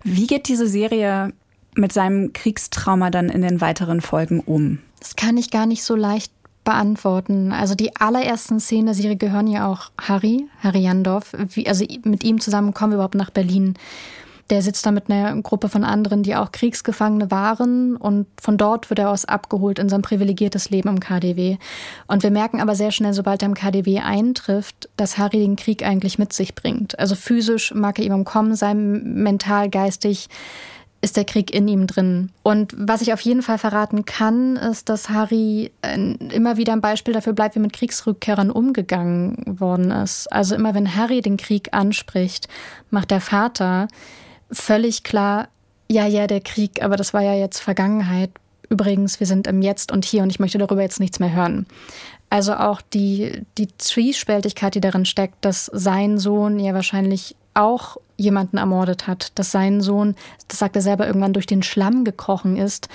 Wie 0.04 0.28
geht 0.28 0.48
diese 0.48 0.68
Serie 0.68 1.34
mit 1.76 1.94
seinem 1.94 2.34
Kriegstrauma 2.34 3.10
dann 3.10 3.30
in 3.30 3.42
den 3.42 3.62
weiteren 3.62 4.02
Folgen 4.02 4.40
um? 4.40 4.80
Das 5.00 5.16
kann 5.16 5.38
ich 5.38 5.52
gar 5.52 5.66
nicht 5.66 5.84
so 5.84 5.96
leicht 5.96 6.32
beantworten. 6.64 7.52
Also 7.52 7.74
die 7.74 7.96
allerersten 7.96 8.60
Szenen 8.60 8.88
der 8.88 8.96
Serie 8.96 9.16
gehören 9.16 9.48
ja 9.48 9.68
auch 9.68 9.92
Harry, 10.00 10.48
Harry 10.62 10.80
Jandorf. 10.80 11.34
Wie, 11.54 11.68
also 11.68 11.86
mit 12.04 12.24
ihm 12.24 12.40
zusammen 12.40 12.74
kommen 12.74 12.92
wir 12.92 12.98
überhaupt 12.98 13.16
nach 13.16 13.32
Berlin. 13.32 13.76
Der 14.50 14.64
sitzt 14.64 14.86
da 14.86 14.92
mit 14.92 15.10
einer 15.10 15.40
Gruppe 15.42 15.70
von 15.70 15.84
anderen, 15.84 16.24
die 16.24 16.36
auch 16.36 16.52
Kriegsgefangene 16.52 17.30
waren. 17.30 17.96
Und 17.96 18.28
von 18.42 18.58
dort 18.58 18.90
wird 18.90 19.00
er 19.00 19.12
aus 19.12 19.26
abgeholt 19.26 19.80
in 19.80 19.90
sein 19.90 20.02
privilegiertes 20.02 20.70
Leben 20.70 20.90
im 20.90 21.00
KDW. 21.00 21.58
Und 22.08 22.24
wir 22.24 22.32
merken 22.32 22.60
aber 22.60 22.76
sehr 22.76 22.92
schnell, 22.92 23.14
sobald 23.14 23.42
er 23.42 23.48
im 23.48 23.54
KDW 23.54 24.00
eintrifft, 24.00 24.90
dass 24.98 25.18
Harry 25.18 25.40
den 25.40 25.56
Krieg 25.56 25.84
eigentlich 25.84 26.18
mit 26.18 26.34
sich 26.34 26.56
bringt. 26.56 26.98
Also 27.00 27.16
physisch 27.16 27.74
mag 27.74 28.00
er 28.00 28.06
ihm 28.06 28.14
umkommen 28.14 28.56
sein, 28.56 29.16
mental, 29.22 29.70
geistig 29.70 30.30
ist 31.02 31.16
der 31.16 31.26
Krieg 31.26 31.54
in 31.54 31.68
ihm 31.68 31.88
drin. 31.88 32.32
Und 32.44 32.74
was 32.78 33.02
ich 33.02 33.14
auf 33.14 33.22
jeden 33.22 33.42
Fall 33.42 33.58
verraten 33.58 34.06
kann, 34.06 34.58
ist, 34.58 34.90
dass 34.90 35.10
Harry 35.10 35.72
äh, 35.82 35.98
immer 36.34 36.58
wieder 36.58 36.74
ein 36.74 36.82
Beispiel 36.82 37.14
dafür 37.14 37.34
bleibt, 37.34 37.56
wie 37.56 37.60
mit 37.60 37.74
Kriegsrückkehrern 37.74 38.52
umgegangen 38.52 39.60
worden 39.60 39.92
ist. 39.92 40.32
Also 40.32 40.56
immer 40.56 40.74
wenn 40.74 40.96
Harry 40.96 41.22
den 41.22 41.38
Krieg 41.38 41.70
anspricht, 41.74 42.48
macht 42.90 43.12
der 43.12 43.22
Vater 43.22 43.88
völlig 44.52 45.04
klar, 45.04 45.48
ja, 45.90 46.06
ja, 46.06 46.28
der 46.28 46.42
Krieg, 46.42 46.84
aber 46.84 46.98
das 46.98 47.14
war 47.14 47.22
ja 47.22 47.34
jetzt 47.34 47.60
Vergangenheit. 47.60 48.32
Übrigens, 48.70 49.20
wir 49.20 49.26
sind 49.26 49.48
im 49.48 49.62
Jetzt 49.62 49.92
und 49.92 50.06
hier 50.06 50.22
und 50.22 50.30
ich 50.30 50.40
möchte 50.40 50.60
darüber 50.60 50.82
jetzt 50.82 51.00
nichts 51.00 51.20
mehr 51.20 51.34
hören. 51.34 51.66
Also 52.30 52.54
auch 52.54 52.82
die, 52.82 53.42
die 53.58 53.70
Zwiespältigkeit, 53.78 54.76
die 54.76 54.82
darin 54.82 55.06
steckt, 55.06 55.44
dass 55.44 55.66
sein 55.66 56.20
Sohn 56.20 56.60
ja 56.60 56.76
wahrscheinlich 56.76 57.36
auch 57.60 57.98
jemanden 58.18 58.58
ermordet 58.58 59.08
hat, 59.08 59.32
dass 59.36 59.52
sein 59.52 59.82
Sohn, 59.82 60.16
das 60.48 60.60
sagt 60.60 60.76
er 60.76 60.82
selber, 60.82 61.08
irgendwann 61.08 61.34
durch 61.34 61.46
den 61.46 61.64
Schlamm 61.64 62.04
gekrochen 62.04 62.58
ist. 62.58 62.90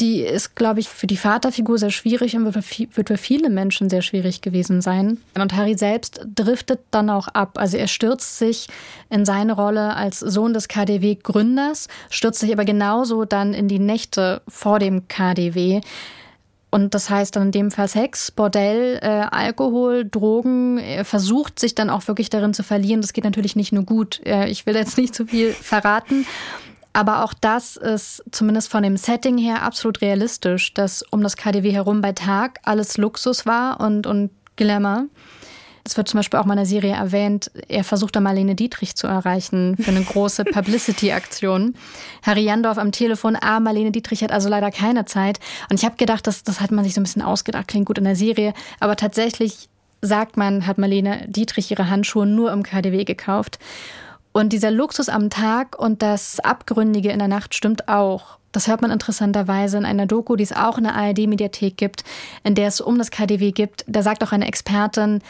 Die 0.00 0.20
ist, 0.20 0.56
glaube 0.56 0.80
ich, 0.80 0.88
für 0.88 1.06
die 1.06 1.16
Vaterfigur 1.16 1.78
sehr 1.78 1.90
schwierig 1.90 2.34
und 2.34 2.54
wird 2.54 2.64
für 3.08 3.16
viele 3.16 3.50
Menschen 3.50 3.88
sehr 3.88 4.02
schwierig 4.02 4.40
gewesen 4.40 4.80
sein. 4.80 5.18
Und 5.38 5.54
Harry 5.54 5.76
selbst 5.76 6.26
driftet 6.34 6.80
dann 6.90 7.08
auch 7.08 7.28
ab. 7.28 7.56
Also 7.56 7.76
er 7.76 7.86
stürzt 7.86 8.38
sich 8.38 8.66
in 9.10 9.24
seine 9.24 9.52
Rolle 9.52 9.94
als 9.94 10.18
Sohn 10.18 10.54
des 10.54 10.66
KDW-Gründers, 10.66 11.88
stürzt 12.10 12.40
sich 12.40 12.52
aber 12.52 12.64
genauso 12.64 13.24
dann 13.24 13.54
in 13.54 13.68
die 13.68 13.78
Nächte 13.78 14.42
vor 14.48 14.80
dem 14.80 15.06
KDW 15.06 15.82
Und 16.74 16.94
das 16.94 17.10
heißt 17.10 17.36
dann 17.36 17.44
in 17.44 17.52
dem 17.52 17.70
Fall 17.70 17.86
Sex, 17.86 18.30
Bordell, 18.30 18.98
äh, 19.02 19.26
Alkohol, 19.30 20.06
Drogen, 20.06 20.78
er 20.78 21.04
versucht 21.04 21.60
sich 21.60 21.74
dann 21.74 21.90
auch 21.90 22.08
wirklich 22.08 22.30
darin 22.30 22.54
zu 22.54 22.62
verlieren. 22.62 23.02
Das 23.02 23.12
geht 23.12 23.24
natürlich 23.24 23.56
nicht 23.56 23.72
nur 23.72 23.84
gut. 23.84 24.22
Äh, 24.24 24.48
ich 24.48 24.64
will 24.64 24.74
jetzt 24.74 24.96
nicht 24.96 25.14
zu 25.14 25.26
viel 25.26 25.52
verraten. 25.52 26.24
Aber 26.94 27.24
auch 27.24 27.34
das 27.34 27.76
ist 27.76 28.24
zumindest 28.30 28.70
von 28.70 28.82
dem 28.82 28.96
Setting 28.96 29.36
her 29.36 29.62
absolut 29.62 30.00
realistisch, 30.00 30.72
dass 30.72 31.02
um 31.02 31.22
das 31.22 31.36
KDW 31.36 31.72
herum 31.72 32.00
bei 32.00 32.12
Tag 32.12 32.58
alles 32.62 32.96
Luxus 32.96 33.44
war 33.44 33.78
und, 33.78 34.06
und 34.06 34.30
Glamour. 34.56 35.08
Es 35.84 35.96
wird 35.96 36.08
zum 36.08 36.18
Beispiel 36.18 36.38
auch 36.38 36.44
mal 36.44 36.54
in 36.54 36.58
der 36.58 36.66
Serie 36.66 36.94
erwähnt, 36.94 37.50
er 37.68 37.82
versucht 37.82 38.14
da 38.14 38.20
Marlene 38.20 38.54
Dietrich 38.54 38.94
zu 38.94 39.08
erreichen 39.08 39.76
für 39.76 39.90
eine 39.90 40.02
große 40.02 40.44
Publicity-Aktion. 40.52 41.74
Harry 42.22 42.42
Jandorf 42.42 42.78
am 42.78 42.92
Telefon, 42.92 43.36
ah, 43.40 43.58
Marlene 43.58 43.90
Dietrich 43.90 44.22
hat 44.22 44.30
also 44.30 44.48
leider 44.48 44.70
keine 44.70 45.04
Zeit. 45.06 45.40
Und 45.70 45.78
ich 45.80 45.84
habe 45.84 45.96
gedacht, 45.96 46.26
das, 46.26 46.44
das 46.44 46.60
hat 46.60 46.70
man 46.70 46.84
sich 46.84 46.94
so 46.94 47.00
ein 47.00 47.04
bisschen 47.04 47.22
ausgedacht, 47.22 47.68
klingt 47.68 47.86
gut 47.86 47.98
in 47.98 48.04
der 48.04 48.16
Serie. 48.16 48.54
Aber 48.78 48.94
tatsächlich 48.94 49.68
sagt 50.02 50.36
man, 50.36 50.66
hat 50.66 50.78
Marlene 50.78 51.24
Dietrich 51.28 51.70
ihre 51.70 51.88
Handschuhe 51.90 52.26
nur 52.26 52.52
im 52.52 52.62
KDW 52.62 53.04
gekauft. 53.04 53.58
Und 54.32 54.52
dieser 54.52 54.70
Luxus 54.70 55.08
am 55.08 55.30
Tag 55.30 55.78
und 55.78 56.00
das 56.00 56.40
Abgründige 56.40 57.10
in 57.10 57.18
der 57.18 57.28
Nacht 57.28 57.54
stimmt 57.54 57.88
auch. 57.88 58.38
Das 58.52 58.66
hört 58.66 58.82
man 58.82 58.90
interessanterweise 58.90 59.78
in 59.78 59.86
einer 59.86 60.06
Doku, 60.06 60.36
die 60.36 60.44
es 60.44 60.52
auch 60.52 60.76
in 60.76 60.84
der 60.84 60.94
ARD-Mediathek 60.94 61.76
gibt, 61.76 62.04
in 62.44 62.54
der 62.54 62.68
es 62.68 62.80
um 62.80 62.98
das 62.98 63.10
KDW 63.10 63.50
gibt. 63.52 63.84
Da 63.86 64.02
sagt 64.02 64.22
auch 64.22 64.32
eine 64.32 64.46
Expertin, 64.46 65.22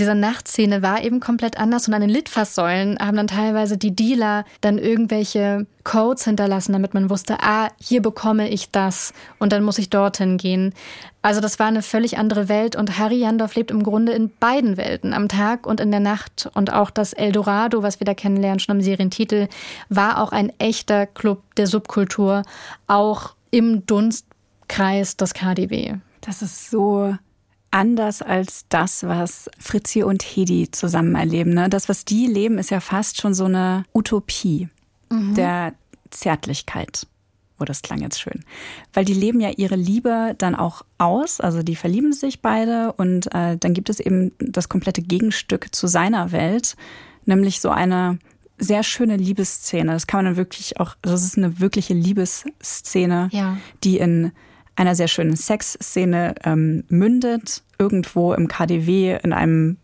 diese 0.00 0.14
Nachtszene 0.14 0.80
war 0.80 1.04
eben 1.04 1.20
komplett 1.20 1.58
anders 1.58 1.86
und 1.86 1.92
an 1.92 2.00
den 2.00 2.08
Litfaßsäulen 2.08 2.98
haben 2.98 3.18
dann 3.18 3.26
teilweise 3.26 3.76
die 3.76 3.94
Dealer 3.94 4.46
dann 4.62 4.78
irgendwelche 4.78 5.66
Codes 5.84 6.24
hinterlassen, 6.24 6.72
damit 6.72 6.94
man 6.94 7.10
wusste, 7.10 7.36
ah, 7.42 7.68
hier 7.78 8.00
bekomme 8.00 8.48
ich 8.48 8.70
das 8.70 9.12
und 9.38 9.52
dann 9.52 9.62
muss 9.62 9.78
ich 9.78 9.90
dorthin 9.90 10.38
gehen. 10.38 10.72
Also 11.20 11.42
das 11.42 11.58
war 11.58 11.66
eine 11.66 11.82
völlig 11.82 12.16
andere 12.16 12.48
Welt 12.48 12.76
und 12.76 12.98
Harry 12.98 13.18
Jandorf 13.18 13.54
lebt 13.54 13.70
im 13.70 13.82
Grunde 13.82 14.12
in 14.12 14.30
beiden 14.40 14.78
Welten, 14.78 15.12
am 15.12 15.28
Tag 15.28 15.66
und 15.66 15.80
in 15.80 15.90
der 15.90 16.00
Nacht. 16.00 16.50
Und 16.54 16.72
auch 16.72 16.88
das 16.88 17.12
Eldorado, 17.12 17.82
was 17.82 18.00
wir 18.00 18.06
da 18.06 18.14
kennenlernen, 18.14 18.58
schon 18.58 18.76
am 18.76 18.82
Serientitel, 18.82 19.48
war 19.90 20.22
auch 20.22 20.32
ein 20.32 20.50
echter 20.58 21.06
Club 21.06 21.42
der 21.56 21.66
Subkultur, 21.66 22.42
auch 22.86 23.34
im 23.50 23.84
Dunstkreis 23.84 25.18
des 25.18 25.34
KDW. 25.34 25.96
Das 26.22 26.40
ist 26.40 26.70
so 26.70 27.14
anders 27.70 28.22
als 28.22 28.66
das, 28.68 29.04
was 29.04 29.48
Fritzi 29.58 30.02
und 30.02 30.22
Hedi 30.22 30.70
zusammen 30.70 31.14
erleben. 31.14 31.54
Ne? 31.54 31.68
Das, 31.68 31.88
was 31.88 32.04
die 32.04 32.26
leben, 32.26 32.58
ist 32.58 32.70
ja 32.70 32.80
fast 32.80 33.20
schon 33.20 33.34
so 33.34 33.44
eine 33.44 33.84
Utopie 33.94 34.68
mhm. 35.10 35.34
der 35.34 35.74
Zärtlichkeit. 36.10 37.06
Oh, 37.60 37.64
das 37.64 37.82
klang 37.82 38.00
jetzt 38.00 38.20
schön. 38.20 38.44
Weil 38.94 39.04
die 39.04 39.14
leben 39.14 39.40
ja 39.40 39.50
ihre 39.50 39.76
Liebe 39.76 40.34
dann 40.38 40.54
auch 40.54 40.82
aus, 40.96 41.40
also 41.40 41.62
die 41.62 41.76
verlieben 41.76 42.12
sich 42.12 42.40
beide 42.40 42.92
und 42.94 43.32
äh, 43.34 43.58
dann 43.58 43.74
gibt 43.74 43.90
es 43.90 44.00
eben 44.00 44.32
das 44.38 44.70
komplette 44.70 45.02
Gegenstück 45.02 45.74
zu 45.74 45.86
seiner 45.86 46.32
Welt, 46.32 46.74
nämlich 47.26 47.60
so 47.60 47.68
eine 47.68 48.18
sehr 48.56 48.82
schöne 48.82 49.16
Liebesszene. 49.16 49.92
Das 49.92 50.06
kann 50.06 50.18
man 50.18 50.24
dann 50.26 50.36
wirklich 50.36 50.80
auch, 50.80 50.96
also 51.02 51.14
das 51.14 51.24
ist 51.24 51.36
eine 51.36 51.60
wirkliche 51.60 51.92
Liebesszene, 51.92 53.28
ja. 53.30 53.58
die 53.84 53.98
in 53.98 54.32
einer 54.76 54.94
sehr 54.94 55.08
schönen 55.08 55.36
Sexszene 55.36 56.34
ähm, 56.44 56.84
mündet, 56.88 57.62
irgendwo 57.78 58.32
im 58.34 58.48
KDW 58.48 59.18
in 59.22 59.32
einem 59.32 59.76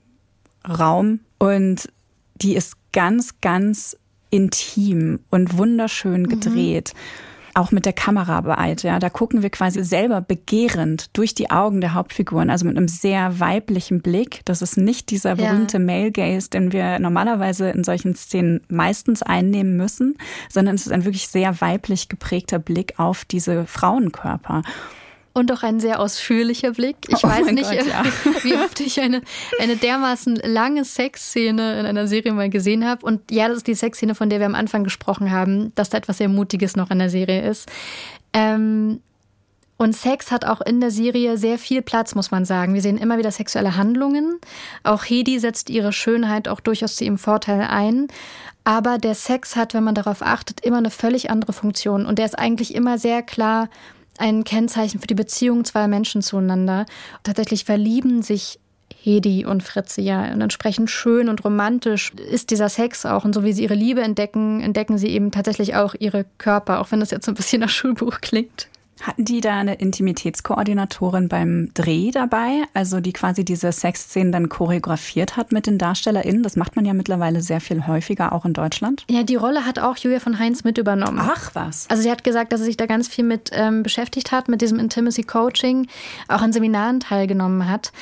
Raum. 0.67 1.21
Und 1.39 1.91
die 2.37 2.57
ist 2.57 2.77
ganz, 2.93 3.41
ganz 3.41 3.97
intim 4.31 5.21
und 5.31 5.57
wunderschön 5.57 6.23
mhm. 6.23 6.29
gedreht. 6.29 6.93
Mhm 6.95 7.36
auch 7.57 7.73
mit 7.73 7.87
der 7.87 7.93
Kameraarbeit, 7.93 8.83
ja, 8.83 8.99
da 8.99 9.09
gucken 9.09 9.43
wir 9.43 9.51
quasi 9.51 9.83
selber 9.83 10.21
begehrend 10.21 11.17
durch 11.17 11.35
die 11.35 11.51
Augen 11.51 11.81
der 11.81 11.95
Hauptfiguren, 11.95 12.51
also 12.51 12.67
mit 12.67 12.77
einem 12.77 12.89
sehr 12.89 13.41
weiblichen 13.41 14.03
Blick. 14.03 14.43
Das 14.45 14.63
ist 14.63 14.77
nicht 14.77 15.11
dieser 15.11 15.37
berühmte 15.37 15.79
ja. 15.79 15.85
Male 15.85 16.13
Gaze, 16.13 16.51
den 16.51 16.73
wir 16.73 16.99
normalerweise 16.99 17.71
in 17.71 17.85
solchen 17.85 18.15
Szenen 18.15 18.61
meistens 18.69 19.23
einnehmen 19.23 19.77
müssen, 19.77 20.17
sondern 20.51 20.75
es 20.75 20.87
ist 20.87 20.93
ein 20.93 21.05
wirklich 21.05 21.29
sehr 21.29 21.61
weiblich 21.61 22.09
geprägter 22.09 22.59
Blick 22.59 22.99
auf 22.99 23.25
diese 23.25 23.67
Frauenkörper 23.67 24.63
und 25.37 25.53
auch 25.53 25.63
ein 25.63 25.81
sehr 25.81 26.01
ausführlicher 26.01 26.71
Blick. 26.73 26.97
Ich 27.09 27.23
oh 27.23 27.29
weiß 27.29 27.53
nicht, 27.53 27.71
Gott, 27.71 27.87
ja. 27.87 28.05
wie 28.43 28.55
oft 28.55 28.81
ich 28.81 28.99
eine, 28.99 29.21
eine 29.61 29.77
dermaßen 29.77 30.37
lange 30.37 30.83
Sexszene 30.83 31.79
in 31.79 31.85
einer 31.85 32.07
Serie 32.07 32.33
mal 32.33 32.49
gesehen 32.49 32.89
habe. 32.89 33.05
Und 33.05 33.31
ja, 33.31 33.47
das 33.47 33.59
ist 33.59 33.67
die 33.67 33.75
Sexszene, 33.75 34.15
von 34.15 34.31
der 34.31 34.39
wir 34.39 34.47
am 34.47 34.55
Anfang 34.55 34.83
gesprochen 34.83 35.31
haben, 35.31 35.75
dass 35.75 35.91
da 35.91 35.99
etwas 35.99 36.17
sehr 36.17 36.31
Mutiges 36.31 36.75
noch 36.75 36.91
in 36.91 36.99
der 36.99 37.11
Serie 37.11 37.47
ist. 37.47 37.69
Ähm, 38.33 39.03
und 39.77 39.95
Sex 39.95 40.31
hat 40.31 40.47
auch 40.47 40.63
in 40.63 40.81
der 40.81 40.91
Serie 40.91 41.37
sehr 41.37 41.59
viel 41.59 41.83
Platz, 41.83 42.15
muss 42.15 42.31
man 42.31 42.47
sagen. 42.47 42.73
Wir 42.73 42.81
sehen 42.81 42.97
immer 42.97 43.19
wieder 43.19 43.31
sexuelle 43.31 43.77
Handlungen. 43.77 44.41
Auch 44.85 45.05
Hedi 45.05 45.39
setzt 45.39 45.69
ihre 45.69 45.93
Schönheit 45.93 46.49
auch 46.49 46.61
durchaus 46.61 46.97
zu 46.97 47.05
ihrem 47.05 47.19
Vorteil 47.19 47.61
ein. 47.61 48.09
Aber 48.65 48.97
der 48.97 49.15
Sex 49.15 49.55
hat, 49.55 49.75
wenn 49.75 49.85
man 49.85 49.95
darauf 49.95 50.23
achtet, 50.23 50.63
immer 50.65 50.79
eine 50.79 50.91
völlig 50.91 51.29
andere 51.29 51.53
Funktion. 51.53 52.07
Und 52.07 52.19
der 52.19 52.25
ist 52.25 52.39
eigentlich 52.39 52.75
immer 52.75 52.97
sehr 52.97 53.23
klar 53.23 53.69
ein 54.21 54.45
Kennzeichen 54.45 55.01
für 55.01 55.07
die 55.07 55.15
Beziehung 55.15 55.65
zweier 55.65 55.89
Menschen 55.89 56.23
zueinander. 56.23 56.87
Tatsächlich 57.23 57.65
verlieben 57.65 58.23
sich 58.23 58.59
Hedi 58.95 59.45
und 59.45 59.63
Fritze 59.63 60.01
ja. 60.01 60.33
Und 60.33 60.41
entsprechend 60.41 60.91
schön 60.91 61.29
und 61.29 61.45
romantisch 61.45 62.13
ist 62.15 62.51
dieser 62.51 62.69
Sex 62.69 63.07
auch. 63.07 63.25
Und 63.25 63.35
so 63.35 63.45
wie 63.45 63.53
sie 63.53 63.63
ihre 63.63 63.75
Liebe 63.75 64.03
entdecken, 64.03 64.61
entdecken 64.61 64.99
sie 64.99 65.09
eben 65.09 65.31
tatsächlich 65.31 65.77
auch 65.77 65.95
ihre 65.99 66.25
Körper, 66.39 66.81
auch 66.81 66.91
wenn 66.91 67.01
das 67.01 67.11
jetzt 67.11 67.29
ein 67.29 67.35
bisschen 67.35 67.61
nach 67.61 67.69
Schulbuch 67.69 68.21
klingt. 68.21 68.69
Hatten 69.03 69.25
die 69.25 69.41
da 69.41 69.59
eine 69.59 69.75
Intimitätskoordinatorin 69.75 71.29
beim 71.29 71.71
Dreh 71.75 72.11
dabei, 72.11 72.63
also 72.73 73.01
die 73.01 73.13
quasi 73.13 73.45
diese 73.45 73.71
Sexszenen 73.71 74.33
dann 74.33 74.49
choreografiert 74.49 75.37
hat 75.37 75.53
mit 75.53 75.67
den 75.67 75.77
DarstellerInnen? 75.77 76.43
Das 76.43 76.57
macht 76.57 76.77
man 76.77 76.87
ja 76.87 76.95
mittlerweile 76.95 77.43
sehr 77.43 77.61
viel 77.61 77.87
häufiger, 77.87 78.33
auch 78.33 78.47
in 78.47 78.55
Deutschland. 78.55 79.05
Ja, 79.11 79.23
die 79.23 79.37
Rolle 79.37 79.67
hat 79.67 79.79
auch 79.79 79.97
Julia 79.99 80.19
von 80.19 80.39
Heinz 80.39 80.65
mit 80.65 80.79
übernommen. 80.79 81.21
Ach 81.21 81.51
was. 81.55 81.87
Also 81.91 82.03
sie 82.03 82.11
hat 82.11 82.25
gesagt, 82.25 82.53
dass 82.53 82.61
sie 82.61 82.67
sich 82.67 82.79
da 82.79 82.87
ganz 82.87 83.07
viel 83.07 83.25
mit 83.25 83.51
ähm, 83.53 83.83
beschäftigt 83.83 84.33
hat, 84.33 84.49
mit 84.49 84.63
diesem 84.63 84.79
Intimacy 84.79 85.25
Coaching, 85.25 85.89
auch 86.29 86.41
an 86.41 86.53
Seminaren 86.53 87.01
teilgenommen 87.01 87.69
hat. 87.69 87.93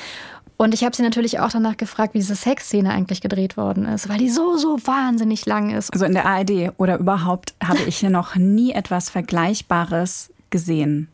Und 0.57 0.73
ich 0.73 0.85
habe 0.85 0.95
sie 0.95 1.03
natürlich 1.03 1.39
auch 1.39 1.49
danach 1.49 1.75
gefragt, 1.75 2.13
wie 2.13 2.19
diese 2.19 2.35
Sexszene 2.35 2.89
eigentlich 2.89 3.19
gedreht 3.19 3.57
worden 3.57 3.85
ist, 3.85 4.07
weil 4.07 4.17
die 4.17 4.29
so, 4.29 4.55
so 4.55 4.77
wahnsinnig 4.85 5.45
lang 5.45 5.71
ist. 5.75 5.91
Also 5.91 6.05
in 6.05 6.13
der 6.13 6.25
ARD 6.25 6.71
oder 6.77 6.97
überhaupt 6.97 7.53
habe 7.61 7.81
ich 7.85 8.01
noch 8.03 8.35
nie 8.35 8.71
etwas 8.71 9.09
Vergleichbares 9.09 10.29
gesehen. 10.55 11.09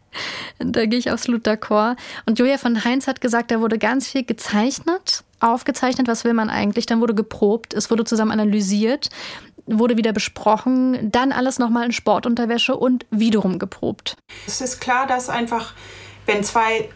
Da 0.60 0.86
gehe 0.86 1.00
ich 1.00 1.10
absolut 1.10 1.48
d'accord. 1.48 1.96
Und 2.28 2.38
Julia 2.38 2.60
von 2.60 2.84
Heinz 2.84 3.08
hat 3.08 3.22
gesagt, 3.22 3.50
da 3.50 3.60
wurde 3.60 3.80
ganz 3.80 4.08
viel 4.08 4.24
gezeichnet, 4.24 5.24
aufgezeichnet, 5.40 6.08
was 6.08 6.24
will 6.26 6.34
man 6.34 6.52
eigentlich. 6.52 6.86
Dann 6.86 7.02
wurde 7.02 7.16
geprobt, 7.16 7.74
es 7.74 7.90
wurde 7.90 8.04
zusammen 8.04 8.32
analysiert, 8.32 9.10
wurde 9.66 9.98
wieder 9.98 10.14
besprochen, 10.14 11.10
dann 11.12 11.32
alles 11.32 11.58
nochmal 11.58 11.86
in 11.86 11.92
Sportunterwäsche 11.92 12.76
und 12.76 13.08
wiederum 13.10 13.58
geprobt. 13.58 14.16
Es 14.46 14.62
ist 14.62 14.80
klar, 14.80 15.08
dass 15.08 15.28
einfach, 15.28 15.74
wenn 16.28 16.44
zwei 16.44 16.90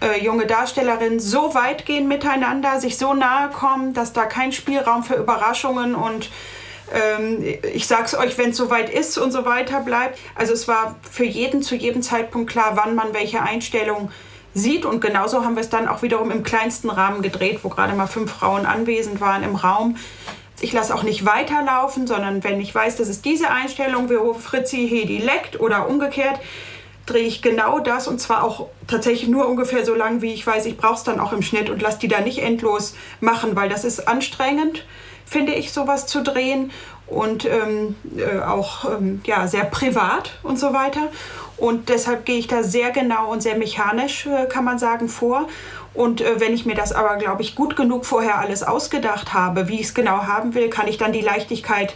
äh, 0.00 0.24
junge 0.24 0.46
Darstellerinnen 0.46 1.18
so 1.18 1.54
weit 1.54 1.84
gehen 1.84 2.06
miteinander, 2.06 2.78
sich 2.78 2.96
so 2.96 3.12
nahe 3.12 3.48
kommen, 3.48 3.92
dass 3.92 4.12
da 4.12 4.26
kein 4.26 4.52
Spielraum 4.52 5.02
für 5.02 5.14
Überraschungen 5.14 5.96
und 5.96 6.30
ähm, 6.92 7.44
ich 7.72 7.86
sag's 7.86 8.14
euch, 8.14 8.36
wenn 8.38 8.50
es 8.50 8.56
soweit 8.56 8.90
ist 8.90 9.18
und 9.18 9.32
so 9.32 9.44
weiter 9.44 9.80
bleibt. 9.80 10.18
Also 10.34 10.52
es 10.52 10.68
war 10.68 10.96
für 11.10 11.24
jeden 11.24 11.62
zu 11.62 11.74
jedem 11.74 12.02
Zeitpunkt 12.02 12.50
klar, 12.50 12.72
wann 12.74 12.94
man 12.94 13.14
welche 13.14 13.42
Einstellung 13.42 14.10
sieht. 14.54 14.84
Und 14.84 15.00
genauso 15.00 15.44
haben 15.44 15.54
wir 15.54 15.62
es 15.62 15.70
dann 15.70 15.88
auch 15.88 16.02
wiederum 16.02 16.30
im 16.30 16.42
kleinsten 16.42 16.90
Rahmen 16.90 17.22
gedreht, 17.22 17.60
wo 17.62 17.68
gerade 17.68 17.94
mal 17.94 18.06
fünf 18.06 18.32
Frauen 18.32 18.66
anwesend 18.66 19.20
waren 19.20 19.42
im 19.42 19.56
Raum. 19.56 19.96
Ich 20.60 20.72
lasse 20.72 20.94
auch 20.94 21.02
nicht 21.02 21.24
weiterlaufen, 21.24 22.06
sondern 22.06 22.44
wenn 22.44 22.60
ich 22.60 22.74
weiß, 22.74 22.96
das 22.96 23.08
ist 23.08 23.24
diese 23.24 23.50
Einstellung, 23.50 24.08
wo 24.08 24.34
Fritzi 24.34 24.86
Hedi 24.88 25.18
leckt 25.18 25.58
oder 25.58 25.88
umgekehrt, 25.88 26.38
drehe 27.06 27.24
ich 27.24 27.42
genau 27.42 27.80
das 27.80 28.06
und 28.06 28.20
zwar 28.20 28.44
auch 28.44 28.68
tatsächlich 28.86 29.28
nur 29.28 29.48
ungefähr 29.48 29.84
so 29.84 29.94
lang, 29.94 30.22
wie 30.22 30.32
ich 30.32 30.46
weiß, 30.46 30.66
ich 30.66 30.76
brauche 30.76 30.94
es 30.94 31.02
dann 31.02 31.18
auch 31.18 31.32
im 31.32 31.42
Schnitt 31.42 31.68
und 31.68 31.82
lasse 31.82 31.98
die 31.98 32.06
da 32.06 32.20
nicht 32.20 32.38
endlos 32.38 32.94
machen, 33.20 33.56
weil 33.56 33.68
das 33.68 33.82
ist 33.82 34.06
anstrengend 34.06 34.84
finde 35.32 35.54
ich, 35.54 35.72
sowas 35.72 36.06
zu 36.06 36.22
drehen 36.22 36.70
und 37.06 37.46
ähm, 37.46 37.96
äh, 38.16 38.40
auch 38.40 38.84
ähm, 38.84 39.22
ja, 39.24 39.48
sehr 39.48 39.64
privat 39.64 40.32
und 40.42 40.58
so 40.58 40.72
weiter. 40.72 41.08
Und 41.56 41.88
deshalb 41.88 42.26
gehe 42.26 42.38
ich 42.38 42.46
da 42.46 42.62
sehr 42.62 42.90
genau 42.90 43.32
und 43.32 43.42
sehr 43.42 43.56
mechanisch, 43.56 44.26
äh, 44.26 44.46
kann 44.46 44.64
man 44.64 44.78
sagen, 44.78 45.08
vor. 45.08 45.48
Und 45.94 46.20
äh, 46.20 46.38
wenn 46.38 46.52
ich 46.52 46.66
mir 46.66 46.74
das 46.74 46.92
aber, 46.92 47.16
glaube 47.16 47.42
ich, 47.42 47.54
gut 47.54 47.76
genug 47.76 48.04
vorher 48.04 48.38
alles 48.38 48.62
ausgedacht 48.62 49.32
habe, 49.32 49.68
wie 49.68 49.80
ich 49.80 49.86
es 49.86 49.94
genau 49.94 50.26
haben 50.26 50.54
will, 50.54 50.68
kann 50.68 50.86
ich 50.86 50.98
dann 50.98 51.12
die 51.12 51.20
Leichtigkeit 51.20 51.94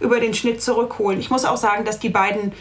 über 0.00 0.20
den 0.20 0.34
Schnitt 0.34 0.62
zurückholen. 0.62 1.18
Ich 1.18 1.30
muss 1.30 1.44
auch 1.44 1.56
sagen, 1.56 1.84
dass 1.84 1.98
die 1.98 2.08
beiden 2.08 2.52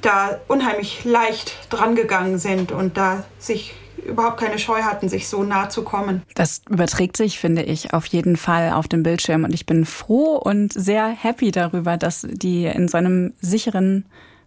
da 0.00 0.38
unheimlich 0.46 1.04
leicht 1.04 1.56
drangegangen 1.70 2.38
sind 2.38 2.70
und 2.70 2.96
da 2.96 3.24
sich 3.40 3.74
überhaupt 4.06 4.38
keine 4.38 4.58
Scheu 4.58 4.82
hatten, 4.82 5.08
sich 5.08 5.28
so 5.28 5.42
nah 5.42 5.68
zu 5.68 5.82
kommen. 5.82 6.22
Das 6.34 6.62
überträgt 6.68 7.16
sich, 7.16 7.38
finde 7.38 7.62
ich, 7.62 7.92
auf 7.94 8.06
jeden 8.06 8.36
Fall 8.36 8.72
auf 8.72 8.88
dem 8.88 9.02
Bildschirm. 9.02 9.44
Und 9.44 9.54
ich 9.54 9.66
bin 9.66 9.84
froh 9.84 10.36
und 10.36 10.72
sehr 10.72 11.08
happy 11.08 11.50
darüber, 11.50 11.96
dass 11.96 12.26
die 12.30 12.66
in 12.66 12.88
so 12.88 12.98
einem 12.98 13.34
sicheren 13.40 14.06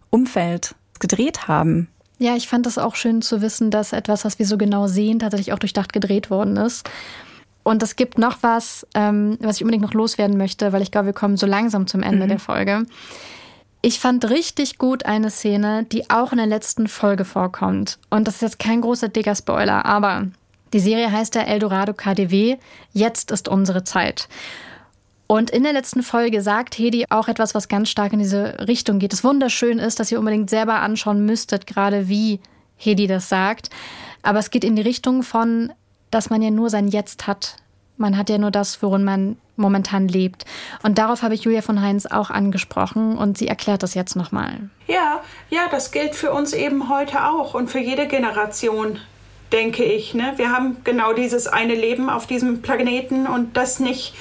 Umfeld 0.10 0.76
gedreht 1.00 1.48
haben. 1.48 1.88
Ja, 2.20 2.36
ich 2.36 2.48
fand 2.48 2.66
das 2.66 2.78
auch 2.78 2.96
schön 2.96 3.22
zu 3.22 3.42
wissen, 3.42 3.72
dass 3.72 3.92
etwas, 3.92 4.24
was 4.24 4.40
wir 4.40 4.46
so 4.46 4.58
genau 4.58 4.88
sehen, 4.88 5.20
tatsächlich 5.20 5.52
auch 5.52 5.60
durchdacht 5.60 5.92
gedreht 5.92 6.30
worden 6.30 6.58
ist. 6.58 6.90
Und 7.64 7.82
es 7.82 7.96
gibt 7.96 8.18
noch 8.18 8.38
was, 8.42 8.86
ähm, 8.94 9.38
was 9.42 9.58
ich 9.58 9.64
unbedingt 9.64 9.84
noch 9.84 9.94
loswerden 9.94 10.38
möchte, 10.38 10.74
weil 10.74 10.82
ich 10.82 10.92
glaube, 10.92 11.08
wir 11.08 11.14
kommen 11.14 11.38
so 11.38 11.48
langsam 11.48 11.88
zum 11.88 12.04
Ende 12.04 12.26
mhm. 12.26 12.30
der 12.30 12.40
Folge. 12.40 12.86
Ich 13.86 14.00
fand 14.00 14.30
richtig 14.30 14.78
gut 14.78 15.06
eine 15.06 15.30
Szene, 15.30 15.84
die 15.84 16.10
auch 16.10 16.32
in 16.32 16.38
der 16.38 16.48
letzten 16.48 16.88
Folge 16.88 17.26
vorkommt. 17.26 18.00
Und 18.10 18.30
das 18.30 18.36
ist 18.36 18.42
jetzt 18.42 18.60
kein 18.60 18.80
großer 18.80 19.10
dicker 19.10 19.36
Spoiler, 19.36 19.84
aber 19.86 20.28
die 20.72 20.80
Serie 20.80 21.12
heißt 21.12 21.36
ja 21.36 21.42
Eldorado 21.42 21.94
KDW. 21.94 22.56
Jetzt 22.94 23.30
ist 23.30 23.50
unsere 23.50 23.84
Zeit. 23.84 24.30
Und 25.28 25.50
in 25.50 25.64
der 25.64 25.74
letzten 25.74 26.02
Folge 26.02 26.42
sagt 26.42 26.78
Hedi 26.78 27.08
auch 27.10 27.28
etwas, 27.28 27.56
was 27.56 27.68
ganz 27.68 27.90
stark 27.90 28.14
in 28.14 28.20
diese 28.20 28.58
Richtung 28.70 29.00
geht. 29.00 29.12
Das 29.12 29.26
wunderschön 29.26 29.80
ist, 29.80 30.00
dass 30.00 30.14
ihr 30.14 30.20
unbedingt 30.20 30.50
selber 30.50 30.80
anschauen 30.80 31.26
müsstet, 31.26 31.68
gerade 31.68 32.08
wie 32.08 32.40
Hedi 32.78 33.08
das 33.08 33.28
sagt. 33.28 33.70
Aber 34.22 34.40
es 34.40 34.50
geht 34.50 34.64
in 34.64 34.78
die 34.78 34.82
Richtung 34.82 35.24
von, 35.24 35.74
dass 36.10 36.30
man 36.30 36.42
ja 36.42 36.52
nur 36.52 36.70
sein 36.70 36.88
Jetzt 36.88 37.28
hat. 37.28 37.58
Man 37.98 38.18
hat 38.18 38.30
ja 38.30 38.38
nur 38.38 38.52
das, 38.52 38.82
worin 38.82 39.04
man 39.04 39.38
momentan 39.56 40.08
lebt. 40.08 40.46
Und 40.82 40.98
darauf 40.98 41.22
habe 41.22 41.36
ich 41.36 41.44
Julia 41.44 41.62
von 41.62 41.82
Heinz 41.82 42.06
auch 42.06 42.30
angesprochen 42.30 43.18
und 43.18 43.38
sie 43.38 43.48
erklärt 43.48 43.84
das 43.84 43.94
jetzt 43.94 44.16
nochmal. 44.16 44.70
Ja, 44.88 45.22
ja, 45.50 45.68
das 45.70 45.92
gilt 45.92 46.16
für 46.16 46.32
uns 46.32 46.54
eben 46.54 46.90
heute 46.90 47.26
auch 47.26 47.54
und 47.54 47.70
für 47.70 47.80
jede 47.80 48.08
Generation, 48.08 49.00
denke 49.52 49.84
ich. 49.84 50.14
Ne? 50.14 50.34
Wir 50.38 50.52
haben 50.52 50.78
genau 50.84 51.14
dieses 51.14 51.48
eine 51.48 51.76
Leben 51.76 52.10
auf 52.10 52.26
diesem 52.26 52.62
Planeten 52.62 53.28
und 53.28 53.56
das 53.56 53.80
nicht 53.80 54.16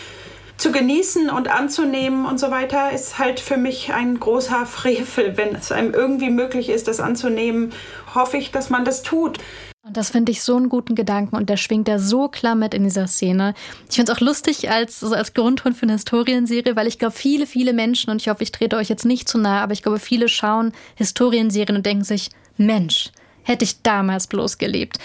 zu 0.59 0.71
genießen 0.71 1.29
und 1.31 1.49
anzunehmen 1.49 2.25
und 2.25 2.39
so 2.39 2.53
weiter, 2.53 2.93
ist 2.93 3.19
halt 3.19 3.41
für 3.41 3.57
mich 3.57 3.93
ein 3.93 4.21
großer 4.21 4.67
Frevel. 4.67 5.37
Wenn 5.37 5.57
es 5.57 5.73
einem 5.73 5.95
irgendwie 5.95 6.31
möglich 6.31 6.69
ist, 6.69 6.89
das 6.89 7.01
anzunehmen, 7.01 7.73
hoffe 8.15 8.37
ich, 8.37 8.53
dass 8.53 8.71
man 8.71 8.85
das 8.85 9.03
tut. 9.03 9.39
Und 9.85 9.97
das 9.97 10.11
finde 10.11 10.31
ich 10.31 10.43
so 10.43 10.57
einen 10.57 10.69
guten 10.69 10.95
Gedanken 10.95 11.35
und 11.35 11.51
der 11.51 11.57
schwingt 11.57 11.89
da 11.89 11.99
so 11.99 12.29
klar 12.29 12.55
mit 12.55 12.73
in 12.73 12.85
dieser 12.85 13.09
Szene. 13.09 13.53
Ich 13.91 13.97
finde 13.97 14.13
es 14.13 14.17
auch 14.17 14.21
lustig 14.21 14.71
als, 14.71 15.01
so 15.01 15.13
als 15.13 15.35
Grundton 15.35 15.75
für 15.75 15.83
eine 15.83 15.95
Historienserie, 15.95 16.77
weil 16.77 16.87
ich 16.87 17.01
glaube, 17.01 17.15
viele, 17.15 17.47
viele 17.47 17.73
Menschen, 17.73 18.11
und 18.11 18.23
ich 18.23 18.29
hoffe, 18.29 18.45
ich 18.45 18.53
trete 18.53 18.77
euch 18.77 18.89
jetzt 18.89 19.05
nicht 19.05 19.29
zu 19.29 19.39
nahe, 19.39 19.61
aber 19.61 19.73
ich 19.73 19.83
glaube, 19.83 19.99
viele 19.99 20.29
schauen 20.29 20.73
Historienserien 20.95 21.77
und 21.77 21.85
denken 21.85 22.05
sich, 22.05 22.31
Mensch, 22.57 23.11
hätte 23.43 23.65
ich 23.65 23.83
damals 23.83 24.29
bloß 24.29 24.59
gelebt 24.59 24.99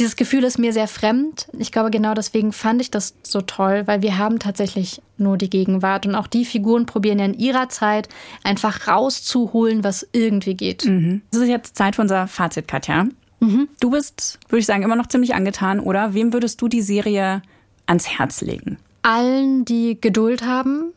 dieses 0.00 0.16
Gefühl 0.16 0.44
ist 0.44 0.58
mir 0.58 0.72
sehr 0.72 0.88
fremd. 0.88 1.46
Ich 1.58 1.72
glaube, 1.72 1.90
genau 1.90 2.14
deswegen 2.14 2.52
fand 2.52 2.80
ich 2.80 2.90
das 2.90 3.14
so 3.22 3.42
toll, 3.42 3.82
weil 3.86 4.00
wir 4.00 4.16
haben 4.16 4.38
tatsächlich 4.38 5.02
nur 5.18 5.36
die 5.36 5.50
Gegenwart 5.50 6.06
und 6.06 6.14
auch 6.14 6.26
die 6.26 6.46
Figuren 6.46 6.86
probieren 6.86 7.18
ja 7.18 7.26
in 7.26 7.34
ihrer 7.34 7.68
Zeit 7.68 8.08
einfach 8.42 8.88
rauszuholen, 8.88 9.84
was 9.84 10.08
irgendwie 10.12 10.54
geht. 10.54 10.86
Mhm. 10.86 11.20
Es 11.30 11.38
ist 11.38 11.48
jetzt 11.48 11.76
Zeit 11.76 11.96
für 11.96 12.02
unser 12.02 12.26
Fazit, 12.26 12.66
Katja. 12.66 13.08
Mhm. 13.40 13.68
Du 13.80 13.90
bist, 13.90 14.38
würde 14.48 14.60
ich 14.60 14.66
sagen, 14.66 14.82
immer 14.82 14.96
noch 14.96 15.08
ziemlich 15.08 15.34
angetan, 15.34 15.80
oder? 15.80 16.14
Wem 16.14 16.32
würdest 16.32 16.60
du 16.60 16.68
die 16.68 16.82
Serie 16.82 17.42
ans 17.86 18.06
Herz 18.06 18.40
legen? 18.42 18.78
Allen, 19.02 19.64
die 19.64 19.98
Geduld 20.00 20.44
haben. 20.44 20.92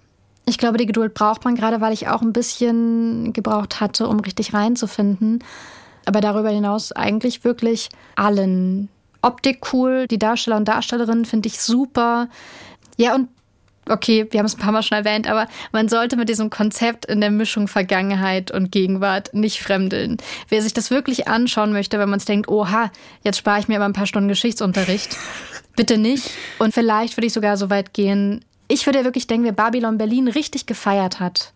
Ich 0.46 0.58
glaube, 0.58 0.78
die 0.78 0.86
Geduld 0.86 1.14
braucht 1.14 1.46
man 1.46 1.56
gerade, 1.56 1.80
weil 1.80 1.94
ich 1.94 2.10
auch 2.10 2.22
ein 2.22 2.34
bisschen 2.34 3.32
gebraucht 3.32 3.80
hatte, 3.80 4.08
um 4.08 4.20
richtig 4.20 4.54
reinzufinden 4.54 5.42
aber 6.06 6.22
darüber 6.22 6.50
hinaus 6.50 6.92
eigentlich 6.92 7.44
wirklich 7.44 7.90
allen. 8.16 8.90
Optik 9.22 9.74
cool, 9.74 10.08
die 10.08 10.20
Darsteller 10.20 10.58
und 10.58 10.68
Darstellerinnen 10.68 11.26
finde 11.26 11.48
ich 11.48 11.62
super. 11.62 12.28
Ja, 12.98 13.16
und 13.16 13.30
okay, 13.90 14.28
wir 14.30 14.40
haben 14.40 14.46
es 14.46 14.56
ein 14.56 14.62
paar 14.62 14.72
Mal 14.72 14.84
schon 14.84 14.98
erwähnt, 14.98 15.30
aber 15.30 15.48
man 15.72 15.90
sollte 15.90 16.16
mit 16.16 16.30
diesem 16.30 16.50
Konzept 16.50 17.06
in 17.06 17.22
der 17.22 17.32
Mischung 17.32 17.68
Vergangenheit 17.68 18.52
und 18.52 18.72
Gegenwart 18.72 19.34
nicht 19.34 19.62
fremdeln. 19.62 20.18
Wer 20.50 20.62
sich 20.62 20.74
das 20.74 20.92
wirklich 20.92 21.28
anschauen 21.28 21.74
möchte, 21.74 22.00
wenn 22.00 22.10
man 22.10 22.20
es 22.20 22.26
denkt, 22.26 22.48
oha, 22.48 22.92
jetzt 23.24 23.38
spare 23.38 23.60
ich 23.60 23.68
mir 23.68 23.78
aber 23.78 23.86
ein 23.86 23.94
paar 23.94 24.08
Stunden 24.08 24.30
Geschichtsunterricht, 24.30 25.18
bitte 25.76 25.98
nicht. 25.98 26.30
Und 26.60 26.74
vielleicht 26.74 27.18
würde 27.18 27.28
ich 27.28 27.34
sogar 27.34 27.58
so 27.58 27.70
weit 27.70 27.94
gehen, 27.94 28.44
ich 28.68 28.86
würde 28.86 29.00
ja 29.00 29.06
wirklich 29.06 29.28
denken, 29.28 29.46
wer 29.46 29.52
Babylon 29.52 29.98
Berlin 29.98 30.28
richtig 30.28 30.66
gefeiert 30.66 31.20
hat, 31.20 31.54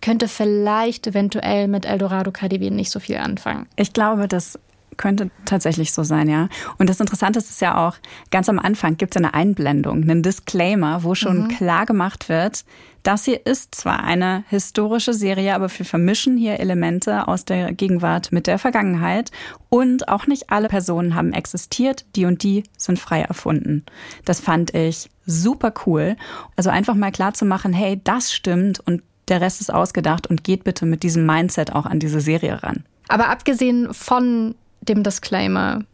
könnte 0.00 0.28
vielleicht 0.28 1.06
eventuell 1.06 1.68
mit 1.68 1.84
Eldorado 1.84 2.30
KDW 2.30 2.70
nicht 2.70 2.90
so 2.90 3.00
viel 3.00 3.16
anfangen. 3.16 3.66
Ich 3.76 3.92
glaube, 3.92 4.28
das 4.28 4.58
könnte 4.96 5.30
tatsächlich 5.44 5.92
so 5.92 6.02
sein, 6.02 6.28
ja. 6.28 6.48
Und 6.78 6.90
das 6.90 7.00
Interessante 7.00 7.38
ist 7.38 7.60
ja 7.60 7.86
auch, 7.86 7.96
ganz 8.30 8.48
am 8.48 8.58
Anfang 8.58 8.96
gibt 8.96 9.14
es 9.14 9.22
eine 9.22 9.34
Einblendung, 9.34 10.02
einen 10.02 10.22
Disclaimer, 10.22 11.02
wo 11.02 11.14
schon 11.14 11.44
mhm. 11.44 11.48
klar 11.48 11.86
gemacht 11.86 12.28
wird, 12.28 12.64
das 13.06 13.24
hier 13.24 13.46
ist 13.46 13.72
zwar 13.76 14.02
eine 14.02 14.42
historische 14.48 15.14
Serie, 15.14 15.54
aber 15.54 15.68
wir 15.70 15.86
vermischen 15.86 16.36
hier 16.36 16.58
Elemente 16.58 17.28
aus 17.28 17.44
der 17.44 17.72
Gegenwart 17.72 18.32
mit 18.32 18.48
der 18.48 18.58
Vergangenheit 18.58 19.30
und 19.68 20.08
auch 20.08 20.26
nicht 20.26 20.50
alle 20.50 20.66
Personen 20.66 21.14
haben 21.14 21.32
existiert, 21.32 22.04
die 22.16 22.24
und 22.24 22.42
die 22.42 22.64
sind 22.76 22.98
frei 22.98 23.20
erfunden. 23.20 23.84
Das 24.24 24.40
fand 24.40 24.74
ich 24.74 25.08
super 25.24 25.72
cool. 25.86 26.16
Also 26.56 26.70
einfach 26.70 26.96
mal 26.96 27.12
klar 27.12 27.32
zu 27.32 27.44
machen, 27.44 27.72
hey, 27.72 28.00
das 28.02 28.34
stimmt 28.34 28.80
und 28.80 29.04
der 29.28 29.40
Rest 29.40 29.60
ist 29.60 29.72
ausgedacht 29.72 30.26
und 30.26 30.42
geht 30.42 30.64
bitte 30.64 30.84
mit 30.84 31.04
diesem 31.04 31.26
Mindset 31.26 31.72
auch 31.72 31.86
an 31.86 32.00
diese 32.00 32.20
Serie 32.20 32.60
ran. 32.64 32.82
Aber 33.06 33.28
abgesehen 33.28 33.94
von 33.94 34.56
dem 34.88 35.02
Disclaimer, 35.02 35.84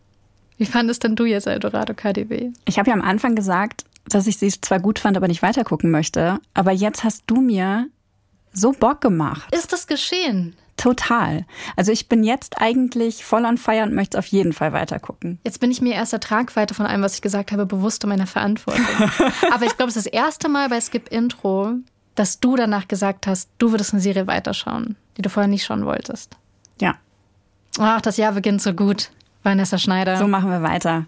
wie 0.59 0.67
fandest 0.67 1.05
denn 1.05 1.17
du 1.17 1.25
jetzt 1.25 1.47
Eldorado 1.47 1.95
KDW? 1.95 2.51
Ich 2.65 2.79
habe 2.79 2.91
ja 2.91 2.95
am 2.95 3.03
Anfang 3.03 3.35
gesagt, 3.35 3.85
dass 4.07 4.27
ich 4.27 4.39
sie 4.39 4.49
zwar 4.49 4.81
gut 4.81 4.99
fand, 4.99 5.17
aber 5.17 5.29
nicht 5.29 5.43
weitergucken 5.43 5.91
möchte. 5.91 6.39
Aber 6.55 6.73
jetzt 6.73 7.05
hast 7.05 7.25
du 7.27 7.41
mir 7.41 7.89
so 8.53 8.73
Bock 8.73 9.01
gemacht. 9.01 9.53
Ist 9.55 9.73
das 9.73 9.87
geschehen? 9.87 10.55
Total. 10.77 11.47
Also 11.77 11.93
ich 11.93 12.09
bin 12.09 12.25
jetzt 12.25 12.61
eigentlich 12.61 13.25
voll 13.25 13.45
on 13.45 13.59
fire 13.59 13.85
und 13.85 13.95
möchte 13.95 14.19
auf 14.19 14.27
jeden 14.27 14.53
Fall 14.53 14.73
weitergucken. 14.73 15.39
Jetzt 15.45 15.61
bin 15.61 15.71
ich 15.71 15.81
mir 15.81 15.95
erst 15.95 16.13
der 16.13 16.21
Tragweite 16.21 16.75
von 16.75 16.87
allem, 16.87 17.03
was 17.03 17.15
ich 17.15 17.23
gesagt 17.23 17.53
habe, 17.53 17.67
bewusst 17.67 18.03
um 18.05 18.11
meiner 18.11 18.27
Verantwortung. 18.27 18.85
Aber 19.53 19.65
ich 19.65 19.77
glaube, 19.77 19.91
es 19.91 19.97
ist 19.97 20.07
das 20.07 20.13
erste 20.13 20.49
Mal 20.49 20.69
bei 20.69 20.81
Skip 20.81 21.09
Intro, 21.09 21.75
dass 22.15 22.41
du 22.41 22.57
danach 22.57 22.89
gesagt 22.89 23.27
hast, 23.27 23.49
du 23.59 23.71
würdest 23.71 23.93
eine 23.93 24.03
Serie 24.03 24.27
weiterschauen, 24.27 24.97
die 25.17 25.23
du 25.23 25.29
vorher 25.29 25.49
nicht 25.49 25.65
schauen 25.65 25.87
wolltest. 25.87 26.37
Ja. 26.81 26.97
Ach, 27.79 28.01
das 28.01 28.17
Jahr 28.17 28.33
beginnt 28.33 28.63
so 28.63 28.73
gut. 28.75 29.11
Vanessa 29.43 29.79
Schneider. 29.79 30.17
So 30.17 30.29
machen 30.29 30.51
wir 30.51 30.63
weiter. 30.63 31.07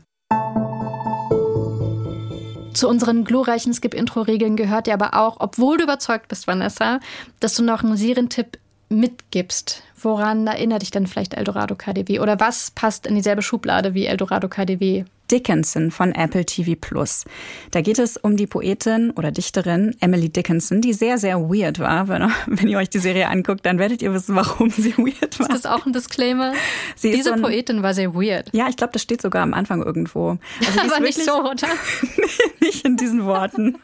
Zu 2.72 2.88
unseren 2.88 3.24
glorreichen 3.24 3.72
Skip-Intro-Regeln 3.72 4.56
gehört 4.56 4.88
ja 4.88 4.94
aber 4.94 5.14
auch, 5.14 5.36
obwohl 5.38 5.76
du 5.76 5.84
überzeugt 5.84 6.26
bist, 6.28 6.48
Vanessa, 6.48 6.98
dass 7.38 7.54
du 7.54 7.62
noch 7.62 7.84
einen 7.84 7.96
Serientipp 7.96 8.58
mitgibst. 8.88 9.82
Woran 10.00 10.46
erinnert 10.46 10.82
dich 10.82 10.90
denn 10.90 11.06
vielleicht 11.06 11.34
Eldorado 11.34 11.76
KDW? 11.76 12.18
Oder 12.18 12.40
was 12.40 12.72
passt 12.72 13.06
in 13.06 13.14
dieselbe 13.14 13.42
Schublade 13.42 13.94
wie 13.94 14.06
Eldorado 14.06 14.48
KDW? 14.48 15.04
Dickinson 15.30 15.90
von 15.90 16.12
Apple 16.12 16.44
TV 16.44 16.74
Plus. 16.80 17.24
Da 17.70 17.80
geht 17.80 17.98
es 17.98 18.16
um 18.16 18.36
die 18.36 18.46
Poetin 18.46 19.10
oder 19.10 19.30
Dichterin 19.30 19.96
Emily 20.00 20.28
Dickinson, 20.28 20.80
die 20.80 20.92
sehr, 20.92 21.18
sehr 21.18 21.40
weird 21.40 21.78
war. 21.78 22.08
Wenn, 22.08 22.30
wenn 22.46 22.68
ihr 22.68 22.78
euch 22.78 22.90
die 22.90 22.98
Serie 22.98 23.28
anguckt, 23.28 23.64
dann 23.66 23.78
werdet 23.78 24.02
ihr 24.02 24.12
wissen, 24.12 24.34
warum 24.34 24.70
sie 24.70 24.92
weird 24.96 25.38
war. 25.38 25.50
Ist 25.50 25.64
das 25.64 25.66
auch 25.66 25.86
ein 25.86 25.92
Disclaimer? 25.92 26.52
Sie 26.96 27.12
Diese 27.12 27.30
so 27.30 27.34
ein, 27.34 27.42
Poetin 27.42 27.82
war 27.82 27.94
sehr 27.94 28.14
weird. 28.14 28.50
Ja, 28.52 28.68
ich 28.68 28.76
glaube, 28.76 28.92
das 28.92 29.02
steht 29.02 29.22
sogar 29.22 29.42
am 29.42 29.54
Anfang 29.54 29.82
irgendwo. 29.82 30.38
Also 30.66 30.80
Aber 30.94 31.00
nicht 31.00 31.22
so, 31.22 31.40
oder? 31.40 31.68
nicht 32.60 32.84
in 32.84 32.96
diesen 32.96 33.24
Worten. 33.24 33.78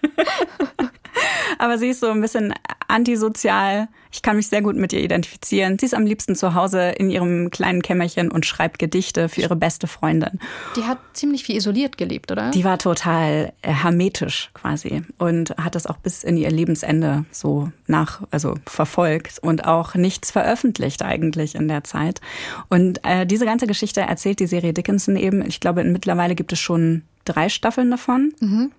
Aber 1.58 1.78
sie 1.78 1.88
ist 1.88 2.00
so 2.00 2.08
ein 2.08 2.20
bisschen 2.20 2.54
antisozial. 2.88 3.88
Ich 4.12 4.22
kann 4.22 4.36
mich 4.36 4.48
sehr 4.48 4.62
gut 4.62 4.76
mit 4.76 4.92
ihr 4.92 5.00
identifizieren. 5.00 5.78
Sie 5.78 5.86
ist 5.86 5.94
am 5.94 6.04
liebsten 6.04 6.34
zu 6.34 6.54
Hause 6.54 6.90
in 6.90 7.10
ihrem 7.10 7.50
kleinen 7.50 7.82
Kämmerchen 7.82 8.30
und 8.30 8.44
schreibt 8.44 8.78
Gedichte 8.78 9.28
für 9.28 9.42
ihre 9.42 9.56
beste 9.56 9.86
Freundin. 9.86 10.40
Die 10.76 10.84
hat 10.84 10.98
ziemlich 11.12 11.44
viel 11.44 11.56
isoliert 11.56 11.96
gelebt, 11.96 12.32
oder? 12.32 12.50
Die 12.50 12.64
war 12.64 12.78
total 12.78 13.52
äh, 13.62 13.72
hermetisch 13.72 14.50
quasi 14.54 15.02
und 15.18 15.50
hat 15.56 15.74
das 15.74 15.86
auch 15.86 15.98
bis 15.98 16.24
in 16.24 16.36
ihr 16.36 16.50
Lebensende 16.50 17.24
so 17.30 17.70
nach, 17.86 18.22
also 18.30 18.56
verfolgt 18.66 19.38
und 19.40 19.64
auch 19.66 19.94
nichts 19.94 20.30
veröffentlicht 20.30 21.02
eigentlich 21.02 21.54
in 21.54 21.68
der 21.68 21.84
Zeit. 21.84 22.20
Und 22.68 23.04
äh, 23.04 23.26
diese 23.26 23.44
ganze 23.44 23.66
Geschichte 23.66 24.00
erzählt 24.00 24.40
die 24.40 24.46
Serie 24.46 24.72
Dickinson 24.72 25.16
eben. 25.16 25.46
Ich 25.46 25.60
glaube, 25.60 25.84
mittlerweile 25.84 26.34
gibt 26.34 26.52
es 26.52 26.58
schon 26.58 27.02
drei 27.24 27.48
Staffeln 27.48 27.90
davon. 27.90 28.32
Mhm. 28.40 28.72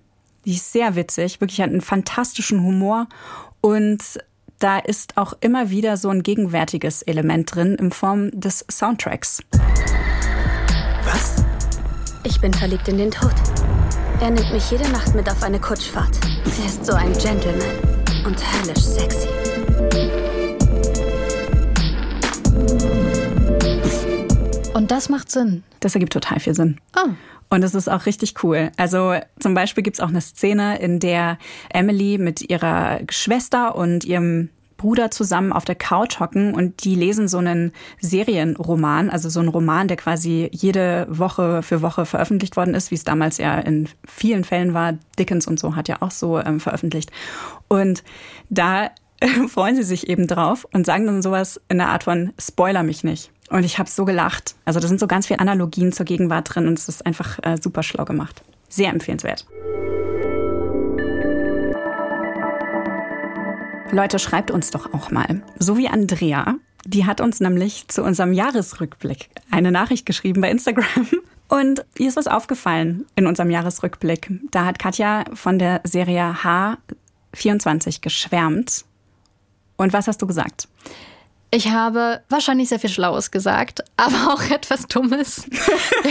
Die 0.46 0.56
ist 0.56 0.72
sehr 0.72 0.96
witzig, 0.96 1.40
wirklich 1.40 1.62
hat 1.62 1.70
einen 1.70 1.82
fantastischen 1.82 2.64
Humor 2.64 3.08
und 3.62 4.02
da 4.58 4.80
ist 4.80 5.18
auch 5.18 5.34
immer 5.42 5.70
wieder 5.70 5.98
so 5.98 6.10
ein 6.10 6.24
gegenwärtiges 6.24 7.04
Element 7.04 7.54
drin 7.54 7.76
in 7.76 7.92
Form 7.92 8.32
des 8.32 8.66
Soundtracks. 8.70 9.44
Was? 11.04 11.46
Ich 12.24 12.40
bin 12.42 12.54
verliebt 12.54 12.88
in 12.88 12.98
den 12.98 13.12
Tod. 13.12 13.34
Er 14.20 14.32
nimmt 14.32 14.52
mich 14.52 14.70
jede 14.72 14.88
Nacht 14.90 15.14
mit 15.14 15.30
auf 15.30 15.42
eine 15.44 15.60
Kutschfahrt. 15.60 16.18
Er 16.60 16.66
ist 16.66 16.86
so 16.86 16.94
ein 16.94 17.14
Gentleman 17.14 18.26
und 18.26 18.38
höllisch 18.54 18.84
sexy. 18.84 19.28
Und 24.74 24.90
das 24.90 25.10
macht 25.10 25.30
Sinn. 25.30 25.64
Das 25.80 25.94
ergibt 25.94 26.14
total 26.14 26.40
viel 26.40 26.56
Sinn. 26.56 26.80
Oh. 26.96 27.10
Und 27.52 27.64
es 27.64 27.76
ist 27.76 27.90
auch 27.90 28.06
richtig 28.06 28.44
cool. 28.44 28.72
Also 28.78 29.14
zum 29.40 29.54
Beispiel 29.54 29.84
gibt 29.84 29.98
es 29.98 30.00
auch 30.00 30.08
eine 30.08 30.22
Szene, 30.22 30.80
in 30.80 31.00
der 31.00 31.38
Emily 31.70 32.18
mit 32.18 32.50
ihrer 32.50 33.02
Schwester 33.10 33.76
und 33.76 34.06
ihrem 34.06 34.50
Bruder 34.78 35.12
zusammen 35.12 35.52
auf 35.52 35.66
der 35.66 35.76
Couch 35.76 36.22
hocken 36.22 36.56
und 36.56 36.86
die 36.86 36.96
lesen 36.96 37.28
so 37.28 37.40
einen 37.40 37.74
Serienroman, 38.00 39.10
also 39.10 39.30
so 39.30 39.42
einen 39.42 39.50
Roman, 39.50 39.90
der 39.90 39.98
quasi 39.98 40.50
jede 40.54 41.06
Woche 41.10 41.62
für 41.62 41.82
Woche 41.82 42.06
veröffentlicht 42.06 42.56
worden 42.56 42.74
ist, 42.74 42.90
wie 42.90 42.96
es 42.96 43.04
damals 43.04 43.38
ja 43.38 43.60
in 43.60 43.90
vielen 44.08 44.46
Fällen 44.46 44.74
war. 44.74 44.94
Dickens 45.20 45.46
und 45.46 45.60
so 45.60 45.76
hat 45.76 45.90
ja 45.90 45.98
auch 46.00 46.10
so 46.10 46.40
ähm, 46.40 46.62
veröffentlicht. 46.62 47.12
Und 47.68 48.02
da 48.50 48.92
freuen 49.50 49.76
sie 49.76 49.84
sich 49.84 50.08
eben 50.08 50.26
drauf 50.26 50.66
und 50.72 50.86
sagen 50.86 51.06
dann 51.06 51.22
sowas 51.22 51.60
in 51.68 51.80
der 51.80 51.90
Art 51.90 52.06
von 52.06 52.32
Spoiler 52.40 52.84
mich 52.84 53.04
nicht. 53.04 53.30
Und 53.52 53.66
ich 53.66 53.78
habe 53.78 53.90
so 53.90 54.06
gelacht. 54.06 54.56
Also 54.64 54.80
da 54.80 54.88
sind 54.88 55.00
so 55.00 55.08
ganz 55.08 55.28
viele 55.28 55.42
Analogien 55.42 55.92
zur 55.92 56.06
Gegenwart 56.06 56.56
drin 56.56 56.68
und 56.68 56.80
es 56.80 56.88
ist 56.88 57.06
einfach 57.06 57.38
äh, 57.44 57.58
super 57.62 57.84
schlau 57.84 58.06
gemacht. 58.06 58.42
Sehr 58.70 58.90
empfehlenswert. 58.90 59.46
Leute, 63.92 64.20
schreibt 64.20 64.52
uns 64.52 64.72
doch 64.72 64.94
auch 64.94 65.12
mal. 65.12 65.44
So 65.60 65.78
wie 65.78 65.90
Andrea. 65.90 66.56
Die 66.86 67.06
hat 67.06 67.20
uns 67.20 67.42
nämlich 67.42 67.90
zu 67.90 68.04
unserem 68.04 68.32
Jahresrückblick 68.32 69.30
eine 69.52 69.72
Nachricht 69.72 70.06
geschrieben 70.06 70.40
bei 70.40 70.50
Instagram. 70.50 70.86
Und 71.50 71.86
ihr 71.98 72.08
ist 72.08 72.16
was 72.16 72.28
aufgefallen 72.28 73.06
in 73.18 73.28
unserem 73.28 73.52
Jahresrückblick. 73.52 74.32
Da 74.52 74.64
hat 74.64 74.80
Katja 74.80 75.26
von 75.34 75.60
der 75.60 75.82
Serie 75.84 76.38
H24 77.36 78.00
geschwärmt. 78.00 78.86
Und 79.76 79.92
was 79.92 80.08
hast 80.08 80.22
du 80.22 80.28
gesagt? 80.28 80.70
Ich 81.54 81.70
habe 81.70 82.22
wahrscheinlich 82.30 82.70
sehr 82.70 82.80
viel 82.80 82.90
Schlaues 82.90 83.30
gesagt, 83.30 83.84
aber 83.98 84.34
auch 84.34 84.42
etwas 84.50 84.88
Dummes. 84.88 85.46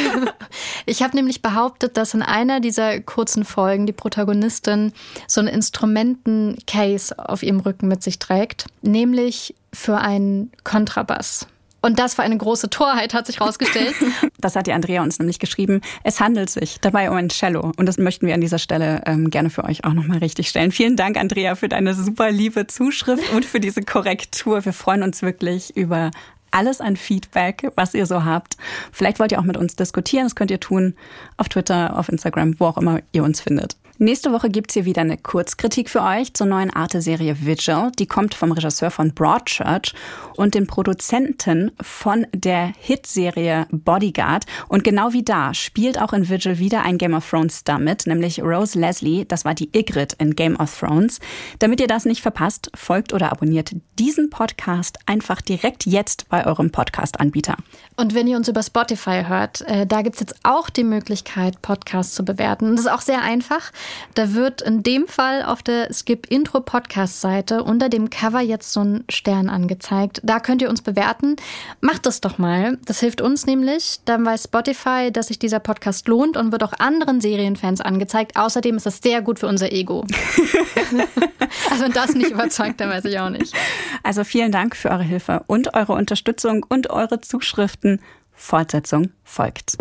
ich 0.86 1.03
habe 1.03 1.16
nämlich 1.16 1.41
behauptet, 1.41 1.97
dass 1.97 2.12
in 2.12 2.22
einer 2.22 2.61
dieser 2.61 3.01
kurzen 3.01 3.47
Folgen 3.47 3.86
die 3.86 3.95
Protagonistin 3.95 4.93
so 5.26 5.41
einen 5.41 5.49
Instrumenten-Case 5.49 7.18
auf 7.18 7.43
ihrem 7.43 7.61
Rücken 7.61 7.88
mit 7.88 8.03
sich 8.03 8.18
trägt, 8.18 8.66
nämlich 8.82 9.55
für 9.72 9.97
einen 9.97 10.53
Kontrabass. 10.62 11.47
Und 11.83 11.99
das 11.99 12.18
war 12.18 12.24
eine 12.24 12.37
große 12.37 12.70
Torheit, 12.70 13.14
hat 13.14 13.26
sich 13.26 13.41
herausgestellt. 13.41 13.95
das 14.41 14.57
hat 14.57 14.66
die 14.66 14.72
Andrea 14.72 15.03
uns 15.03 15.18
nämlich 15.18 15.39
geschrieben. 15.39 15.81
Es 16.05 16.20
handelt 16.20 16.51
sich 16.51 16.78
dabei 16.81 17.11
um 17.11 17.16
ein 17.16 17.28
Cello. 17.31 17.72
Und 17.76 17.87
das 17.87 17.99
möchten 17.99 18.26
wir 18.26 18.35
an 18.35 18.41
dieser 18.41 18.59
Stelle 18.59 19.03
ähm, 19.07 19.31
gerne 19.31 19.51
für 19.51 19.64
euch 19.64 19.85
auch 19.85 19.95
nochmal 19.95 20.18
richtig 20.18 20.49
stellen. 20.49 20.72
Vielen 20.72 20.97
Dank, 20.97 21.16
Andrea, 21.16 21.55
für 21.55 21.68
deine 21.68 21.95
super 21.95 22.31
liebe 22.31 22.66
Zuschrift 22.66 23.33
und 23.33 23.45
für 23.45 23.61
diese 23.61 23.83
Korrektur. 23.83 24.64
Wir 24.64 24.72
freuen 24.72 25.03
uns 25.03 25.22
wirklich 25.22 25.76
über 25.76 26.11
alles 26.51 26.81
an 26.81 26.97
Feedback, 26.97 27.70
was 27.76 27.95
ihr 27.95 28.07
so 28.07 28.24
habt. 28.24 28.57
Vielleicht 28.93 29.18
wollt 29.20 29.33
ihr 29.33 29.39
auch 29.39 29.45
mit 29.45 29.57
uns 29.57 29.76
diskutieren. 29.76 30.26
Das 30.26 30.35
könnt 30.35 30.51
ihr 30.51 30.61
tun 30.61 30.95
auf 31.37 31.49
Twitter, 31.49 31.97
auf 31.99 32.09
Instagram, 32.09 32.59
wo 32.59 32.66
auch 32.66 32.76
immer 32.76 33.01
ihr 33.12 33.24
uns 33.24 33.41
findet. 33.41 33.76
Nächste 34.03 34.33
Woche 34.33 34.49
gibt's 34.49 34.73
hier 34.73 34.87
wieder 34.87 35.03
eine 35.03 35.19
Kurzkritik 35.19 35.91
für 35.91 36.01
euch 36.01 36.33
zur 36.33 36.47
neuen 36.47 36.71
Arte-Serie 36.71 37.45
Vigil. 37.45 37.93
Die 37.99 38.07
kommt 38.07 38.33
vom 38.33 38.51
Regisseur 38.51 38.91
von 38.91 39.13
Broadchurch 39.13 39.93
und 40.37 40.55
den 40.55 40.67
Produzenten 40.67 41.71
von 41.83 42.27
der 42.35 42.73
Hitserie 42.79 43.67
Bodyguard. 43.71 44.47
Und 44.69 44.85
genau 44.85 45.13
wie 45.13 45.23
da 45.23 45.53
spielt 45.53 46.01
auch 46.01 46.15
in 46.15 46.31
Vigil 46.31 46.59
wieder 46.59 46.81
ein 46.81 46.97
Game 46.97 47.13
of 47.13 47.29
Thrones 47.29 47.59
Star 47.59 47.79
mit, 47.79 48.07
nämlich 48.07 48.43
Rose 48.43 48.79
Leslie. 48.79 49.27
Das 49.27 49.45
war 49.45 49.53
die 49.53 49.69
Ygritte 49.77 50.17
in 50.19 50.35
Game 50.35 50.57
of 50.57 50.75
Thrones. 50.81 51.21
Damit 51.59 51.79
ihr 51.79 51.87
das 51.87 52.07
nicht 52.07 52.23
verpasst, 52.23 52.71
folgt 52.75 53.13
oder 53.13 53.31
abonniert 53.31 53.77
diesen 53.99 54.31
Podcast 54.31 54.99
einfach 55.05 55.43
direkt 55.43 55.85
jetzt 55.85 56.27
bei 56.31 56.47
eurem 56.47 56.71
Podcast-Anbieter. 56.71 57.57
Und 57.97 58.15
wenn 58.15 58.27
ihr 58.27 58.39
uns 58.39 58.49
über 58.49 58.63
Spotify 58.63 59.25
hört, 59.27 59.61
äh, 59.67 59.87
da 59.87 60.01
gibt's 60.01 60.21
jetzt 60.21 60.37
auch 60.43 60.71
die 60.71 60.85
Möglichkeit, 60.85 61.61
Podcasts 61.61 62.15
zu 62.15 62.25
bewerten. 62.25 62.77
Das 62.77 62.87
ist 62.87 62.91
auch 62.91 63.03
sehr 63.03 63.21
einfach. 63.21 63.73
Da 64.14 64.34
wird 64.34 64.62
in 64.62 64.82
dem 64.82 65.07
Fall 65.07 65.43
auf 65.43 65.62
der 65.62 65.93
Skip 65.93 66.26
Intro 66.30 66.61
Podcast 66.61 67.20
Seite 67.20 67.64
unter 67.64 67.88
dem 67.88 68.11
Cover 68.11 68.41
jetzt 68.41 68.72
so 68.72 68.80
ein 68.80 69.05
Stern 69.09 69.49
angezeigt. 69.49 70.20
Da 70.24 70.41
könnt 70.41 70.62
ihr 70.62 70.70
uns 70.70 70.82
bewerten. 70.82 71.36
Macht 71.80 72.07
das 72.07 72.20
doch 72.20 72.38
mal. 72.38 72.78
Das 72.86 73.01
hilft 73.01 73.20
uns 73.20 73.47
nämlich. 73.47 74.01
Dann 74.05 74.24
weiß 74.24 74.45
Spotify, 74.45 75.11
dass 75.12 75.28
sich 75.28 75.38
dieser 75.38 75.61
Podcast 75.61 76.09
lohnt 76.09 76.36
und 76.36 76.53
wird 76.53 76.62
auch 76.62 76.72
anderen 76.78 77.20
Serienfans 77.20 77.80
angezeigt. 77.80 78.36
Außerdem 78.36 78.76
ist 78.76 78.86
das 78.86 79.01
sehr 79.03 79.22
gut 79.22 79.38
für 79.38 79.47
unser 79.47 79.72
Ego. 79.72 80.05
also 81.70 81.84
wenn 81.84 81.93
das 81.93 82.14
nicht 82.14 82.30
überzeugt, 82.30 82.80
dann 82.80 82.91
weiß 82.91 83.05
ich 83.05 83.18
auch 83.18 83.30
nicht. 83.30 83.55
Also 84.03 84.24
vielen 84.24 84.53
Dank 84.53 84.76
für 84.76 84.91
eure 84.91 85.03
Hilfe 85.03 85.45
und 85.47 85.74
eure 85.74 85.93
Unterstützung 85.93 86.64
und 86.68 86.91
eure 86.91 87.20
Zuschriften. 87.20 88.01
Fortsetzung 88.41 89.11
folgt. 89.22 89.76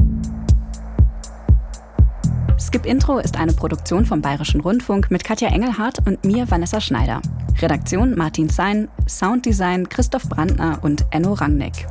Skip 2.60 2.86
Intro 2.86 3.20
ist 3.20 3.38
eine 3.38 3.54
Produktion 3.54 4.06
vom 4.06 4.22
Bayerischen 4.22 4.60
Rundfunk 4.60 5.10
mit 5.10 5.24
Katja 5.24 5.48
Engelhardt 5.48 6.06
und 6.06 6.26
mir, 6.26 6.52
Vanessa 6.52 6.82
Schneider. 6.82 7.22
Redaktion 7.62 8.16
Martin 8.16 8.50
Sein, 8.50 8.90
Sounddesign 9.08 9.88
Christoph 9.88 10.28
Brandner 10.28 10.80
und 10.82 11.06
Enno 11.12 11.34
Rangnick. 11.34 11.88